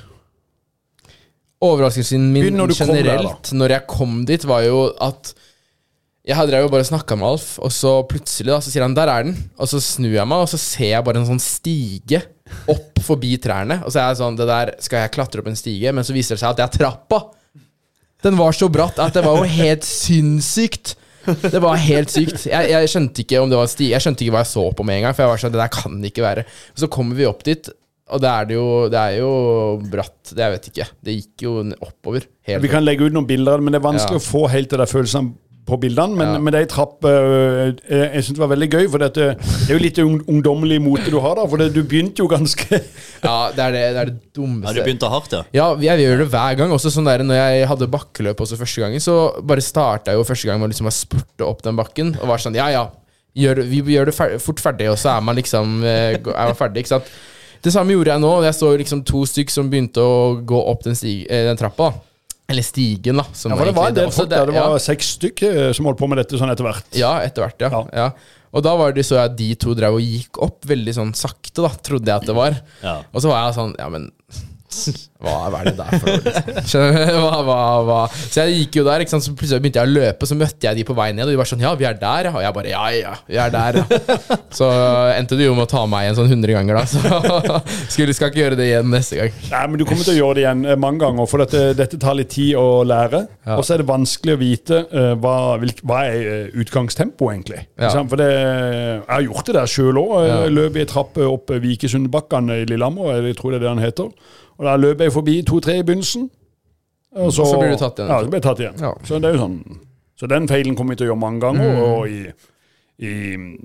Overraskelsen 1.64 2.32
min 2.34 2.58
når 2.58 2.74
generelt 2.78 3.52
der, 3.52 3.58
når 3.58 3.76
jeg 3.76 3.86
kom 3.90 4.24
dit, 4.30 4.44
var 4.50 4.66
jo 4.66 4.88
at 5.02 5.34
jeg 6.28 6.36
hadde 6.36 6.60
jo 6.60 6.72
bare 6.74 6.84
snakka 6.84 7.16
med 7.16 7.30
Alf, 7.30 7.54
og 7.64 7.72
så 7.72 7.94
plutselig 8.10 8.52
da, 8.52 8.58
så 8.60 8.72
sier 8.74 8.84
han 8.84 8.96
'der 8.98 9.08
er 9.08 9.24
den'. 9.24 9.38
Og 9.58 9.70
så 9.72 9.80
snur 9.80 10.12
jeg 10.12 10.28
meg, 10.28 10.44
og 10.44 10.50
så 10.52 10.58
ser 10.60 10.92
jeg 10.98 11.04
bare 11.06 11.22
en 11.22 11.30
sånn 11.30 11.40
stige 11.40 12.22
opp 12.68 13.00
forbi 13.00 13.38
trærne. 13.40 13.80
Og 13.86 13.92
så 13.94 14.02
er 14.02 14.10
jeg 14.12 14.20
sånn 14.20 14.36
det 14.36 14.48
der, 14.48 14.76
Skal 14.80 15.00
jeg 15.00 15.12
klatre 15.12 15.40
opp 15.40 15.48
en 15.48 15.56
stige? 15.56 15.94
Men 15.94 16.04
så 16.04 16.14
viser 16.14 16.36
det 16.36 16.42
seg 16.42 16.50
at 16.50 16.58
det 16.58 16.66
er 16.66 16.78
trappa. 16.78 17.32
Den 18.26 18.38
var 18.40 18.56
så 18.58 18.70
bratt 18.74 18.98
at 19.04 19.14
det 19.14 19.24
var 19.26 19.38
jo 19.44 19.50
helt 19.50 19.86
sinnssykt. 19.86 20.96
Det 21.28 21.60
var 21.60 21.76
helt 21.84 22.10
sykt. 22.14 22.46
Jeg, 22.48 22.70
jeg 22.72 22.90
skjønte 22.90 23.24
ikke 23.26 23.42
om 23.44 23.50
det 23.52 23.58
var 23.60 23.68
sti 23.68 23.90
Jeg 23.92 24.00
skjønte 24.04 24.24
ikke 24.24 24.32
hva 24.38 24.46
jeg 24.46 24.52
så 24.54 24.64
på 24.78 24.86
med 24.88 25.00
en 25.00 25.08
gang. 25.08 25.16
For 25.18 25.26
jeg 25.26 25.32
var 25.34 25.42
sånn, 25.44 25.54
det 25.58 25.60
der 25.60 25.74
kan 25.76 25.98
det 26.02 26.12
ikke 26.14 26.24
være 26.26 26.46
så 26.78 26.88
kommer 26.94 27.20
vi 27.20 27.28
opp 27.28 27.44
dit, 27.48 27.68
og 28.08 28.22
det 28.24 28.30
er, 28.32 28.46
det 28.48 28.56
jo, 28.56 28.68
det 28.94 29.00
er 29.02 29.18
jo 29.20 29.32
bratt. 29.92 30.32
Det 30.32 30.40
jeg 30.46 30.54
vet 30.56 30.70
ikke. 30.72 30.86
Det 31.04 31.16
gikk 31.18 31.44
jo 31.44 31.56
oppover. 31.84 32.30
Helt 32.48 32.64
Vi 32.64 32.72
kan 32.72 32.86
legge 32.88 33.10
ut 33.10 33.16
noen 33.18 33.28
bilder, 33.28 33.60
men 33.60 33.76
det 33.76 33.82
er 33.82 33.88
vanskelig 33.90 34.22
Ja. 34.22 34.24
å 34.24 34.28
få 34.32 34.46
helt 34.54 34.72
det 34.72 34.80
der 34.80 34.88
følelsen 34.94 35.34
på 35.68 35.78
bildene. 35.82 36.16
Men, 36.18 36.34
Ja. 36.34 36.40
men 36.40 36.54
det 36.56 36.60
er 36.62 36.66
ei 36.66 36.70
trapp 36.72 37.04
øh, 37.06 37.74
Jeg 37.92 38.24
syns 38.24 38.38
det 38.38 38.42
var 38.42 38.52
veldig 38.54 38.70
gøy, 38.72 38.86
for 38.94 39.04
dette, 39.04 39.28
det 39.38 39.68
er 39.70 39.74
jo 39.76 39.82
litt 39.84 40.00
ungdommelig 40.02 40.80
mote 40.84 41.12
du 41.14 41.20
har 41.24 41.36
da. 41.40 41.46
For 41.52 41.60
det, 41.62 41.70
du 41.76 41.82
begynte 41.84 42.24
jo 42.24 42.30
ganske 42.32 42.80
Ja, 43.28 43.52
det 43.56 43.64
er 43.66 43.76
det, 43.76 43.84
det, 43.96 44.02
er 44.02 44.12
det 44.12 44.16
Ja, 44.38 44.74
du 44.78 44.82
begynte 44.86 45.12
hardt, 45.12 45.36
ja. 45.36 45.44
Ja, 45.58 45.68
jeg 45.90 46.06
gjør 46.08 46.24
det 46.24 46.30
hver 46.34 46.58
gang. 46.62 46.72
Også 46.76 46.92
sånn 46.94 47.10
der 47.10 47.26
Når 47.28 47.42
jeg 47.42 47.68
hadde 47.74 47.90
bakkeløp 47.94 48.42
også 48.48 48.60
første 48.60 48.86
gangen, 48.86 49.04
så 49.04 49.18
bare 49.44 49.64
starta 49.66 50.14
jeg 50.16 50.22
jo 50.22 50.28
første 50.28 50.50
gang 50.50 50.62
med 50.62 50.70
å 50.70 50.74
liksom 50.74 50.90
å 50.90 50.96
spurte 50.96 51.48
opp 51.48 51.62
den 51.68 51.78
bakken. 51.80 52.16
Og 52.22 52.32
var 52.32 52.42
sånn, 52.42 52.56
ja 52.58 52.70
ja, 52.74 52.86
gjør, 53.38 53.64
vi 53.70 53.84
gjør 53.94 54.10
det 54.12 54.16
fer 54.18 54.38
fort 54.42 54.62
ferdig, 54.64 54.88
og 54.92 54.98
så 54.98 55.18
er 55.18 55.26
man 55.28 55.38
liksom 55.38 55.82
eh, 55.86 56.16
er 56.18 56.52
man 56.54 56.58
ferdig. 56.58 56.86
ikke 56.86 56.96
sant? 56.96 57.12
Det 57.62 57.74
samme 57.74 57.92
gjorde 57.96 58.14
jeg 58.14 58.22
nå. 58.24 58.32
Jeg 58.46 58.56
så 58.56 58.70
liksom 58.80 59.02
to 59.08 59.24
stykk 59.28 59.50
som 59.52 59.70
begynte 59.72 60.00
å 60.04 60.18
gå 60.48 60.60
opp 60.72 60.84
den, 60.86 60.96
stig, 60.98 61.26
den 61.30 61.58
trappa. 61.60 61.90
da. 61.92 62.04
Eller 62.48 62.64
stigen, 62.64 63.20
da. 63.20 63.26
Som 63.36 63.52
Ja, 63.52 63.60
for 63.60 63.68
det 63.68 63.76
var 63.76 63.92
en 63.92 63.98
del 63.98 64.12
folk 64.16 64.30
der. 64.32 64.48
Det 64.48 64.56
ja. 64.56 64.68
seks 64.80 65.14
stykker 65.18 65.74
som 65.76 65.90
holdt 65.90 66.00
på 66.00 66.08
med 66.08 66.22
dette 66.22 66.40
sånn 66.40 66.52
etter 66.54 66.68
hvert. 66.68 66.88
Ja, 66.96 67.18
etter 67.26 67.44
hvert, 67.44 67.60
ja. 67.60 67.72
Ja. 67.74 67.82
ja. 67.92 68.38
Og 68.56 68.64
da 68.64 68.74
var 68.80 68.94
det 68.96 69.04
så 69.06 69.20
at 69.20 69.36
de 69.38 69.50
to 69.60 69.74
drev 69.78 69.98
og 69.98 70.04
gikk 70.04 70.40
opp 70.44 70.64
veldig 70.70 70.94
sånn 70.96 71.12
sakte, 71.18 71.60
da, 71.66 71.72
trodde 71.84 72.08
jeg 72.08 72.24
at 72.24 72.30
det 72.30 72.38
var. 72.38 72.56
Ja. 72.82 73.02
Og 73.12 73.24
så 73.24 73.34
var 73.34 73.50
jeg 73.50 73.58
sånn, 73.60 73.76
ja, 73.78 73.90
men 73.92 74.08
hva, 74.68 75.34
hva 75.52 75.62
er 75.62 75.70
det 75.70 75.78
der 75.78 75.94
for 75.96 76.10
noe? 76.12 76.64
Skjønner? 76.68 77.12
Hva, 77.16 77.38
hva, 77.48 77.60
hva? 77.88 78.00
Så 78.14 78.44
jeg 78.44 78.58
gikk 78.62 78.80
jo 78.82 78.86
der, 78.88 79.04
ikke 79.04 79.14
sant? 79.14 79.26
så 79.26 79.34
plutselig 79.34 79.64
begynte 79.64 79.80
jeg 79.80 79.90
å 79.90 79.96
løpe, 79.96 80.28
så 80.28 80.38
møtte 80.38 80.68
jeg 80.68 80.80
de 80.80 80.86
på 80.88 80.96
vei 80.98 81.08
ned, 81.16 81.26
og 81.26 81.32
de 81.32 81.40
var 81.40 81.50
sånn, 81.50 81.64
ja, 81.64 81.72
vi 81.80 81.88
er 81.88 81.96
der, 82.02 82.30
ja. 82.30 82.34
Og 82.36 82.44
jeg 82.44 82.56
bare, 82.58 82.72
ja, 82.74 82.84
ja, 82.98 83.14
vi 83.30 83.40
er 83.42 83.54
der, 83.54 83.80
ja. 83.80 84.38
Så 84.54 84.68
endte 85.16 85.38
du 85.40 85.46
jo 85.46 85.56
med 85.58 85.66
å 85.68 85.72
ta 85.72 85.86
meg 85.90 86.06
igjen 86.06 86.20
sånn 86.20 86.34
100 86.36 86.58
ganger, 86.58 86.82
da. 86.82 86.86
Så 86.92 87.62
skulle, 87.96 88.16
skal 88.18 88.32
ikke 88.32 88.44
gjøre 88.44 88.60
det 88.60 88.70
igjen 88.70 88.92
neste 88.92 89.22
gang. 89.22 89.40
Nei, 89.54 89.64
men 89.72 89.82
Du 89.82 89.86
kommer 89.88 90.04
til 90.04 90.18
å 90.18 90.20
gjøre 90.20 90.38
det 90.38 90.44
igjen 90.46 90.66
eh, 90.68 90.80
mange 90.84 91.04
ganger, 91.06 91.30
for 91.32 91.44
dette, 91.46 91.64
dette 91.78 92.02
tar 92.02 92.18
litt 92.20 92.34
tid 92.36 92.58
å 92.60 92.84
lære. 92.88 93.24
Ja. 93.48 93.58
Og 93.58 93.64
så 93.64 93.78
er 93.78 93.84
det 93.84 93.90
vanskelig 93.90 94.36
å 94.36 94.42
vite 94.42 94.82
uh, 94.92 95.14
hva, 95.24 95.38
hvilk, 95.62 95.80
hva 95.88 96.04
er 96.10 96.32
eh, 96.34 96.58
utgangstempoet, 96.60 97.38
egentlig. 97.38 97.64
Ja. 97.80 97.94
For 98.04 98.20
det, 98.20 98.28
Jeg 98.34 99.06
har 99.08 99.30
gjort 99.30 99.48
det 99.48 99.56
der 99.62 99.72
sjøl 99.72 100.02
òg. 100.02 100.18
Ja. 100.28 100.42
Løp 100.52 100.76
i 100.76 100.84
ei 100.84 100.90
trapp 100.90 101.18
opp 101.24 101.56
Vikesundbakkene 101.64 102.62
i 102.62 102.68
Lillehammer, 102.68 103.24
jeg 103.24 103.40
tror 103.40 103.54
det 103.54 103.62
er 103.62 103.66
det 103.66 103.72
han 103.72 103.84
heter. 103.84 104.12
Og 104.58 104.66
Da 104.66 104.76
løp 104.80 105.02
jeg 105.02 105.14
forbi 105.14 105.42
to-tre 105.46 105.80
i 105.80 105.86
begynnelsen. 105.86 106.30
Og 107.18 107.34
så, 107.34 107.42
Og 107.42 107.48
så 107.48 107.60
blir 107.60 107.74
du 107.74 107.80
tatt 107.82 108.00
igjen. 108.00 108.12
Ja, 108.12 108.20
så 108.22 108.30
blir 108.30 108.38
jeg 108.38 108.46
tatt 108.46 108.60
igjen. 108.62 108.78
Ja. 108.82 108.92
Så 109.08 109.20
det 109.22 109.30
er 109.30 109.38
jo 109.38 109.46
sånn 109.46 109.58
Så 110.18 110.30
den 110.30 110.48
feilen 110.50 110.76
kommer 110.76 110.96
vi 110.96 111.02
til 111.02 111.08
å 111.08 111.12
gjøre 111.12 111.22
mange 111.22 111.42
ganger. 111.42 111.74
Mm. 111.74 111.82
Og 111.86 112.10
i, 112.10 112.22
i, 112.98 113.14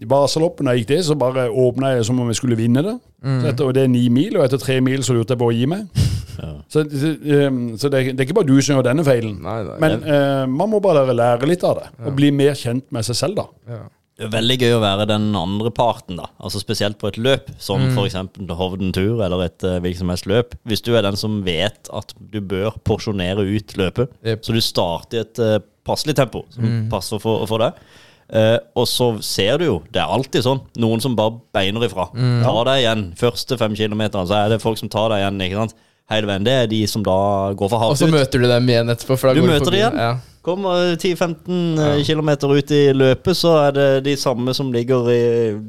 i 0.05 0.09
Baseloppen 0.09 0.69
når 0.69 0.77
jeg 0.77 0.85
gikk 0.85 0.91
det, 0.93 1.01
så 1.09 1.17
bare 1.17 1.49
åpna 1.49 1.95
jeg 1.97 2.07
som 2.09 2.21
om 2.21 2.29
jeg 2.29 2.41
skulle 2.41 2.59
vinne 2.61 2.85
det. 2.85 2.97
Mm. 3.25 3.39
Så 3.41 3.53
etter, 3.53 3.69
og 3.71 3.77
det 3.77 3.87
er 3.87 3.93
ni 3.93 4.07
mil, 4.13 4.37
og 4.37 4.45
etter 4.45 4.61
tre 4.61 4.81
mil 4.85 5.05
så 5.07 5.17
lurte 5.17 5.33
jeg 5.33 5.41
på 5.41 5.49
å 5.49 5.55
gi 5.57 5.69
meg. 5.71 5.87
Så, 6.73 6.81
så, 6.89 7.11
um, 7.47 7.75
så 7.77 7.91
det, 7.93 7.99
det 8.17 8.23
er 8.23 8.25
ikke 8.25 8.35
bare 8.39 8.49
du 8.49 8.57
som 8.65 8.79
gjør 8.79 8.87
denne 8.87 9.03
feilen. 9.05 9.35
Nei, 9.45 9.59
nei. 9.67 9.75
Men 9.83 9.99
uh, 10.01 10.47
man 10.49 10.71
må 10.73 10.79
bare 10.83 11.05
lære 11.13 11.47
litt 11.47 11.63
av 11.69 11.77
det, 11.77 11.91
og 12.01 12.17
bli 12.17 12.31
mer 12.35 12.57
kjent 12.57 12.87
med 12.95 13.05
seg 13.05 13.19
selv, 13.19 13.37
da. 13.37 13.45
Ja. 13.69 13.83
Det 14.19 14.27
er 14.27 14.33
veldig 14.35 14.57
gøy 14.61 14.75
å 14.77 14.81
være 14.83 15.07
den 15.09 15.31
andre 15.39 15.71
parten, 15.73 16.19
da. 16.21 16.27
Altså 16.39 16.61
Spesielt 16.61 16.99
på 17.01 17.09
et 17.09 17.17
løp, 17.17 17.49
som 17.59 17.81
Mm. 17.81 17.97
f.eks. 17.97 18.17
Hovden 18.59 18.93
tur 18.93 19.23
eller 19.25 19.47
et 19.47 19.65
uh, 19.65 19.79
hvilket 19.81 20.03
som 20.03 20.13
helst 20.13 20.27
løp. 20.29 20.55
Hvis 20.69 20.83
du 20.85 20.93
er 20.95 21.03
den 21.03 21.17
som 21.17 21.41
vet 21.47 21.89
at 21.93 22.13
du 22.21 22.41
bør 22.41 22.77
porsjonere 22.85 23.41
ut 23.49 23.73
løpet, 23.81 24.13
yep. 24.25 24.45
så 24.45 24.53
du 24.53 24.61
starter 24.61 25.17
i 25.17 25.21
et 25.25 25.39
uh, 25.41 25.59
passelig 25.89 26.15
tempo 26.21 26.45
som 26.53 26.63
Mm. 26.69 26.89
passer 26.93 27.19
for, 27.19 27.47
for 27.49 27.59
deg. 27.65 27.73
Uh, 28.33 28.59
og 28.77 28.87
så 28.89 29.09
ser 29.25 29.59
du 29.59 29.65
jo, 29.67 29.83
det 29.93 30.01
er 30.01 30.09
alltid 30.13 30.45
sånn, 30.45 30.61
noen 30.81 31.01
som 31.05 31.17
bare 31.17 31.35
beiner 31.53 31.85
ifra. 31.89 32.07
Mm. 32.15 32.43
Tar 32.45 32.65
deg 32.69 32.83
igjen. 32.85 33.03
Første 33.19 33.59
fem 33.61 33.75
kilometer 33.77 34.25
så 34.29 34.45
er 34.45 34.49
det 34.55 34.63
folk 34.63 34.79
som 34.79 34.89
tar 34.93 35.09
deg 35.13 35.25
igjen. 35.25 35.41
ikke 35.49 35.59
sant? 35.65 35.75
Hele 36.13 36.29
veien. 36.31 36.45
Det 36.47 36.53
er 36.65 36.69
de 36.71 36.83
som 36.91 37.03
da 37.07 37.17
går 37.59 37.71
for 37.73 37.79
hardt 37.83 37.95
ut. 37.97 37.97
Og 37.97 38.05
så 38.05 38.11
møter 38.13 38.43
du 38.43 38.47
dem 38.51 38.69
igjen 38.73 38.93
etterpå. 38.93 39.17
For 39.19 39.31
da 39.31 39.35
Du 39.39 39.43
går 39.45 39.53
møter 39.55 39.75
de 39.75 39.81
igjen. 39.83 39.99
Ja. 40.07 40.13
Kommer 40.43 40.97
10-15 40.99 42.03
km 42.03 42.31
ut 42.51 42.71
i 42.75 42.81
løpet, 42.99 43.37
så 43.39 43.53
er 43.69 43.75
det 43.77 43.85
de 44.09 44.15
samme 44.19 44.51
som 44.59 44.73
ligger 44.75 45.07
i 45.15 45.21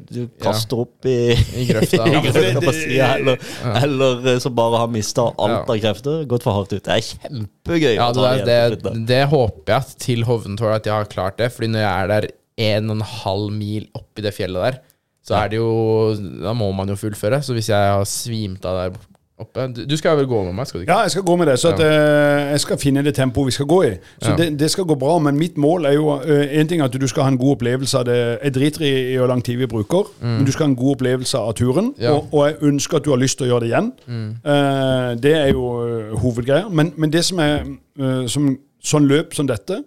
Du 0.10 0.24
kaster 0.42 0.80
opp 0.82 1.06
i 1.06 1.18
I 1.62 1.68
grøfta. 1.70 2.00
i 2.10 2.16
Ja, 2.16 2.22
grøfta 2.26 2.64
på 2.64 2.74
siden, 2.74 3.12
eller, 3.20 3.44
eller 3.84 4.26
eh, 4.34 4.40
som 4.42 4.56
bare 4.58 4.80
har 4.82 4.90
mista 4.90 5.28
alt 5.30 5.60
Ja. 5.60 5.76
av 5.76 5.78
krefter. 5.84 6.24
Gått 6.32 6.48
for 6.48 6.58
hardt 6.58 6.74
ut. 6.74 6.82
Det 6.88 6.96
er 6.96 7.06
kjempegøy. 7.12 7.94
Ja, 8.00 8.08
det, 8.18 8.32
det, 8.50 8.58
det, 8.82 8.96
det 9.14 9.22
håper 9.30 9.76
jeg 9.76 9.86
at 9.86 9.94
til 10.08 10.26
Hoventål 10.26 10.74
at 10.80 10.90
jeg 10.90 10.96
har 10.98 11.12
klart 11.14 11.38
det. 11.38 11.52
Fordi 11.54 11.70
når 11.76 11.86
jeg 11.86 11.94
er 11.94 12.12
der 12.16 12.28
en 12.74 12.90
og 12.90 12.98
en 12.98 13.08
halv 13.22 13.54
mil 13.54 13.86
oppi 13.98 14.26
det 14.26 14.34
fjellet 14.34 14.68
der, 14.72 14.82
så 15.24 15.38
er 15.40 15.54
det 15.54 15.62
jo 15.62 15.70
Da 16.44 16.52
må 16.58 16.74
man 16.76 16.90
jo 16.92 16.98
fullføre. 17.00 17.44
Så 17.46 17.54
hvis 17.56 17.70
jeg 17.70 17.94
har 17.94 18.10
svimt 18.10 18.66
av 18.66 18.82
der 18.82 18.98
oppe 19.44 19.66
Du, 19.90 19.96
skal 20.00 20.18
vel 20.18 20.28
gå 20.30 20.40
med 20.48 20.56
meg, 20.58 20.68
skal 20.68 20.80
du 20.80 20.86
ikke? 20.86 20.94
Ja, 20.94 21.06
jeg 21.06 21.14
skal 21.14 21.26
gå 21.28 21.36
med 21.40 21.50
deg. 21.52 21.60
Så 21.62 21.72
at, 21.74 21.82
uh, 21.84 22.52
jeg 22.54 22.64
skal 22.64 22.80
finne 22.82 23.04
det 23.06 23.14
tempoet 23.18 23.52
vi 23.52 23.56
skal 23.58 23.68
gå 23.70 23.80
i. 23.88 23.92
Så 24.22 24.32
Ja. 24.32 24.36
det, 24.40 24.48
det 24.60 24.70
skal 24.72 24.88
gå 24.90 24.98
bra. 25.00 25.18
Men 25.20 25.38
mitt 25.38 25.58
mål 25.58 25.86
er 25.90 25.94
jo 25.98 26.16
eh, 26.20 26.60
en 26.60 26.68
ting 26.68 26.82
at 26.82 26.94
du 26.94 27.08
skal 27.08 27.28
ha 27.28 27.34
en 27.34 27.38
god 27.38 27.56
opplevelse 27.58 27.98
av 28.00 28.06
det. 28.10 28.18
Jeg 28.44 28.54
driter 28.56 28.86
i, 28.88 28.94
hvor 29.18 29.28
lang 29.28 29.44
tid 29.44 29.58
vi 29.62 29.68
bruker, 29.68 30.10
men 30.22 30.46
du 30.46 30.52
skal 30.52 30.66
ha 30.66 30.70
en 30.72 30.80
god 30.80 30.96
opplevelse 30.96 31.38
av 31.38 31.54
turen. 31.60 31.94
Mm. 31.98 32.04
Ja. 32.04 32.12
Mm. 32.12 32.16
Og, 32.16 32.34
og 32.34 32.48
jeg 32.48 32.56
ønsker 32.72 32.98
at 32.98 33.06
du 33.06 33.12
har 33.14 33.22
lyst 33.22 33.38
til 33.38 33.48
å 33.48 33.52
gjøre 33.54 33.66
det 33.66 33.72
igjen. 33.72 33.92
Eh, 34.46 35.10
det 35.24 35.36
er 35.38 35.52
jo 35.54 35.68
uh, 35.84 36.16
hovedgreia. 36.24 36.70
Men, 36.70 36.94
men 36.98 37.14
det 37.14 37.26
som 37.26 37.40
er 37.44 37.64
som, 38.28 38.56
sånn 38.84 39.06
løp 39.08 39.36
som 39.38 39.48
dette 39.48 39.84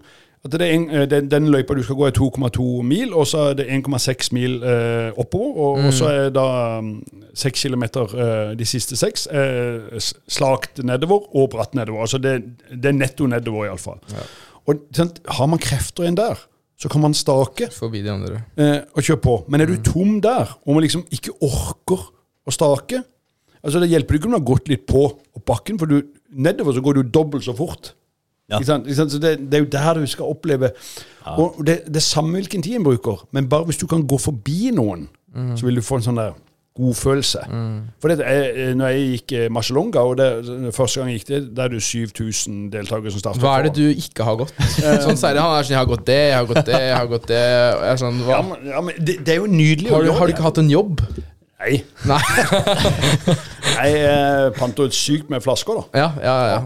at 0.47 0.55
det 0.61 0.69
en, 0.73 0.87
eh, 0.91 1.05
den, 1.11 1.29
den 1.31 1.49
løypa 1.53 1.75
du 1.77 1.83
skal 1.85 1.99
gå 1.99 2.09
er 2.09 2.17
2,2 2.17 2.67
mil, 2.87 3.13
og 3.15 3.27
så 3.29 3.51
er 3.51 3.59
det 3.59 3.67
1,6 3.73 4.33
mil 4.37 4.59
eh, 4.63 5.11
oppover. 5.19 5.55
Og, 5.57 5.87
og 5.89 5.95
så 5.95 6.11
er 6.13 6.35
da 6.35 6.47
um, 6.79 6.93
6 7.35 7.67
eh, 7.67 8.53
de 8.59 8.69
siste 8.69 8.97
seks 8.97 9.27
eh, 9.27 9.97
slakt 10.29 10.83
nedover 10.85 11.27
og 11.37 11.51
bratt 11.55 11.75
nedover. 11.75 12.07
Altså 12.07 12.19
det, 12.23 12.37
det 12.71 12.93
er 12.93 12.99
netto 12.99 13.27
nedover, 13.27 13.67
iallfall. 13.69 13.99
Ja. 14.13 14.27
Og 14.67 14.87
har 15.39 15.51
man 15.51 15.63
krefter 15.63 16.07
igjen 16.07 16.19
der, 16.19 16.41
så 16.77 16.91
kan 16.93 17.01
man 17.01 17.15
stake 17.15 17.71
Forbi 17.73 18.03
de 18.05 18.11
andre. 18.13 18.43
eh, 18.57 18.81
og 18.95 19.03
kjøre 19.03 19.23
på. 19.23 19.37
Men 19.49 19.61
er 19.61 19.71
du 19.71 19.77
tom 19.83 20.21
der, 20.21 20.57
og 20.67 20.75
man 20.75 20.85
liksom 20.85 21.07
ikke 21.11 21.37
orker 21.41 22.11
å 22.47 22.55
stake 22.55 23.03
altså 23.67 23.81
Det 23.83 23.89
hjelper 23.91 24.15
ikke 24.15 24.29
om 24.29 24.35
du 24.37 24.39
har 24.39 24.47
gått 24.47 24.69
litt 24.71 24.85
på 24.87 25.01
opp 25.11 25.43
bakken, 25.49 25.79
for 25.81 25.91
du, 25.91 26.13
nedover 26.31 26.77
så 26.77 26.83
går 26.85 27.01
du 27.01 27.09
dobbelt 27.11 27.43
så 27.43 27.55
fort. 27.57 27.97
Ja. 28.49 28.61
Ikke 28.61 28.69
sant? 28.69 28.87
Ikke 28.87 28.95
sant? 29.01 29.13
Så 29.13 29.19
det, 29.19 29.39
det 29.51 29.59
er 29.59 29.65
jo 29.65 29.71
der 29.73 30.01
du 30.01 30.07
skal 30.07 30.29
oppleve 30.31 30.71
Og 31.27 31.63
det, 31.67 31.81
det 31.89 31.99
er 31.99 32.05
samme 32.07 32.39
hvilken 32.39 32.63
tid 32.63 32.77
en 32.79 32.85
bruker, 32.87 33.25
men 33.35 33.49
bare 33.51 33.67
hvis 33.67 33.81
du 33.83 33.87
kan 33.91 34.07
gå 34.07 34.19
forbi 34.23 34.71
noen, 34.75 35.09
så 35.59 35.67
vil 35.67 35.81
du 35.81 35.83
få 35.83 35.99
en 35.99 36.07
sånn 36.07 36.21
der 36.21 36.37
godfølelse. 36.77 37.43
For 38.01 38.13
det 38.13 38.25
jeg, 38.25 38.75
når 38.77 38.93
jeg 38.93 39.05
gikk 39.15 39.33
eh, 39.37 39.47
Marcialonga, 39.53 40.03
og 40.05 40.19
det, 40.21 40.73
første 40.77 41.01
gang 41.01 41.11
jeg 41.11 41.23
gikk 41.23 41.31
det, 41.31 41.41
der 41.57 41.71
er 41.71 41.75
det 41.75 41.83
7000 41.83 42.67
deltakere 42.73 43.13
som 43.15 43.23
starter. 43.23 43.41
Hva 43.45 43.55
er 43.59 43.69
det 43.69 43.73
du 43.79 43.87
ikke 43.89 44.27
har 44.29 44.37
gått? 44.43 44.53
Sånn 45.07 45.17
særlig, 45.21 45.41
Han 45.45 45.57
er 45.57 45.65
sånn 45.67 45.75
'Jeg 45.77 45.81
har 45.81 45.89
gått 45.93 46.05
det, 46.07 46.21
jeg 46.31 46.37
har 46.37 46.51
gått 46.51 46.67
det, 46.67 46.83
jeg 46.83 46.97
har 46.97 47.09
gått 47.13 47.29
det' 47.31 47.41
jeg 47.41 47.93
er 47.93 48.03
sånn, 48.03 48.21
hva? 48.27 48.37
ja, 48.37 48.43
men, 48.51 48.69
ja, 48.75 48.83
men 48.89 49.01
det, 49.01 49.17
det 49.25 49.35
er 49.35 49.41
jo 49.41 49.49
nydelig 49.51 49.91
Har 49.95 50.05
du, 50.05 50.13
har 50.13 50.27
du 50.29 50.37
ikke 50.37 50.47
hatt 50.47 50.61
en 50.63 50.71
jobb? 50.71 51.01
Nei. 51.61 51.79
Nei. 52.09 52.21
Jeg 53.77 53.93
eh, 54.01 54.47
panter 54.57 54.89
ut 54.89 54.95
sykt 54.97 55.31
med 55.33 55.43
flasker, 55.45 55.79
da. 55.79 56.01
Ja, 56.01 56.09
ja, 56.23 56.35
ja. 56.53 56.59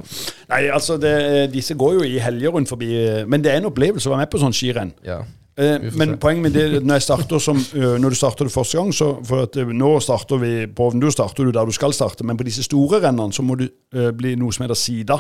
Nei, 0.50 0.64
altså, 0.74 0.96
det, 1.00 1.12
disse 1.54 1.74
går 1.78 1.98
jo 2.00 2.06
i 2.06 2.18
helger 2.22 2.54
rundt 2.54 2.70
forbi. 2.70 2.88
eh, 2.98 3.22
Men 3.26 3.42
det 3.44 3.52
er 3.52 3.60
en 3.60 3.70
opplevelse 3.70 4.08
å 4.10 4.14
være 4.14 4.24
med 4.24 4.32
på 4.32 4.40
sånn 4.42 4.56
skirenn. 4.56 4.94
ja. 5.06 5.20
Eh, 5.60 5.82
men 5.98 6.14
se. 6.14 6.16
poenget 6.22 6.42
med 6.42 6.54
det, 6.54 6.82
når, 6.86 7.38
som, 7.42 7.58
når 7.74 8.14
du 8.14 8.16
starter 8.16 8.46
det 8.46 8.52
første 8.54 8.78
gang 8.78 8.92
så, 8.94 9.08
For 9.26 9.42
at 9.44 9.58
nå 9.58 9.88
starter 10.00 10.38
vi 10.40 10.52
på 10.72 10.86
Ovendu 10.86 11.10
starter 11.12 11.44
du 11.44 11.50
der 11.52 11.66
du 11.68 11.74
skal 11.74 11.92
starte, 11.92 12.24
men 12.24 12.38
på 12.38 12.46
disse 12.46 12.62
store 12.64 13.00
rennene 13.02 13.34
så 13.34 13.42
må 13.44 13.58
du 13.58 13.66
øh, 13.66 14.12
bli 14.16 14.36
noe 14.40 14.54
som 14.54 14.64
heter 14.64 14.78
sida. 14.78 15.18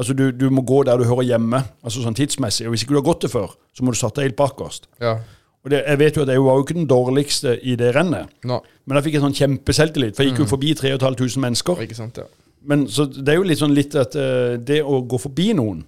Altså 0.00 0.16
du, 0.16 0.30
du 0.32 0.48
må 0.50 0.64
gå 0.66 0.80
der 0.88 0.98
du 0.98 1.04
hører 1.06 1.28
hjemme, 1.28 1.60
altså 1.84 2.02
sånn 2.02 2.16
tidsmessig. 2.18 2.66
Og 2.66 2.74
hvis 2.74 2.82
ikke 2.82 2.96
du 2.96 3.02
har 3.02 3.06
gått 3.12 3.28
det 3.28 3.30
før, 3.30 3.52
så 3.76 3.84
må 3.84 3.92
du 3.94 4.00
starte 4.00 4.24
helt 4.24 4.36
bakerst. 4.40 4.88
ja. 5.00 5.18
Og 5.64 5.72
det, 5.72 5.80
jeg 5.80 5.98
vet 6.00 6.16
jo 6.18 6.24
at 6.26 6.30
jeg 6.34 6.44
var 6.44 6.58
jo 6.58 6.64
ikke 6.66 6.76
den 6.76 6.88
dårligste 6.88 7.54
i 7.64 7.74
det 7.80 7.94
rennet, 7.96 8.32
no. 8.44 8.58
men 8.84 8.98
da 8.98 9.00
fikk 9.04 9.16
jeg 9.16 9.24
sånn 9.24 9.36
kjempeselvtillit, 9.38 10.16
for 10.16 10.24
jeg 10.24 10.34
gikk 10.34 10.42
jo 10.44 10.48
forbi 10.50 10.74
3500 10.76 11.40
mennesker. 11.40 11.80
Ikke 11.86 11.96
sant, 11.96 12.20
ja. 12.20 12.28
Men 12.68 12.84
så 12.92 13.06
det 13.08 13.32
er 13.32 13.38
jo 13.38 13.46
litt 13.48 13.60
sånn 13.60 13.76
litt 13.76 13.96
at 13.96 14.16
uh, 14.16 14.54
det 14.60 14.82
å 14.84 15.00
gå 15.08 15.20
forbi 15.20 15.52
noen, 15.56 15.82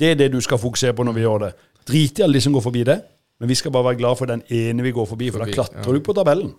det 0.00 0.14
er 0.14 0.20
det 0.22 0.30
du 0.32 0.40
skal 0.44 0.60
fokusere 0.60 0.96
på 0.96 1.04
når 1.04 1.16
vi 1.18 1.24
gjør 1.26 1.44
det. 1.44 1.54
Drit 1.88 2.20
i 2.20 2.24
alle 2.24 2.38
de 2.38 2.44
som 2.44 2.56
går 2.56 2.64
forbi 2.64 2.84
det. 2.88 2.96
Men 3.40 3.48
vi 3.48 3.56
skal 3.56 3.72
bare 3.72 3.88
være 3.88 4.00
glad 4.02 4.18
for 4.20 4.28
den 4.28 4.42
ene 4.52 4.84
vi 4.84 4.92
går 4.92 5.06
forbi, 5.08 5.30
for 5.32 5.40
Forbi, 5.40 5.52
da 5.52 5.56
klatrer 5.56 5.80
ja. 5.80 5.96
du 5.96 6.04
på 6.04 6.16
tabellen. 6.16 6.50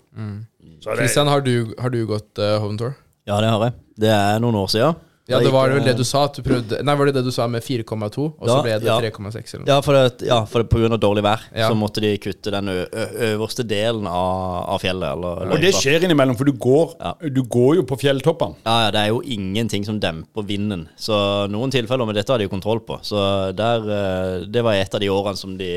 Så 0.81 0.89
det, 0.89 1.03
Christian, 1.03 1.29
har 1.29 1.43
du, 1.45 1.73
har 1.77 1.93
du 1.93 1.99
gått 2.09 2.41
uh, 2.41 2.57
home 2.61 2.77
tour? 2.77 2.95
Ja, 3.29 3.37
det 3.37 3.51
har 3.53 3.65
jeg. 3.67 3.75
Det 4.01 4.09
er 4.09 4.41
noen 4.41 4.57
år 4.63 4.69
siden. 4.73 4.97
Ja, 5.31 5.39
det 5.43 5.51
var 5.53 5.69
vel 5.73 5.83
det 5.85 5.95
du 5.97 6.03
sa. 6.07 6.25
At 6.29 6.37
du 6.37 6.43
prøvde, 6.45 6.81
nei, 6.85 6.95
var 6.99 7.09
det 7.09 7.15
det 7.19 7.23
du 7.25 7.31
sa 7.33 7.47
med 7.51 7.63
4,2, 7.65 8.25
og 8.27 8.47
så 8.49 8.57
ble 8.65 8.75
det 8.81 8.89
ja. 8.89 8.97
3,6? 9.01 9.53
eller 9.55 9.63
noe? 9.63 9.69
Ja, 9.71 9.77
for, 9.85 9.97
det, 9.97 10.27
ja, 10.27 10.39
for 10.49 10.61
det, 10.63 10.69
på 10.71 10.81
grunn 10.81 10.95
av 10.95 10.99
dårlig 11.01 11.23
vær 11.25 11.45
Ja. 11.55 11.69
så 11.71 11.77
måtte 11.77 12.03
de 12.03 12.11
kutte 12.21 12.51
den 12.53 12.69
øverste 12.71 13.65
delen 13.67 14.07
av, 14.07 14.69
av 14.75 14.81
fjellet. 14.83 15.07
Eller, 15.15 15.51
og 15.55 15.63
det 15.63 15.73
skjer 15.77 16.05
innimellom, 16.07 16.37
for 16.39 16.45
du 16.49 16.53
går, 16.53 16.95
Ja. 17.01 17.13
du 17.29 17.41
går 17.43 17.75
jo 17.81 17.83
på 17.89 17.97
fjelltoppene. 18.01 18.55
Ja, 18.65 18.77
ja, 18.85 18.91
det 18.95 19.01
er 19.05 19.11
jo 19.13 19.21
ingenting 19.23 19.85
som 19.87 19.99
demper 20.03 20.45
vinden. 20.47 20.87
Så 20.99 21.15
noen 21.51 21.71
tilfeller 21.73 22.05
men 22.07 22.15
dette 22.17 22.31
har 22.33 22.41
de 22.41 22.47
jo 22.49 22.53
kontroll 22.53 22.81
på. 22.85 22.99
Så 23.05 23.17
der, 23.55 24.45
det 24.51 24.63
var 24.65 24.73
et 24.79 24.93
av 24.93 24.99
de 25.03 25.09
årene 25.13 25.37
som 25.39 25.57
de, 25.59 25.71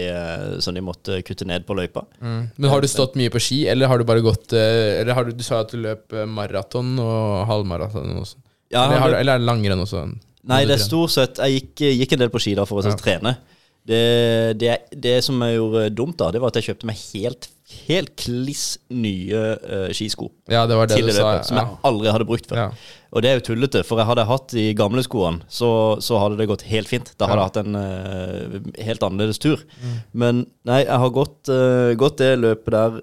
som 0.64 0.74
de 0.74 0.82
måtte 0.84 1.20
kutte 1.26 1.46
ned 1.48 1.66
på 1.68 1.76
løypa. 1.78 2.04
Mm. 2.20 2.50
Men 2.56 2.70
har 2.70 2.80
du 2.84 2.88
stått 2.90 3.14
mye 3.20 3.30
på 3.32 3.40
ski, 3.42 3.62
eller 3.70 3.90
har 3.90 3.98
du 3.98 4.04
bare 4.08 4.24
gått 4.24 4.52
Eller 4.54 5.12
har 5.14 5.24
du, 5.24 5.32
du 5.36 5.42
sa 5.44 5.60
at 5.64 5.70
du 5.72 5.78
løp 5.82 6.12
maraton 6.28 6.94
og 7.02 7.44
halvmaraton 7.48 8.16
og 8.20 8.26
sånn? 8.28 8.42
Ja, 8.72 8.84
eller, 8.86 9.00
har 9.02 9.16
eller 9.20 9.34
er 9.36 9.42
det 9.42 9.48
langrenn 9.48 9.82
også? 9.84 10.06
Nei, 10.44 10.64
det 10.68 10.76
er 10.76 10.82
stort 10.84 11.12
sett 11.14 11.38
Jeg 11.40 11.60
gikk, 11.60 11.82
gikk 12.02 12.12
en 12.16 12.24
del 12.24 12.32
på 12.32 12.40
ski 12.42 12.54
da 12.56 12.64
for 12.68 12.80
å 12.80 12.84
Ja. 12.84 12.96
trene. 13.00 13.36
Det, 13.84 14.56
det, 14.56 14.78
det 14.96 15.18
som 15.24 15.40
jeg 15.44 15.58
gjorde 15.58 15.90
dumt, 15.92 16.16
da, 16.16 16.30
det 16.32 16.40
var 16.40 16.48
at 16.48 16.56
jeg 16.56 16.70
kjøpte 16.70 16.88
meg 16.88 16.96
helt 17.12 17.50
Helt 17.88 18.14
kliss 18.20 18.78
nye 18.92 19.40
uh, 19.60 19.88
skisko 19.92 20.30
Ja, 20.52 20.62
det 20.68 20.76
var 20.76 20.88
det 20.88 20.96
du 21.00 21.06
løpet, 21.06 21.16
sa. 21.16 21.30
Ja. 21.36 21.42
som 21.48 21.56
jeg 21.60 21.78
aldri 21.88 22.12
hadde 22.12 22.26
brukt 22.28 22.48
før. 22.48 22.58
Ja. 22.60 22.66
Og 23.14 23.22
det 23.24 23.30
er 23.30 23.38
jo 23.38 23.44
tullete, 23.46 23.82
for 23.88 24.00
jeg 24.00 24.08
hadde 24.08 24.24
hatt 24.28 24.52
de 24.52 24.64
gamle 24.76 25.04
skoene, 25.06 25.44
så, 25.48 25.70
så 26.04 26.18
hadde 26.20 26.36
det 26.40 26.48
gått 26.50 26.64
helt 26.68 26.90
fint. 26.90 27.12
Da 27.16 27.28
hadde 27.30 27.40
jeg 27.40 27.50
hatt 27.52 27.60
en 27.62 27.78
uh, 27.78 28.84
helt 28.84 29.06
annerledes 29.06 29.40
tur. 29.40 29.62
Mm. 29.80 29.94
Men 30.24 30.42
nei, 30.68 30.80
jeg 30.84 31.00
har 31.04 31.12
gått, 31.14 31.48
uh, 31.48 31.92
gått 32.00 32.18
det 32.20 32.32
løpet 32.42 32.72
der 32.74 32.98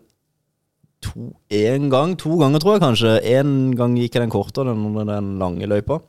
to, 1.05 1.31
en 1.57 1.89
gang, 1.91 2.15
to 2.19 2.37
ganger 2.39 2.61
tror 2.63 2.77
jeg 2.77 2.83
kanskje. 2.85 3.17
En 3.33 3.73
gang 3.77 3.97
gikk 3.99 4.15
jeg 4.15 4.25
den 4.25 4.33
korte 4.33 4.65
den, 4.67 4.85
den 4.97 5.35
lange 5.41 5.69
løypa. 5.69 5.99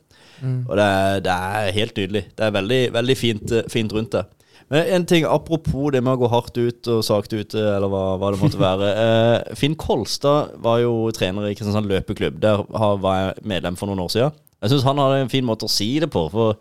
Mm. 0.43 0.63
Og 0.67 0.77
det 0.77 0.85
er, 0.85 1.19
det 1.23 1.33
er 1.33 1.75
helt 1.77 1.99
nydelig. 1.99 2.23
Det 2.35 2.45
er 2.45 2.55
veldig, 2.55 2.79
veldig 2.95 3.17
fint, 3.17 3.53
eh, 3.55 3.69
fint 3.71 3.93
rundt 3.95 4.15
det. 4.15 4.23
Men 4.71 4.87
en 4.95 5.05
ting 5.05 5.25
apropos 5.27 5.91
det 5.93 6.01
med 6.03 6.15
å 6.15 6.21
gå 6.23 6.29
hardt 6.31 6.57
ut 6.57 6.89
og 6.89 7.03
sakte 7.05 7.41
ute, 7.43 7.59
eller 7.59 7.91
hva, 7.91 8.03
hva 8.19 8.31
det 8.33 8.41
måtte 8.41 8.61
være. 8.61 8.91
Eh, 9.03 9.55
Finn 9.59 9.75
Kolstad 9.79 10.53
var 10.63 10.79
jo 10.83 11.09
trener 11.15 11.49
i 11.49 11.55
Kristiansand 11.57 11.89
løpeklubb. 11.89 12.39
Der 12.43 12.63
var 12.71 13.17
jeg 13.19 13.47
medlem 13.49 13.77
for 13.79 13.89
noen 13.89 14.03
år 14.05 14.13
siden. 14.13 14.37
Jeg 14.63 14.71
syns 14.71 14.85
han 14.87 15.01
hadde 15.01 15.25
en 15.25 15.31
fin 15.31 15.45
måte 15.45 15.67
å 15.67 15.71
si 15.71 15.89
det 15.99 16.09
på. 16.13 16.25
For 16.31 16.55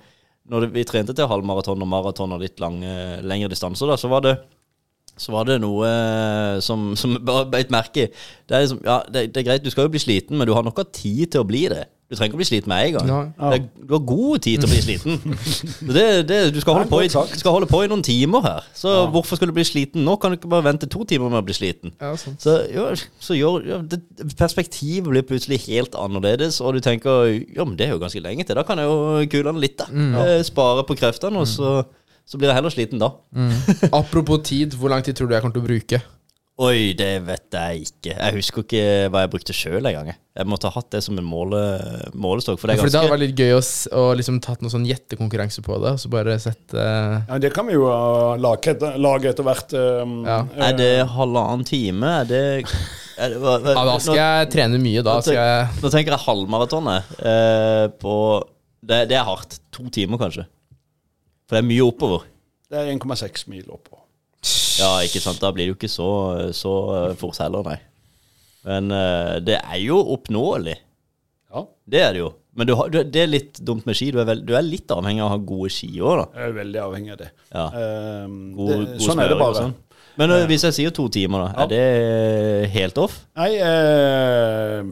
når 0.51 0.71
vi 0.75 0.85
trente 0.88 1.14
til 1.16 1.29
halvmaraton 1.31 1.85
og 1.85 1.90
maraton 1.90 2.35
og 2.35 2.42
litt 2.42 2.59
lange, 2.62 3.21
lengre 3.23 3.53
distanser, 3.53 3.90
da, 3.90 3.99
så 4.01 4.11
var 4.11 4.25
det 4.27 4.35
så 5.18 5.33
var 5.35 5.48
det 5.48 5.61
noe 5.62 5.88
eh, 5.88 6.61
som, 6.64 6.92
som 7.01 7.16
bare 7.25 7.48
beit 7.53 7.72
merke 7.75 8.07
i. 8.07 8.12
Det 8.48 8.57
er, 8.57 8.66
liksom, 8.66 8.85
ja, 8.87 9.01
det, 9.09 9.29
det 9.35 9.42
er 9.42 9.51
greit, 9.51 9.64
du 9.64 9.72
skal 9.72 9.88
jo 9.88 9.94
bli 9.94 10.03
sliten, 10.03 10.38
men 10.38 10.48
du 10.48 10.55
har 10.57 10.64
nok 10.66 10.83
av 10.83 10.92
tid 10.94 11.33
til 11.33 11.44
å 11.44 11.48
bli 11.48 11.66
det. 11.72 11.87
Du 12.12 12.16
trenger 12.18 12.29
ikke 12.29 12.37
å 12.37 12.40
bli 12.42 12.46
sliten 12.51 12.68
med 12.68 12.83
en 12.85 12.96
gang. 12.98 13.07
Nei. 13.09 13.20
Det 13.40 13.57
er, 13.57 13.87
du 13.88 13.92
har 13.94 14.01
god 14.05 14.42
tid 14.44 14.61
til 14.61 14.68
å 14.68 14.72
bli 14.72 14.81
sliten. 14.85 15.38
Det, 15.96 16.03
det, 16.29 16.37
du 16.53 16.59
skal 16.61 16.77
holde, 16.77 16.88
på 16.90 16.98
i, 17.05 17.09
skal 17.09 17.55
holde 17.55 17.68
på 17.70 17.81
i 17.85 17.88
noen 17.88 18.03
timer 18.05 18.44
her. 18.44 18.66
Så 18.77 18.90
hvorfor 19.12 19.38
skal 19.38 19.48
du 19.48 19.55
bli 19.57 19.64
sliten 19.64 20.05
nå? 20.05 20.18
Kan 20.20 20.33
du 20.33 20.37
ikke 20.37 20.51
bare 20.53 20.66
vente 20.66 20.88
to 20.92 21.07
timer 21.09 21.33
med 21.33 21.40
å 21.40 21.46
bli 21.46 21.57
sliten? 21.57 21.94
Ja, 22.01 22.12
sant. 22.20 22.44
Så, 22.44 22.59
så 23.22 23.37
gjør, 23.37 23.64
ja, 23.64 23.79
perspektivet 24.37 25.09
blir 25.09 25.25
plutselig 25.25 25.62
helt 25.70 25.96
annerledes, 25.98 26.61
og 26.61 26.77
du 26.77 26.83
tenker 26.85 27.33
ja, 27.33 27.64
men 27.64 27.79
det 27.81 27.88
er 27.88 27.96
jo 27.96 28.03
ganske 28.05 28.20
lenge 28.25 28.44
til. 28.44 28.61
Da 28.61 28.66
kan 28.68 28.83
jeg 28.83 28.92
jo 28.92 29.25
kule 29.33 29.48
den 29.48 29.64
litt, 29.64 29.81
da. 29.81 29.88
Eh, 30.27 30.37
Spare 30.44 30.85
på 30.88 30.98
kreftene, 31.01 31.40
og 31.40 31.48
så, 31.48 31.79
så 32.29 32.39
blir 32.41 32.53
jeg 32.53 32.59
heller 32.61 32.73
sliten 32.75 33.03
da. 33.03 33.13
Apropos 33.93 34.43
tid, 34.47 34.75
hvor 34.79 34.93
lang 34.93 35.05
tid 35.05 35.19
tror 35.19 35.29
du 35.31 35.37
jeg 35.37 35.45
kommer 35.45 35.57
til 35.59 35.65
å 35.65 35.71
bruke? 35.71 36.03
Oi, 36.61 36.93
det 36.95 37.23
vet 37.25 37.55
jeg 37.57 37.87
ikke. 37.87 38.13
Jeg 38.13 38.35
husker 38.37 38.63
ikke 38.63 38.83
hva 39.11 39.23
jeg 39.23 39.31
brukte 39.33 39.55
sjøl 39.57 39.87
engang. 39.89 40.11
jeg. 40.13 40.47
Måtte 40.47 40.69
ha 40.69 40.77
hatt 40.77 40.91
det 40.93 41.01
som 41.03 41.17
en 41.19 41.25
måle, 41.25 41.59
målestokk. 42.13 42.61
For 42.61 42.69
det 42.69 42.77
er 42.77 42.83
for 42.83 42.93
det 42.93 43.01
hadde 43.01 43.13
vært 43.15 43.23
litt 43.25 43.41
gøy 43.41 43.55
å, 43.57 43.63
å 43.97 44.03
liksom 44.19 44.39
tatt 44.45 44.61
noen 44.63 44.75
sånn 44.75 44.85
gjettekonkurranse 44.87 45.65
på 45.65 45.79
det, 45.81 45.95
og 45.97 46.03
så 46.03 46.13
bare 46.13 46.37
sett 46.45 46.77
uh... 46.77 47.25
Ja, 47.25 47.41
Det 47.43 47.55
kan 47.57 47.67
vi 47.71 47.79
jo 47.79 47.89
uh, 47.89 48.37
lage 48.37 48.77
lage 49.01 49.33
etter 49.33 49.49
hvert. 49.49 49.73
um, 49.75 50.21
Ja. 50.29 50.43
Er 50.69 50.77
det 50.77 50.93
halvannen 51.17 51.65
time? 51.67 52.15
Er 52.21 52.29
det, 52.29 52.45
er 53.17 53.33
det 53.33 53.41
hva, 53.43 53.57
hva, 53.57 53.75
Ja, 53.81 53.85
da 53.89 53.99
skal 54.05 54.21
jeg 54.21 54.53
trene 54.53 54.83
mye. 54.85 55.03
Da 55.09 55.19
nå, 55.19 55.27
skal 55.27 55.41
jeg 55.41 55.69
nå 55.81 55.95
tenker 55.97 56.19
jeg 56.19 56.27
halvmaratonet. 56.29 57.15
Uh, 57.17 57.87
på 57.97 58.17
det, 58.85 59.07
det 59.09 59.17
er 59.19 59.25
hardt. 59.25 59.57
To 59.73 59.89
timer, 59.95 60.21
kanskje. 60.21 60.47
For 61.53 61.59
det 61.59 61.61
er 61.67 61.69
mye 61.69 61.85
oppover. 61.85 62.23
Det 62.73 62.79
er 62.81 62.87
1,6 62.95 63.43
mil 63.53 63.67
oppover. 63.69 64.07
Ja, 64.81 64.95
ikke 65.05 65.21
sant. 65.21 65.37
Da 65.43 65.51
blir 65.53 65.67
det 65.69 65.75
jo 65.75 65.77
ikke 65.77 65.91
så, 65.93 66.07
så 66.57 66.71
fort 67.21 67.37
heller, 67.43 67.67
nei. 67.69 67.77
Men 68.65 68.88
eh, 68.97 69.35
det 69.45 69.59
er 69.61 69.83
jo 69.83 69.99
oppnåelig. 70.15 70.79
Ja, 71.53 71.67
Det 71.85 72.01
er 72.01 72.15
det 72.17 72.23
jo. 72.23 72.31
Men 72.57 72.69
du 72.69 72.73
har, 72.79 72.88
du, 72.93 72.99
det 73.05 73.21
er 73.27 73.29
litt 73.29 73.61
dumt 73.65 73.85
med 73.88 73.97
ski. 73.99 74.09
Du 74.17 74.19
er, 74.23 74.27
veld, 74.29 74.47
du 74.49 74.55
er 74.57 74.65
litt 74.65 74.88
avhengig 74.93 75.21
av 75.21 75.29
å 75.29 75.35
ha 75.35 75.38
gode 75.53 75.69
ski 75.73 75.91
òg, 76.01 76.23
da. 76.23 76.27
jeg 76.41 76.49
er 76.51 76.57
veldig 76.62 76.81
avhengig 76.87 77.12
av 77.15 77.21
det. 77.23 77.29
Ja. 77.53 77.67
Um, 78.25 78.35
God, 78.57 78.73
det 78.73 78.79
god 78.97 79.05
sånn 79.07 79.23
er 79.25 79.33
det 79.33 79.38
bare. 79.41 79.57
sånn. 79.61 79.77
Men 80.21 80.35
uh, 80.35 80.41
hvis 80.49 80.65
jeg 80.69 80.77
sier 80.81 80.93
to 80.97 81.07
timer, 81.12 81.45
da, 81.45 81.53
Ja. 81.53 81.65
er 81.65 81.73
det 81.73 82.73
helt 82.75 83.01
off? 83.05 83.19
Nei, 83.41 83.51
uh, 83.61 84.91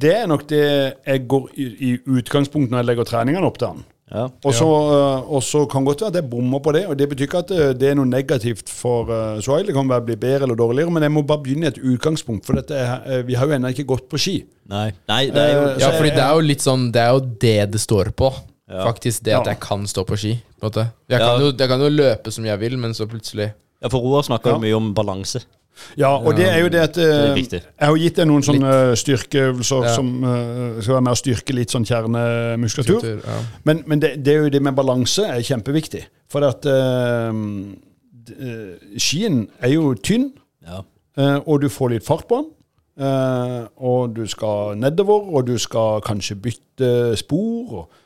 det 0.00 0.12
er 0.18 0.28
nok 0.32 0.44
det 0.48 0.64
jeg 0.64 1.24
går 1.28 1.48
i, 1.56 1.68
i 1.88 1.94
utgangspunktet 2.20 2.72
når 2.72 2.82
jeg 2.82 2.90
legger 2.92 3.08
treningene 3.12 3.48
opp 3.52 3.60
til 3.60 3.72
han. 3.74 3.80
Ja. 4.10 4.24
Og 4.44 4.54
så 4.56 4.66
eh, 4.66 5.28
og 5.30 5.42
så 5.46 5.60
kan 5.70 5.84
godt 5.86 6.00
være 6.02 6.10
at 6.10 6.16
jeg 6.18 6.30
bommer 6.30 6.58
på 6.64 6.72
det, 6.74 6.82
og 6.90 6.96
det 6.98 7.06
betyr 7.12 7.28
ikke 7.28 7.42
at 7.44 7.50
eh, 7.54 7.72
det 7.78 7.90
er 7.92 7.94
noe 7.98 8.08
negativt 8.10 8.68
for 8.72 9.06
uh, 9.06 9.38
Suhail. 9.42 9.68
Det 9.68 9.74
kan 9.76 9.88
være 9.90 10.02
bli 10.08 10.16
bedre 10.18 10.48
eller 10.48 10.58
dårligere, 10.58 10.90
men 10.90 11.06
jeg 11.06 11.12
må 11.14 11.22
bare 11.28 11.44
begynne 11.44 11.68
i 11.68 11.70
et 11.70 11.78
utgangspunkt, 11.92 12.42
for 12.48 12.58
dette 12.58 12.74
er, 12.74 13.04
eh, 13.06 13.22
vi 13.28 13.38
har 13.38 13.46
jo 13.46 13.54
ennå 13.54 13.70
ikke 13.70 13.86
gått 13.92 14.08
på 14.10 14.18
ski. 14.18 14.34
Nei. 14.70 14.88
Nei, 15.10 15.20
det 15.30 15.44
er 15.44 15.52
jo 15.54 15.62
uh, 15.62 15.78
Ja, 15.78 15.92
for 15.92 16.00
fordi 16.02 16.10
det 16.16 16.24
er 16.26 16.34
jo 16.38 16.42
litt 16.46 16.62
sånn 16.62 16.82
Det 16.94 17.00
er 17.02 17.14
jo 17.16 17.22
det 17.42 17.54
det 17.74 17.80
står 17.82 18.10
på. 18.18 18.28
Ja. 18.70 18.84
Faktisk 18.86 19.24
det 19.26 19.34
at 19.34 19.48
jeg 19.50 19.58
kan 19.62 19.86
stå 19.90 20.04
på 20.06 20.18
ski. 20.18 20.34
På 20.60 20.66
en 20.66 20.70
måte. 20.70 20.84
Jeg, 21.10 21.18
Ja. 21.18 21.24
kan 21.26 21.42
jo, 21.42 21.48
jeg 21.58 21.68
kan 21.72 21.80
jo 21.86 21.88
løpe 21.90 22.30
som 22.34 22.44
jeg 22.46 22.58
vil, 22.60 22.76
men 22.78 22.94
så 22.94 23.06
plutselig 23.10 23.52
Ja, 23.80 23.88
for 23.88 24.02
Roar 24.04 24.22
snakker 24.26 24.50
Ja. 24.52 24.58
jo 24.58 24.62
mye 24.66 24.76
om 24.76 24.90
balanse. 24.94 25.40
Ja, 25.96 26.10
og 26.18 26.36
det 26.36 26.46
er 26.48 26.58
jo 26.60 26.68
det 26.68 26.80
at 26.80 26.98
eh. 27.00 27.36
Jeg 27.40 27.62
har 27.80 27.96
gitt 27.96 28.18
deg 28.20 28.26
noen 28.28 28.44
sånne 28.44 28.72
styrkeøvelser 29.00 29.86
Ja. 29.86 29.94
som 29.94 30.10
uh, 30.24 30.80
skal 30.82 30.96
være 30.98 31.04
med 31.06 31.12
å 31.14 31.18
styrke 31.20 31.56
litt 31.56 31.72
sånn 31.72 31.86
kjernemuskulatur. 31.88 33.22
Ja. 33.24 33.38
Men, 33.64 33.82
men 33.86 34.02
det, 34.02 34.12
det 34.24 34.34
er 34.34 34.44
jo 34.44 34.52
det 34.52 34.62
med 34.62 34.76
balanse 34.76 35.24
er 35.26 35.40
kjempeviktig. 35.46 36.04
For 36.30 36.44
at 36.46 36.66
uh, 36.68 37.32
skien 39.00 39.44
er 39.60 39.74
jo 39.74 39.94
tynn, 39.94 40.32
Ja. 40.66 40.82
uh, 41.18 41.38
og 41.46 41.62
du 41.64 41.68
får 41.72 41.96
litt 41.96 42.06
fart 42.06 42.26
på 42.28 42.42
den. 42.42 42.50
og 43.80 44.10
du 44.12 44.26
skal 44.28 44.76
nedover, 44.76 45.22
og 45.32 45.46
du 45.46 45.54
skal 45.58 46.02
kanskje 46.04 46.34
bytte 46.36 47.16
spor. 47.16 47.70
Og, 47.78 47.99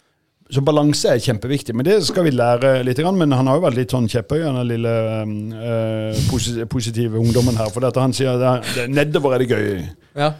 så 0.52 0.60
balanse 0.64 1.08
er 1.08 1.22
kjempeviktig. 1.24 1.74
Men 1.76 1.86
det 1.86 1.98
skal 2.04 2.26
vi 2.26 2.32
lære 2.34 2.76
litt. 2.84 3.00
Men 3.16 3.32
han 3.32 3.48
har 3.48 3.58
jo 3.58 3.64
vært 3.64 3.78
litt 3.78 3.94
sånn 3.94 4.08
kjepphøy, 4.10 4.42
den 4.44 4.58
lille 4.68 4.96
øh, 5.24 6.66
positive 6.70 7.20
ungdommen 7.20 7.56
her. 7.56 7.70
For 7.72 7.84
dette, 7.84 8.02
han 8.02 8.16
sier 8.16 8.40
det, 8.40 8.88
nedover 8.92 9.36
er 9.36 9.44
det 9.44 9.48
gøy. 9.54 9.86
Ja. 10.18 10.34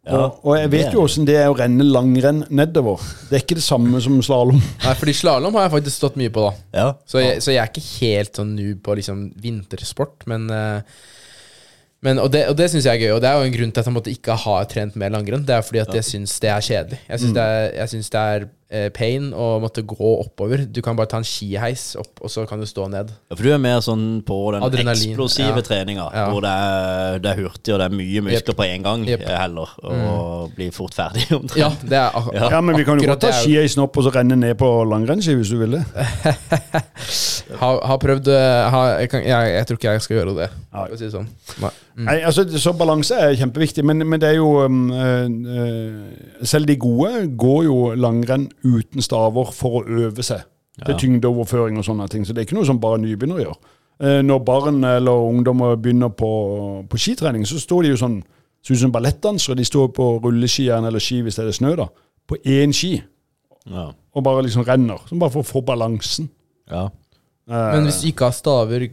Ja, 0.00 0.16
og, 0.16 0.38
og 0.48 0.54
jeg 0.56 0.70
vet 0.72 0.94
jo 0.96 1.02
åssen 1.04 1.26
det 1.28 1.34
er 1.36 1.50
å 1.52 1.56
renne 1.58 1.84
langrenn 1.84 2.40
nedover. 2.48 3.02
Det 3.28 3.36
er 3.36 3.42
ikke 3.44 3.58
det 3.58 3.66
samme 3.66 4.00
som 4.00 4.16
slalåm. 4.24 4.62
Nei, 4.86 4.94
fordi 4.96 5.12
slalåm 5.18 5.58
har 5.58 5.66
jeg 5.66 5.74
faktisk 5.74 5.98
stått 5.98 6.16
mye 6.16 6.32
på, 6.32 6.46
da. 6.46 6.52
Ja. 6.72 6.86
Så 7.04 7.20
jeg, 7.20 7.42
så 7.44 7.52
jeg 7.52 7.60
er 7.60 7.68
ikke 7.68 7.84
helt 8.00 8.40
sånn 8.40 8.54
noob 8.56 8.80
på 8.86 8.96
liksom 8.96 9.26
vintersport, 9.44 10.24
men 10.30 10.48
øh, 10.48 11.02
men, 12.00 12.16
og 12.16 12.30
det, 12.32 12.46
og 12.48 12.54
det 12.56 12.70
syns 12.72 12.86
jeg 12.88 12.96
er 12.96 13.02
gøy, 13.02 13.10
og 13.12 13.20
det 13.20 13.28
er 13.28 13.36
jo 13.36 13.44
en 13.44 13.52
grunn 13.52 13.72
til 13.76 13.82
at 13.82 13.88
jeg 13.90 13.92
måtte 13.92 14.12
ikke 14.14 14.36
har 14.40 14.62
trent 14.70 14.94
mer 14.96 15.12
langrenn. 15.12 15.42
Det 15.44 15.52
er 15.52 15.64
fordi 15.66 15.82
at 15.82 15.90
jeg 15.98 16.06
syns 16.06 16.38
det 16.40 16.48
er 16.48 16.64
kjedelig. 16.64 17.00
Jeg 17.10 17.20
syns 17.20 17.34
det 17.36 17.44
er, 17.44 17.90
synes 17.92 18.08
det 18.14 18.22
er 18.22 18.46
pain 18.94 19.32
å 19.34 19.46
måtte 19.62 19.82
gå 19.82 20.10
oppover. 20.20 20.62
Du 20.70 20.78
kan 20.84 20.98
bare 20.98 21.10
ta 21.10 21.18
en 21.18 21.26
skiheis 21.26 21.96
opp, 21.98 22.20
og 22.22 22.30
så 22.30 22.44
kan 22.46 22.60
du 22.62 22.66
stå 22.68 22.86
ned. 22.92 23.10
Ja, 23.30 23.36
for 23.36 23.46
du 23.46 23.50
er 23.54 23.62
mer 23.62 23.80
sånn 23.84 24.20
på 24.26 24.36
den 24.54 24.62
Adrenalin, 24.62 25.10
eksplosive 25.10 25.58
ja. 25.58 25.64
treninga, 25.66 26.06
Ja. 26.14 26.28
hvor 26.30 26.44
det 26.44 26.52
er, 26.54 27.18
det 27.24 27.32
er 27.32 27.42
hurtig 27.42 27.74
og 27.74 27.80
det 27.82 27.88
er 27.88 27.96
mye 27.98 28.24
muskler 28.28 28.58
på 28.60 28.66
en 28.68 28.86
gang 28.86 29.06
yep. 29.08 29.24
eh, 29.26 29.36
heller, 29.40 29.74
og 29.82 30.54
blir 30.54 30.70
fort 30.74 30.94
ferdig 30.94 31.26
omtrent. 31.34 31.58
Ja, 31.58 31.72
det 31.82 31.98
er 31.98 32.30
Ja. 32.34 32.50
Ja, 32.56 32.60
men 32.60 32.76
vi 32.76 32.84
kan 32.86 33.00
jo 33.00 33.06
godt 33.08 33.24
ta 33.24 33.32
er 33.32 33.40
skiheisen 33.42 33.82
opp 33.82 33.96
og 33.98 34.06
så 34.06 34.12
renne 34.14 34.36
ned 34.38 34.54
på 34.60 34.68
langrennsski 34.86 35.34
hvis 35.38 35.50
du 35.52 35.58
vil 35.60 35.78
det. 35.78 35.84
Har, 37.60 37.80
har 37.82 37.96
prøvd 37.98 38.28
eh, 38.30 38.70
har, 38.70 38.88
jeg, 39.00 39.10
kan, 39.10 39.24
jeg, 39.26 39.54
jeg 39.56 39.66
tror 39.66 39.78
ikke 39.78 39.94
jeg 39.96 40.02
skal 40.04 40.16
gjøre 40.20 40.34
det. 40.36 40.48
Nei. 40.70 40.84
For 40.84 40.94
å 40.94 40.98
si 41.00 41.06
det 41.08 41.14
sånn. 41.16 41.30
Nei. 41.64 41.70
Mm. 41.96 42.04
Nei, 42.06 42.16
altså, 42.24 42.44
Så 42.62 42.72
balanse 42.78 43.16
er 43.18 43.34
kjempeviktig, 43.36 43.82
men, 43.84 44.04
men 44.06 44.20
det 44.22 44.28
er 44.30 44.36
jo 44.38 44.62
øh, 44.62 45.24
øh, 45.56 46.44
Selv 46.46 46.68
de 46.70 46.76
gode 46.80 47.26
går 47.36 47.64
jo 47.66 47.78
langrenn 47.98 48.46
uten 48.64 49.02
staver 49.02 49.52
for 49.52 49.80
å 49.82 49.86
øve 49.86 50.22
seg 50.22 50.42
til 50.84 50.94
Ja. 50.94 50.98
tyngdeoverføring 50.98 51.76
og 51.78 51.84
sånne 51.84 52.08
ting. 52.08 52.24
Så 52.24 52.32
det 52.34 52.38
er 52.42 52.46
ikke 52.48 52.56
noe 52.58 52.66
som 52.66 52.78
bare 52.80 52.98
nybegynnere 52.98 53.44
gjør. 53.44 53.56
Eh, 54.00 54.22
når 54.22 54.44
barn 54.44 54.84
eller 54.84 55.12
ungdommer 55.28 55.76
begynner 55.76 56.08
på, 56.16 56.86
på 56.88 56.96
skitrening, 56.98 57.44
så 57.44 57.58
står 57.60 57.82
de 57.82 57.88
jo 57.90 57.96
sånn 57.96 58.22
så 58.62 58.72
ut 58.74 58.78
som 58.80 58.92
ballettdansere. 58.92 59.56
De 59.56 59.64
står 59.64 59.88
på 59.92 60.20
rulleskiene 60.22 60.86
eller 60.88 61.00
ski 61.00 61.22
hvis 61.22 61.36
det 61.36 61.46
er 61.46 61.52
snø, 61.52 61.74
da. 61.76 61.86
På 62.28 62.36
én 62.44 62.72
ski, 62.72 63.02
Ja. 63.68 63.90
og 64.14 64.22
bare 64.24 64.42
liksom 64.42 64.64
renner. 64.64 64.98
Sånn 65.08 65.18
bare 65.18 65.30
for 65.30 65.42
å 65.42 65.46
få 65.46 65.62
balansen. 65.64 66.28
Ja. 66.70 66.86
Eh, 67.48 67.72
Men 67.74 67.84
hvis 67.84 68.00
du 68.02 68.08
ikke 68.12 68.24
har 68.30 68.32
staver 68.32 68.88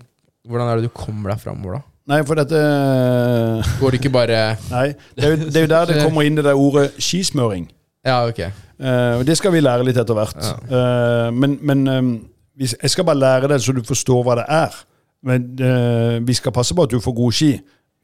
Hvordan 0.47 0.68
er 0.72 0.76
det 0.82 0.84
du 0.84 0.89
kommer 0.95 1.30
deg 1.32 1.39
framover, 1.39 1.74
da? 1.74 1.82
Nei, 2.07 2.22
for 2.24 2.36
dette 2.36 2.55
Går 3.82 3.91
det 3.91 3.99
ikke 4.01 4.11
bare 4.13 4.57
Nei, 4.72 4.93
det 5.15 5.24
er, 5.24 5.30
jo, 5.36 5.49
det 5.51 5.55
er 5.57 5.61
jo 5.65 5.68
der 5.68 5.86
det 5.86 6.03
kommer 6.05 6.24
inn 6.24 6.36
det 6.36 6.45
der 6.47 6.55
ordet 6.55 6.93
skismøring. 6.97 7.68
Ja, 8.08 8.22
ok. 8.30 8.39
Eh, 8.39 9.14
og 9.20 9.26
det 9.28 9.36
skal 9.38 9.51
vi 9.53 9.60
lære 9.62 9.84
litt 9.88 9.97
etter 9.99 10.16
hvert. 10.18 10.38
Eh, 10.72 11.30
men 11.36 11.58
men 11.62 11.88
eh, 11.91 12.12
jeg 12.74 12.89
skal 12.89 13.05
bare 13.05 13.20
lære 13.22 13.49
det 13.51 13.60
så 13.62 13.74
du 13.76 13.84
forstår 13.86 14.24
hva 14.26 14.36
det 14.39 14.45
er. 14.49 14.78
Men 15.28 15.43
eh, 15.60 16.20
Vi 16.26 16.34
skal 16.38 16.53
passe 16.55 16.74
på 16.78 16.86
at 16.88 16.93
du 16.93 16.99
får 17.03 17.16
gode 17.18 17.36
ski. 17.38 17.51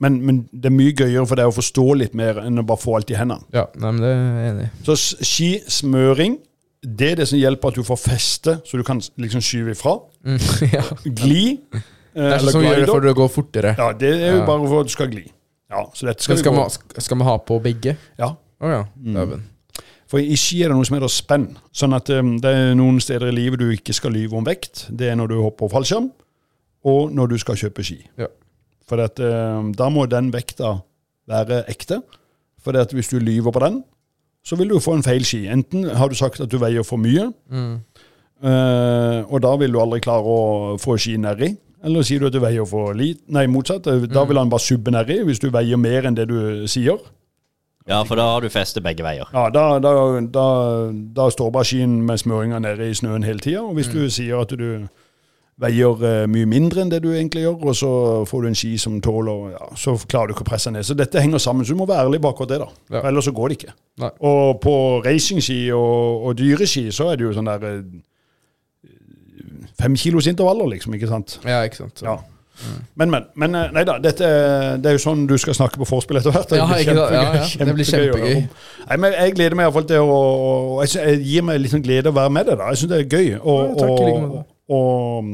Men, 0.03 0.17
men 0.25 0.39
det 0.51 0.67
er 0.67 0.73
mye 0.75 0.91
gøyere 0.97 1.23
for 1.29 1.39
deg 1.39 1.47
å 1.47 1.53
forstå 1.55 1.83
litt 1.95 2.15
mer 2.17 2.41
enn 2.41 2.59
å 2.59 2.63
bare 2.67 2.81
få 2.81 2.97
alt 2.97 3.11
i 3.13 3.15
hendene. 3.15 3.45
Ja, 3.55 3.67
nei, 3.79 3.91
men 3.93 4.01
det 4.03 4.09
er 4.09 4.17
jeg 4.19 4.49
enig 4.51 4.65
i. 4.65 4.71
Så 4.89 4.95
skismøring, 5.23 6.37
det 6.83 7.11
er 7.13 7.19
det 7.21 7.27
som 7.29 7.39
hjelper 7.39 7.71
at 7.71 7.77
du 7.79 7.85
får 7.87 7.99
feste, 8.01 8.55
så 8.67 8.79
du 8.79 8.83
kan 8.83 8.99
liksom 9.21 9.43
skyve 9.45 9.71
ifra. 9.77 9.93
Mm, 10.25 10.41
ja. 10.75 10.83
Gli. 11.05 11.45
eh, 11.71 11.85
Det 12.17 12.25
er 12.25 12.35
eller 12.39 12.49
sånn 12.49 12.57
som 12.57 12.65
gjør 12.67 12.81
det 12.81 12.89
for 12.89 12.97
for 12.99 13.07
du 13.07 13.13
går 13.21 13.31
fortere. 13.37 13.75
Ja, 13.79 13.87
det 14.01 14.11
er 14.17 14.27
jo 14.33 14.41
Ja. 14.41 14.45
bare 14.49 14.67
for 14.73 14.81
at 14.83 14.91
du 14.91 14.95
skal 14.97 15.11
gli. 15.13 15.23
Ja, 15.73 15.85
så 15.95 16.09
dette 16.09 16.25
skal 16.25 16.33
Men 16.35 16.41
vi 16.41 16.43
skal 16.43 16.53
gå. 16.57 16.59
man, 16.65 17.01
skal 17.07 17.17
man 17.21 17.27
ha 17.31 17.37
på 17.53 17.61
begge? 17.63 17.95
Ja. 18.19 18.33
Å 18.63 18.69
ja. 18.73 18.83
Dæven. 19.15 19.47
For 20.13 20.21
i 20.21 20.35
ski 20.37 20.59
er 20.61 20.69
det 20.69 20.75
noe 20.77 20.85
som 20.85 20.93
heter 20.99 21.09
spenn. 21.09 21.47
Sånn 21.73 21.95
at 21.97 22.11
um, 22.13 22.35
det 22.37 22.51
er 22.53 22.75
noen 22.77 22.99
steder 23.01 23.31
i 23.31 23.33
livet 23.33 23.57
du 23.63 23.71
ikke 23.73 23.95
skal 23.97 24.13
lyve 24.13 24.37
om 24.37 24.45
vekt. 24.45 24.83
Det 24.93 25.07
er 25.09 25.17
når 25.17 25.31
du 25.31 25.39
hopper 25.41 25.71
fallskjerm, 25.73 26.11
og 26.85 27.15
når 27.17 27.31
du 27.31 27.37
skal 27.41 27.57
kjøpe 27.57 27.81
ski. 27.87 27.97
Ja. 28.21 28.27
For 28.85 29.01
at, 29.01 29.17
um, 29.23 29.71
da 29.73 29.87
må 29.89 30.05
den 30.11 30.29
vekta 30.35 30.75
være 31.31 31.63
ekte. 31.71 32.03
For 32.61 32.77
at 32.77 32.93
hvis 32.93 33.09
du 33.09 33.17
lyver 33.23 33.49
på 33.55 33.63
den, 33.65 33.81
så 34.45 34.59
vil 34.59 34.69
du 34.69 34.77
få 34.83 34.93
en 34.99 35.05
feil 35.07 35.25
ski. 35.25 35.47
Enten 35.49 35.87
har 35.97 36.11
du 36.11 36.15
sagt 36.19 36.43
at 36.45 36.51
du 36.53 36.59
veier 36.61 36.85
for 36.85 37.01
mye, 37.01 37.31
Mm. 37.49 37.79
uh, 38.43 39.23
og 39.31 39.39
da 39.41 39.55
vil 39.57 39.71
du 39.73 39.79
aldri 39.81 40.01
klare 40.03 40.23
å 40.29 40.77
få 40.83 40.97
ski 40.99 41.15
nedi. 41.17 41.55
Eller 41.83 42.05
sier 42.05 42.21
du 42.21 42.27
at 42.29 42.35
du 42.35 42.39
veier 42.43 42.67
for 42.69 42.93
lite? 42.95 43.23
Nei, 43.33 43.47
motsatt. 43.51 43.87
Mm. 43.89 44.05
Da 44.13 44.23
vil 44.29 44.39
han 44.39 44.51
bare 44.51 44.63
subbe 44.63 44.91
nedi 44.93 45.17
hvis 45.27 45.41
du 45.43 45.49
veier 45.51 45.79
mer 45.79 46.05
enn 46.07 46.15
det 46.15 46.27
du 46.29 46.37
sier. 46.71 47.01
Ja, 47.89 47.99
for 48.07 48.15
da 48.15 48.29
har 48.31 48.43
du 48.43 48.49
festet 48.51 48.83
begge 48.83 49.03
veier. 49.03 49.27
Ja, 49.33 49.49
da, 49.51 49.77
da, 49.83 49.91
da, 50.31 50.45
da 51.15 51.29
står 51.31 51.51
bare 51.51 51.67
skien 51.67 51.97
med 52.07 52.21
smøringa 52.21 52.61
nede 52.63 52.87
i 52.87 52.95
snøen 52.95 53.25
hele 53.27 53.43
tida. 53.43 53.63
Og 53.65 53.75
hvis 53.75 53.91
du 53.91 54.05
sier 54.07 54.39
at 54.39 54.53
du 54.55 54.85
veier 55.61 56.05
eh, 56.07 56.23
mye 56.31 56.47
mindre 56.49 56.81
enn 56.81 56.91
det 56.91 57.01
du 57.03 57.11
egentlig 57.11 57.43
gjør, 57.43 57.59
og 57.59 57.75
så 57.77 57.91
får 58.29 58.41
du 58.41 58.49
en 58.49 58.57
ski 58.57 58.71
som 58.81 58.95
tåler 59.03 59.51
ja, 59.53 59.67
Så 59.77 59.95
klarer 60.09 60.31
du 60.31 60.35
ikke 60.37 60.47
å 60.47 60.49
presse 60.49 60.71
ned. 60.73 60.85
Så 60.87 60.95
dette 60.97 61.21
henger 61.21 61.43
sammen, 61.43 61.65
så 61.65 61.75
du 61.75 61.81
må 61.81 61.89
være 61.89 62.07
ærlig 62.07 62.21
bak 62.23 62.39
det. 62.49 62.61
da. 62.63 62.69
Ja. 62.95 63.03
Ellers 63.11 63.27
så 63.29 63.35
går 63.35 63.51
det 63.51 63.59
ikke. 63.59 63.75
Nei. 64.01 64.09
Og 64.31 64.57
på 64.63 64.75
racingski 65.05 65.59
og, 65.75 66.27
og 66.29 66.37
dyreski 66.39 66.87
så 66.95 67.11
er 67.11 67.19
det 67.19 67.27
jo 67.27 67.35
sånn 67.35 67.51
der 67.51 67.69
eh, 67.69 67.83
Femkilosintervaller, 69.79 70.69
liksom. 70.75 70.93
ikke 70.95 71.09
sant? 71.09 71.39
Ja, 71.43 71.63
ikke 71.67 71.83
sant. 71.83 71.99
Så. 71.99 72.15
Men, 72.95 73.09
men. 73.11 73.23
Men 73.35 73.55
eh, 73.57 73.71
nei 73.73 73.83
da, 73.87 73.95
dette, 73.99 74.23
er- 74.23 74.77
det 74.77 74.91
er 74.91 74.97
jo 74.97 75.01
sånn 75.01 75.23
du 75.27 75.33
skal 75.41 75.55
snakke 75.57 75.79
på 75.81 75.87
vorspiel 75.89 76.19
etter 76.19 76.31
hvert. 76.35 76.51
Ja, 76.53 76.67
ikke 76.77 76.93
kjempegøy, 76.93 77.15
Ja, 77.17 77.33
ja. 77.39 77.65
Det 77.65 77.73
blir 77.79 77.87
kjempegøy. 77.89 78.47
Nei, 78.87 78.97
men 79.01 79.15
Jeg 79.17 79.33
gleder 79.35 79.55
meg 79.57 79.65
iallfall 79.67 79.87
til 79.89 79.97
å 80.05 80.19
jeg, 80.83 80.89
synes, 80.93 81.07
jeg 81.09 81.25
gir 81.31 81.43
meg 81.49 81.59
litt 81.63 81.73
sånn 81.73 81.83
glede 81.85 82.11
å 82.13 82.15
være 82.19 82.29
med 82.37 82.45
deg. 82.51 82.57
da. 82.61 82.69
Jeg 82.71 82.81
syns 82.83 82.91
det 82.93 82.99
er 83.01 83.09
gøy. 83.17 83.27
Og, 83.41 83.59
Ja, 83.63 83.75
takk, 83.81 83.89
og, 83.89 84.45
og 84.69 85.33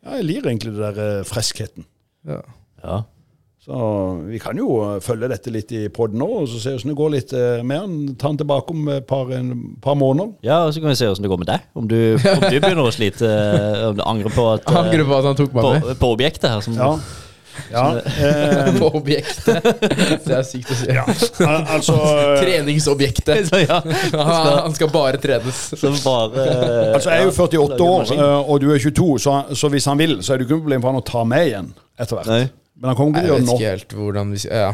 ja, 0.00 0.16
jeg 0.16 0.24
liker 0.30 0.48
egentlig 0.50 0.72
det 0.78 0.92
der 0.96 1.24
freskheten. 1.28 1.84
Ja. 2.26 2.40
Ja. 2.82 3.02
Så 3.70 4.16
vi 4.26 4.38
kan 4.42 4.58
jo 4.58 4.80
eh, 4.82 4.96
følge 5.04 5.28
dette 5.30 5.52
litt 5.54 5.70
i 5.78 5.84
poden 5.94 6.18
nå, 6.18 6.26
og 6.42 6.48
så 6.50 6.58
se 6.58 6.72
hvordan 6.74 6.90
det 6.90 6.96
går 6.98 7.12
litt 7.14 7.34
eh, 7.38 7.60
med 7.62 7.78
han. 7.78 7.92
Ta 8.18 8.32
han 8.32 8.40
tilbake 8.40 8.74
om 8.74 8.88
et 8.96 9.06
par, 9.06 9.30
en 9.36 9.52
par 9.84 9.94
måneder. 10.00 10.32
ja, 10.42 10.64
og 10.66 10.74
så 10.74 10.82
kan 10.82 10.90
vi 10.90 10.98
se 10.98 11.06
åssen 11.06 11.22
det 11.22 11.30
går 11.30 11.38
med 11.44 11.52
deg. 11.52 11.68
Om 11.78 11.86
du, 11.90 11.98
om 12.18 12.44
du 12.48 12.56
begynner 12.58 12.82
å 12.82 12.90
slite, 12.94 13.30
eh, 13.30 13.88
om 13.92 13.98
du 14.00 14.02
angrer 14.02 14.34
på 14.34 14.48
at 14.56 14.66
angrer 14.82 15.06
på 15.06 15.18
at 15.20 15.28
han 15.30 15.38
tok 15.38 15.54
meg 15.54 15.68
med. 15.68 15.86
på, 15.86 15.98
på 16.02 16.14
objektet 16.18 16.50
her. 16.50 16.64
Som, 16.66 16.74
Ja. 16.80 16.90
ja 17.70 17.84
eh, 18.00 18.70
På 18.80 18.90
objektet. 18.98 19.62
Det 20.26 20.34
er 20.40 20.44
sykt 20.50 20.74
å 20.74 20.78
si. 20.80 20.90
ja. 20.90 21.04
Altså 21.76 21.94
eh, 21.94 22.36
Treningsobjektet. 22.42 23.50
Så, 23.52 23.62
ja, 23.62 23.78
Han 24.16 24.64
han 24.66 24.74
skal 24.78 24.90
bare 24.90 25.20
trenes. 25.22 25.68
som 25.78 25.94
bare 26.02 26.48
Altså, 26.96 27.10
Jeg 27.12 27.20
er 27.20 27.28
jo 27.30 27.36
48 27.38 27.86
år, 27.86 28.14
eh, 28.18 28.50
og 28.50 28.64
du 28.66 28.72
er 28.74 28.82
22, 28.82 29.12
så, 29.22 29.42
så 29.54 29.70
hvis 29.70 29.86
han 29.86 30.02
vil, 30.02 30.18
så 30.24 30.34
er 30.34 30.40
det 30.42 30.48
ikke 30.48 30.58
noe 30.58 30.64
problem 30.66 30.82
for 30.82 30.90
han 30.94 31.04
å 31.04 31.06
ta 31.14 31.22
med 31.36 31.52
igjen 31.52 31.70
etter 32.00 32.18
hvert. 32.18 32.32
Nei. 32.34 32.48
Men 32.80 32.90
han 32.90 32.96
kom 32.96 33.14
Jeg 33.14 33.28
vet 33.28 33.46
nå. 33.46 33.56
ikke 33.58 33.72
helt 33.74 33.94
hvordan 33.98 34.34
vi 34.34 34.42
ja. 34.48 34.72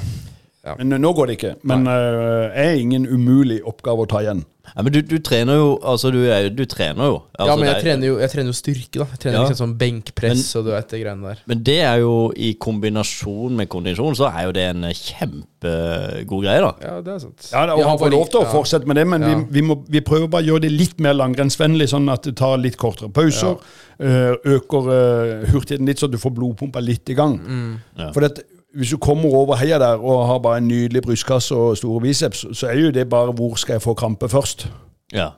Ja. 0.67 0.75
Men 0.79 0.99
nå 0.99 1.13
går 1.15 1.31
det 1.31 1.35
ikke. 1.39 1.53
Men 1.67 1.87
uh, 1.87 2.51
er 2.51 2.79
ingen 2.79 3.07
umulig 3.07 3.61
oppgave 3.67 4.03
å 4.03 4.09
ta 4.11 4.23
igjen. 4.25 4.41
Ja, 4.75 4.83
men 4.83 4.93
du, 4.93 5.01
du 5.03 5.19
trener 5.25 5.55
jo 5.61 5.69
Altså, 5.83 6.11
du, 6.13 6.19
er, 6.29 6.49
du 6.51 6.65
trener 6.67 7.05
jo. 7.07 7.23
Altså, 7.39 7.47
Ja, 7.53 7.57
men 7.57 7.69
jeg 7.69 7.77
er- 7.77 7.83
trener 7.85 8.07
jo, 8.11 8.19
jeg 8.19 8.31
trener 8.33 8.51
jo 8.51 8.57
styrke, 8.59 8.99
da. 8.99 9.07
Jeg 9.13 9.19
trener 9.23 9.39
Ja. 9.39 9.45
liksom 9.49 9.61
sånn 9.63 9.77
benkpress 9.79 10.57
og 10.59 10.65
du 10.67 10.71
vet 10.73 10.89
det 10.91 11.01
greiene 11.05 11.23
der. 11.31 11.39
Men 11.47 11.63
det 11.63 11.79
er 11.87 11.99
jo 12.03 12.33
i 12.37 12.55
kombinasjon 12.55 13.57
med 13.57 13.69
kondisjon, 13.69 14.15
så 14.19 14.29
er 14.33 14.45
jo 14.49 14.53
det 14.53 14.67
en 14.75 14.83
kjempegod 14.93 16.43
greie, 16.45 16.61
da. 16.65 16.73
Ja, 16.83 17.01
det 17.05 17.15
er 17.15 17.19
sant. 17.25 17.49
Ja, 17.53 17.65
og 17.75 17.85
Han 17.85 17.99
får 18.01 18.11
lov 18.13 18.29
til 18.33 18.41
å 18.41 18.45
ja. 18.47 18.53
fortsette 18.53 18.87
med 18.87 18.97
det, 18.97 19.07
men 19.07 19.23
Ja. 19.23 19.35
vi, 19.35 19.47
vi, 19.61 19.63
må, 19.63 19.79
vi 19.89 20.01
prøver 20.01 20.29
bare 20.31 20.43
å 20.43 20.47
gjøre 20.55 20.63
det 20.67 20.73
litt 20.73 20.99
mer 21.01 21.15
langrennsvennlig, 21.15 21.89
sånn 21.93 22.11
at 22.13 22.23
det 22.23 22.37
tar 22.37 22.57
litt 22.59 22.77
kortere 22.77 23.11
pauser. 23.13 23.57
eh, 23.99 24.35
øker 24.45 24.91
eh, 24.93 25.47
hurtigheten 25.53 25.87
litt, 25.89 25.99
så 25.99 26.11
du 26.11 26.19
får 26.19 26.35
blodpumpa 26.37 26.83
litt 26.85 27.09
i 27.09 27.15
gang. 27.15 27.39
Mm. 27.41 27.79
Ja. 27.97 28.11
For 28.13 28.21
det, 28.21 28.43
hvis 28.77 28.91
du 28.93 28.99
kommer 29.01 29.33
over 29.35 29.57
heia 29.57 29.79
der 29.81 30.03
og 30.03 30.27
har 30.29 30.39
bare 30.45 30.59
en 30.59 30.69
nydelig 30.69 31.03
brystkasse 31.03 31.55
og 31.55 31.77
store 31.77 32.01
biceps, 32.01 32.45
så 32.53 32.69
er 32.69 32.81
jo 32.81 32.91
det 32.91 33.09
bare 33.09 33.33
hvor 33.33 33.55
skal 33.57 33.79
jeg 33.79 33.83
få 33.83 33.95
krampe 33.95 34.29
først? 34.29 34.69
Ja. 35.13 35.29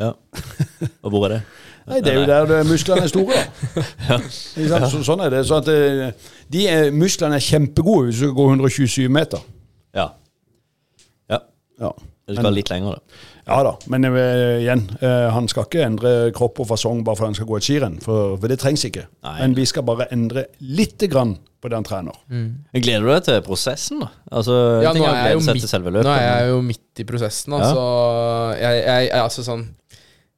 ja. 0.00 0.12
Og 1.02 1.10
hvor 1.10 1.24
er 1.24 1.28
det? 1.28 1.42
Nei, 1.88 2.00
det 2.04 2.12
er 2.12 2.18
jo 2.20 2.26
der 2.28 2.46
det, 2.46 2.66
musklene 2.68 3.06
er 3.06 3.08
store, 3.08 3.38
ja. 4.10 4.18
Så, 4.88 5.00
sånn 5.06 5.22
er 5.24 5.32
det. 5.32 5.46
Så 5.48 5.60
at 5.62 5.70
eh, 5.72 6.10
de 6.52 6.66
er, 6.68 6.90
musklene 6.92 7.38
er 7.38 7.44
kjempegode 7.44 8.10
hvis 8.10 8.20
du 8.20 8.34
går 8.36 8.52
127 8.58 9.08
meter. 9.12 9.40
Ja. 9.96 10.10
Ja. 11.32 11.40
Ja. 11.80 11.94
Du 12.28 12.36
skal 12.36 12.52
litt 12.52 12.68
lenger, 12.68 12.98
da. 12.98 13.24
Ja 13.48 13.62
da, 13.64 13.74
men 13.88 14.04
uh, 14.04 14.58
igjen, 14.60 14.82
uh, 15.00 15.28
han 15.32 15.48
skal 15.48 15.64
ikke 15.64 15.84
endre 15.86 16.10
kropp 16.36 16.60
og 16.60 16.68
fasong 16.68 17.00
bare 17.06 17.16
fordi 17.16 17.30
han 17.30 17.38
skal 17.38 17.48
gå 17.48 17.56
et 17.58 17.68
skirenn, 17.68 17.96
for, 18.04 18.36
for 18.36 18.52
det 18.52 18.58
trengs 18.60 18.84
ikke. 18.84 19.06
Nei. 19.24 19.36
Men 19.40 19.56
vi 19.56 19.64
skal 19.68 19.86
bare 19.88 20.08
endre 20.14 20.44
lite 20.60 21.08
grann 21.08 21.38
på 21.58 21.70
det 21.70 21.78
han 21.78 21.86
trener. 21.86 22.18
Men 22.28 22.84
Gleder 22.84 23.06
du 23.06 23.10
deg 23.10 23.24
til 23.26 23.40
prosessen, 23.46 24.04
da? 24.04 24.12
Altså, 24.30 24.58
Ja, 24.84 24.92
nå 24.94 25.02
er, 25.08 25.16
jeg 25.24 25.38
jo 25.38 25.42
midt, 25.48 25.74
nå 26.04 26.12
er 26.12 26.22
jeg 26.22 26.52
jo 26.52 26.60
midt 26.68 27.02
i 27.02 27.08
prosessen, 27.08 27.56
altså. 27.56 27.82
Jeg, 28.60 28.84
jeg, 28.84 29.08
jeg, 29.08 29.24
altså 29.24 29.46
sånn 29.46 29.66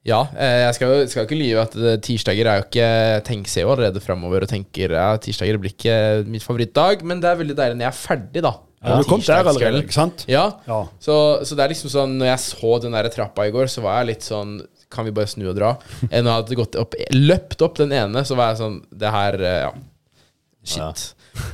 Ja, 0.07 0.23
eh, 0.33 0.63
jeg 0.63 0.79
skal 0.79 0.95
jo 0.95 1.11
skal 1.13 1.27
ikke 1.27 1.37
lyve 1.43 1.67
at 1.67 1.77
tirsdager 2.07 2.49
er 2.49 2.63
jo 2.63 2.69
ikke 2.71 2.87
Jeg 2.87 3.53
ser 3.53 3.67
jo 3.67 3.75
allerede 3.75 4.01
framover 4.01 4.47
og 4.47 4.53
tenker 4.55 4.95
ja, 4.97 5.11
tirsdager 5.21 5.61
blir 5.61 5.75
ikke 5.75 5.99
mitt 6.31 6.47
favorittdag, 6.47 7.05
men 7.05 7.21
det 7.21 7.29
er 7.29 7.43
veldig 7.43 7.59
deilig 7.59 7.81
når 7.81 7.89
jeg 7.91 7.93
er 7.93 8.01
ferdig, 8.07 8.47
da. 8.49 8.55
Ja, 8.81 8.97
du 8.97 9.05
kom 9.05 9.21
der 9.21 9.45
allerede, 9.45 9.83
ikke 9.85 9.93
sant? 9.93 10.25
Ja, 10.31 10.47
Ja. 10.65 10.81
Så, 11.05 11.15
så 11.45 11.57
det 11.57 11.65
er 11.67 11.73
liksom 11.75 11.91
sånn 11.93 12.15
Når 12.17 12.31
jeg 12.31 12.41
så 12.47 12.79
den 12.81 12.95
der 12.97 13.11
trappa 13.13 13.45
i 13.45 13.53
går, 13.53 13.69
så 13.69 13.83
var 13.85 13.99
jeg 14.01 14.15
litt 14.15 14.25
sånn 14.25 14.55
Kan 14.89 15.05
vi 15.05 15.13
bare 15.13 15.29
snu 15.29 15.45
og 15.51 15.59
dra? 15.59 15.75
Enn 16.09 16.29
å 16.31 16.39
ha 16.39 16.57
gått 16.57 16.79
opp, 16.81 16.97
løpt 17.13 17.61
opp 17.67 17.77
den 17.77 17.93
ene, 17.93 18.23
så 18.25 18.39
var 18.41 18.55
jeg 18.55 18.63
sånn 18.63 18.79
Det 18.89 19.13
her 19.13 19.41
eh, 19.45 19.59
Ja. 19.67 19.73
Shit. 20.71 21.05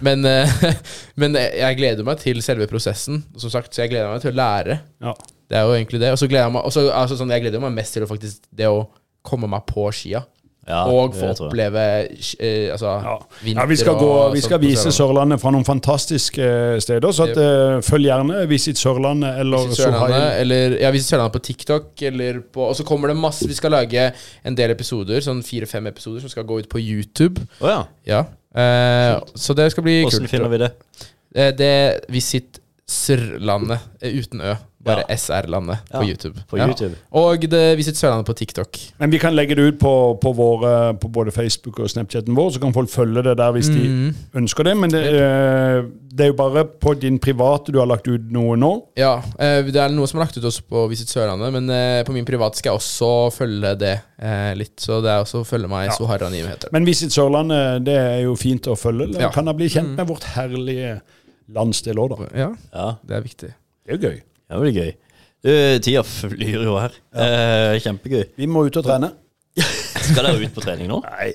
Men, 0.06 0.24
eh, 0.26 0.54
men 1.20 1.34
jeg 1.38 1.78
gleder 1.78 2.06
meg 2.06 2.18
til 2.22 2.40
selve 2.42 2.66
prosessen. 2.70 3.20
Som 3.38 3.52
sagt, 3.52 3.70
så 3.74 3.84
jeg 3.84 3.92
gleder 3.92 4.10
meg 4.10 4.22
til 4.24 4.32
å 4.32 4.38
lære. 4.38 4.80
Ja. 5.04 5.12
Det 5.46 5.58
er 5.58 5.66
jo 5.68 5.76
egentlig 5.76 6.00
det. 6.02 6.10
Og 6.14 6.18
så 6.18 6.26
gleder 6.26 6.48
jeg 6.48 6.54
meg 6.56 6.66
også, 6.66 6.88
altså 6.90 7.18
sånn, 7.18 7.30
Jeg 7.30 7.44
gleder 7.44 7.62
meg 7.62 7.76
mest 7.76 7.94
til 7.94 8.02
å 8.06 8.10
faktisk 8.10 8.42
det 8.50 8.66
å 8.70 8.86
komme 9.26 9.50
meg 9.50 9.66
på 9.68 9.86
skia. 9.94 10.24
Ja, 10.66 10.82
og 10.90 11.14
få 11.14 11.28
oppleve 11.46 11.82
eh, 12.10 12.72
altså, 12.72 12.96
Ja. 13.04 13.16
vinter 13.42 13.62
ja, 13.62 13.66
vi 13.70 13.76
skal, 13.78 13.98
gå, 14.00 14.08
og 14.10 14.32
vi 14.34 14.40
skal 14.42 14.60
vise 14.60 14.90
Sørlandet. 14.92 15.38
Fra 15.40 15.52
noen 15.54 15.64
fantastiske 15.64 16.42
eh, 16.42 16.78
steder. 16.82 17.12
Så 17.14 17.28
at, 17.28 17.38
uh, 17.38 17.76
følg 17.86 18.08
gjerne 18.08 18.40
Visit 18.50 18.80
Sørlandet 18.80 19.38
eller 19.44 19.68
Visit 19.68 19.84
Sørlandet, 19.84 20.40
eller 20.42 20.78
ja, 20.82 20.90
Visit 20.94 21.12
Sørlandet 21.14 21.36
på 21.38 21.44
TikTok. 21.50 22.02
Eller 22.10 22.40
på, 22.40 22.66
og 22.66 22.74
så 22.76 22.86
kommer 22.88 23.12
det 23.12 23.16
masse 23.20 23.46
Vi 23.46 23.54
skal 23.54 23.70
lage 23.76 24.08
en 24.44 24.58
del 24.58 24.74
episoder, 24.74 25.22
sånn 25.22 25.44
fire-fem 25.46 25.86
episoder, 25.92 26.24
som 26.24 26.34
skal 26.34 26.48
gå 26.48 26.58
ut 26.64 26.68
på 26.72 26.82
YouTube. 26.82 27.46
Oh, 27.60 27.70
ja. 27.70 27.84
Ja 28.06 28.24
Uh, 28.56 29.20
Så 29.36 29.52
det 29.52 29.66
skal 29.74 29.84
bli 29.84 29.98
Hvordan 30.00 30.24
kult. 30.24 30.30
finner 30.30 30.48
vi 30.48 30.58
det? 30.62 30.70
Eh, 31.36 31.50
det 31.52 32.00
Visit 32.08 32.60
Sørlandet 32.88 33.78
eh, 34.02 34.14
uten 34.22 34.40
Ø. 34.40 34.54
Bare 34.86 35.02
Ja. 35.08 35.16
SR-landet 35.16 35.78
Ja, 35.90 35.98
på 35.98 36.04
YouTube. 36.06 36.38
på 36.48 36.58
Ja. 36.58 36.66
YouTube. 36.68 36.94
Og 37.10 37.40
det 37.50 37.76
Visit 37.76 37.96
Sørlandet 37.98 38.24
på 38.28 38.34
TikTok. 38.38 38.78
Men 39.00 39.10
vi 39.10 39.18
kan 39.18 39.34
legge 39.34 39.56
det 39.56 39.64
ut 39.72 39.78
på, 39.80 40.14
på, 40.22 40.32
våre, 40.32 40.94
på 40.94 41.08
både 41.10 41.32
Facebook 41.34 41.80
og 41.80 41.90
Snapchaten 41.90 42.36
vår, 42.36 42.50
så 42.54 42.60
kan 42.62 42.72
folk 42.72 42.88
følge 42.88 43.24
det 43.24 43.36
der 43.36 43.50
hvis 43.50 43.68
Mm. 43.68 43.74
de 44.14 44.38
ønsker 44.38 44.62
det. 44.62 44.76
Men 44.76 44.90
det, 44.90 45.02
eh, 45.02 45.82
det 46.14 46.20
er 46.20 46.26
jo 46.30 46.34
bare 46.38 46.64
på 46.64 46.94
din 47.00 47.18
private 47.18 47.72
du 47.72 47.78
har 47.80 47.86
lagt 47.90 48.06
ut 48.06 48.30
noe 48.30 48.54
nå. 48.56 48.84
Ja, 48.96 49.16
eh, 49.40 49.62
det 49.66 49.74
er 49.74 49.88
noe 49.88 50.06
som 50.06 50.20
er 50.20 50.24
lagt 50.24 50.36
ut 50.38 50.44
også 50.44 50.62
på 50.70 50.88
Visit 50.88 51.08
Sørlandet, 51.08 51.52
men 51.52 52.04
på 52.06 52.12
min 52.12 52.24
private 52.24 52.54
skal 52.56 52.70
jeg 52.74 52.78
også 52.78 53.32
følge 53.34 53.74
det 53.76 54.00
litt. 54.56 54.76
Så 54.78 55.02
det 55.02 55.10
er 55.10 55.24
også 55.24 55.42
å 55.42 55.44
følge 55.44 55.68
meg 55.68 55.86
Ja. 55.88 55.92
Sohara 55.98 56.30
Nime 56.30 56.46
heter 56.46 56.68
det. 56.70 56.72
Men 56.72 56.84
Visit 56.86 57.10
Sørlandet, 57.10 57.82
det 57.84 57.96
er 57.98 58.22
jo 58.22 58.36
fint 58.36 58.62
å 58.68 58.76
følge. 58.78 59.18
Ja. 59.18 59.30
Kan 59.30 59.46
da 59.46 59.52
bli 59.52 59.66
kjent 59.68 59.96
med 59.96 60.06
vårt 60.06 60.22
herlige 60.22 61.00
landsdel 61.54 61.98
òg, 62.02 62.14
da. 62.16 62.28
Ja, 62.36 62.48
Ja, 62.72 62.86
det 63.06 63.16
er 63.18 63.24
viktig. 63.24 63.50
Det 63.86 63.92
er 63.92 63.96
jo 63.98 64.08
gøy. 64.10 64.22
det 64.50 64.60
blir 64.62 64.76
gøy. 64.80 64.94
Tida 65.84 66.02
flyr 66.02 66.62
jo 66.66 66.74
her. 66.80 66.94
Eh, 67.14 67.76
kjempegøy. 67.84 68.24
Vi 68.36 68.46
må 68.50 68.64
ut 68.66 68.76
og 68.80 68.84
trene. 68.86 69.12
Skal 70.06 70.24
dere 70.26 70.40
ut 70.42 70.54
på 70.56 70.64
trening 70.64 70.88
nå? 70.90 70.98
Nei, 71.06 71.32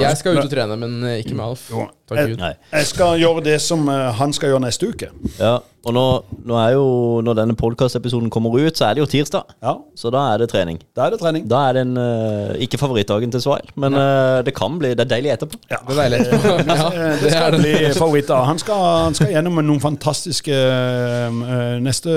Jeg 0.00 0.16
skal 0.16 0.38
ut 0.38 0.46
og 0.46 0.48
trene, 0.48 0.76
men 0.80 0.94
eh, 1.04 1.18
ikke 1.20 1.34
med 1.36 1.44
Alf. 1.44 1.66
Takk 2.08 2.16
Jeg, 2.18 2.30
Gud. 2.32 2.40
Jeg, 2.40 2.56
jeg 2.72 2.86
skal 2.88 3.18
gjøre 3.20 3.42
det 3.44 3.56
som 3.60 3.82
eh, 3.92 4.06
han 4.16 4.32
skal 4.32 4.48
gjøre 4.54 4.62
neste 4.64 4.88
uke. 4.88 5.10
Ja, 5.36 5.58
og 5.84 5.92
nå, 5.92 6.04
nå 6.48 6.56
er 6.56 6.70
jo 6.72 6.84
Når 7.24 7.36
denne 7.36 7.56
podkastepisoden 7.60 8.30
kommer 8.32 8.54
ut, 8.56 8.78
så 8.78 8.86
er 8.88 8.96
det 8.96 9.02
jo 9.02 9.08
tirsdag. 9.12 9.50
Ja, 9.60 9.74
Så 10.00 10.08
da 10.14 10.22
er 10.32 10.40
det 10.40 10.48
trening. 10.54 10.78
Da 10.96 11.04
er 11.04 11.12
det 11.12 11.18
trening. 11.20 11.44
Da 11.50 11.60
er 11.68 11.76
det 11.76 11.82
en 11.84 11.98
eh, 12.00 12.54
Ikke 12.64 12.80
favorittdagen 12.80 13.34
til 13.34 13.42
Svail, 13.44 13.68
men 13.76 13.92
ja. 13.98 14.40
det 14.46 14.54
kan 14.56 14.78
bli 14.80 14.94
Det 14.96 15.04
er 15.04 15.10
deilig 15.12 15.34
etterpå. 15.34 15.60
Ja. 15.68 15.82
Det 15.84 15.92
er 15.92 16.00
deilig 16.00 16.20
etterpå. 16.22 16.54
Ja, 16.74 16.88
Det 16.94 17.10
det 17.26 17.32
skal 17.34 17.58
bli 17.58 17.74
favoritter. 17.98 18.46
Han 18.48 18.58
skal, 18.62 18.86
han 19.04 19.18
skal 19.18 19.34
gjennom 19.36 19.60
noen 19.60 19.82
fantastiske 19.84 20.54
eh, 20.54 21.76
neste, 21.84 22.16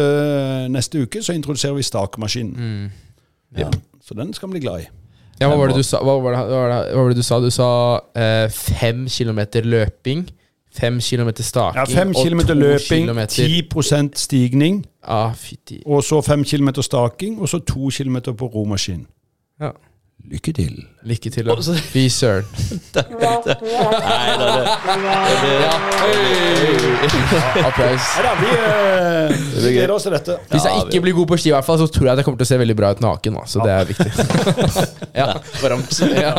neste 0.71 1.03
uke 1.03 1.23
så 1.23 1.35
introduserer 1.35 1.75
vi 1.75 1.83
stakemaskinen. 1.83 2.87
Ja, 3.59 3.67
så 4.03 4.15
den 4.15 4.31
skal 4.33 4.47
han 4.47 4.55
bli 4.55 4.63
glad 4.63 4.87
i. 4.87 4.89
Ja, 5.39 5.47
hva 5.49 5.57
var 5.57 5.67
det 5.67 5.75
du 5.77 5.83
sa? 5.85 5.99
Hva 6.01 6.15
var 6.21 6.33
det, 6.33 6.39
hva 6.49 6.61
var 6.61 6.69
det, 6.71 6.93
hva 6.93 7.01
var 7.03 7.09
det 7.13 7.17
du 7.17 7.23
sa? 7.23 7.39
Du 7.39 7.49
sa 7.53 7.69
eh, 8.15 8.49
fem 8.49 9.03
kilometer 9.07 9.61
løping, 9.65 10.23
fem 10.77 10.99
kilometer 11.01 11.43
staking 11.43 11.77
Ja, 11.79 11.85
Fem 11.85 12.13
kilometer 12.13 12.53
løping, 12.57 13.05
kilometer- 13.05 13.47
10 13.47 14.15
stigning, 14.15 14.85
Ah, 15.03 15.31
og 15.85 16.03
så 16.03 16.21
fem 16.21 16.43
kilometer 16.43 16.81
staking, 16.81 17.39
og 17.41 17.49
så 17.49 17.59
to 17.59 17.89
kilometer 17.89 18.33
på 18.33 18.45
romaskin. 18.47 19.05
Ja. 19.61 19.71
Lykke 20.27 20.51
til. 20.51 20.73
Lykke 21.07 21.29
til. 21.31 21.47
Også. 21.53 21.71
Og 21.71 21.77
Fy 21.87 22.07
søren. 22.11 22.43
Nei, 22.97 23.03
da, 23.21 24.47
det, 24.51 24.63
det 24.83 25.35
blir, 25.43 25.61
Ja. 25.61 25.75
Applaus. 27.69 28.07
Nei 28.17 28.23
da, 28.25 28.31
vi, 28.41 28.49
gøy. 28.49 29.71
gleder 29.77 29.93
oss 29.95 30.03
til 30.07 30.15
dette. 30.17 30.35
Hvis 30.51 30.65
jeg 30.67 30.81
ikke 30.87 31.01
blir 31.05 31.15
god 31.15 31.29
på 31.31 31.37
ski, 31.39 31.51
i 31.51 31.55
hvert 31.55 31.67
fall, 31.69 31.79
så 31.79 31.87
tror 31.87 32.09
jeg 32.09 32.13
at 32.17 32.21
jeg 32.23 32.27
kommer 32.27 32.41
til 32.41 32.47
å 32.49 32.51
se 32.51 32.59
veldig 32.59 32.75
bra 32.81 32.89
ut 32.97 33.03
naken. 33.05 33.37
Så 33.47 33.63
det 33.63 33.71
er 33.77 33.87
viktig. 33.87 34.09
ja. 35.15 35.29
Ja. 36.17 36.33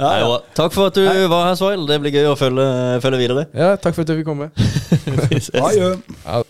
Nei. 0.00 0.16
Takk 0.56 0.72
for 0.72 0.88
at 0.88 0.96
du 0.96 1.04
var 1.30 1.50
her, 1.50 1.58
Svail. 1.60 1.84
Det 1.90 2.00
blir 2.04 2.14
gøy 2.14 2.30
å 2.30 2.38
følge, 2.40 2.66
følge 3.04 3.20
videre. 3.20 3.46
ja, 3.52 3.74
takk 3.76 3.98
for 3.98 4.06
at 4.06 4.14
du 4.14 4.16
fikk 4.22 4.30
komme. 4.30 4.48
Vi 5.28 5.42
ses. 5.42 6.49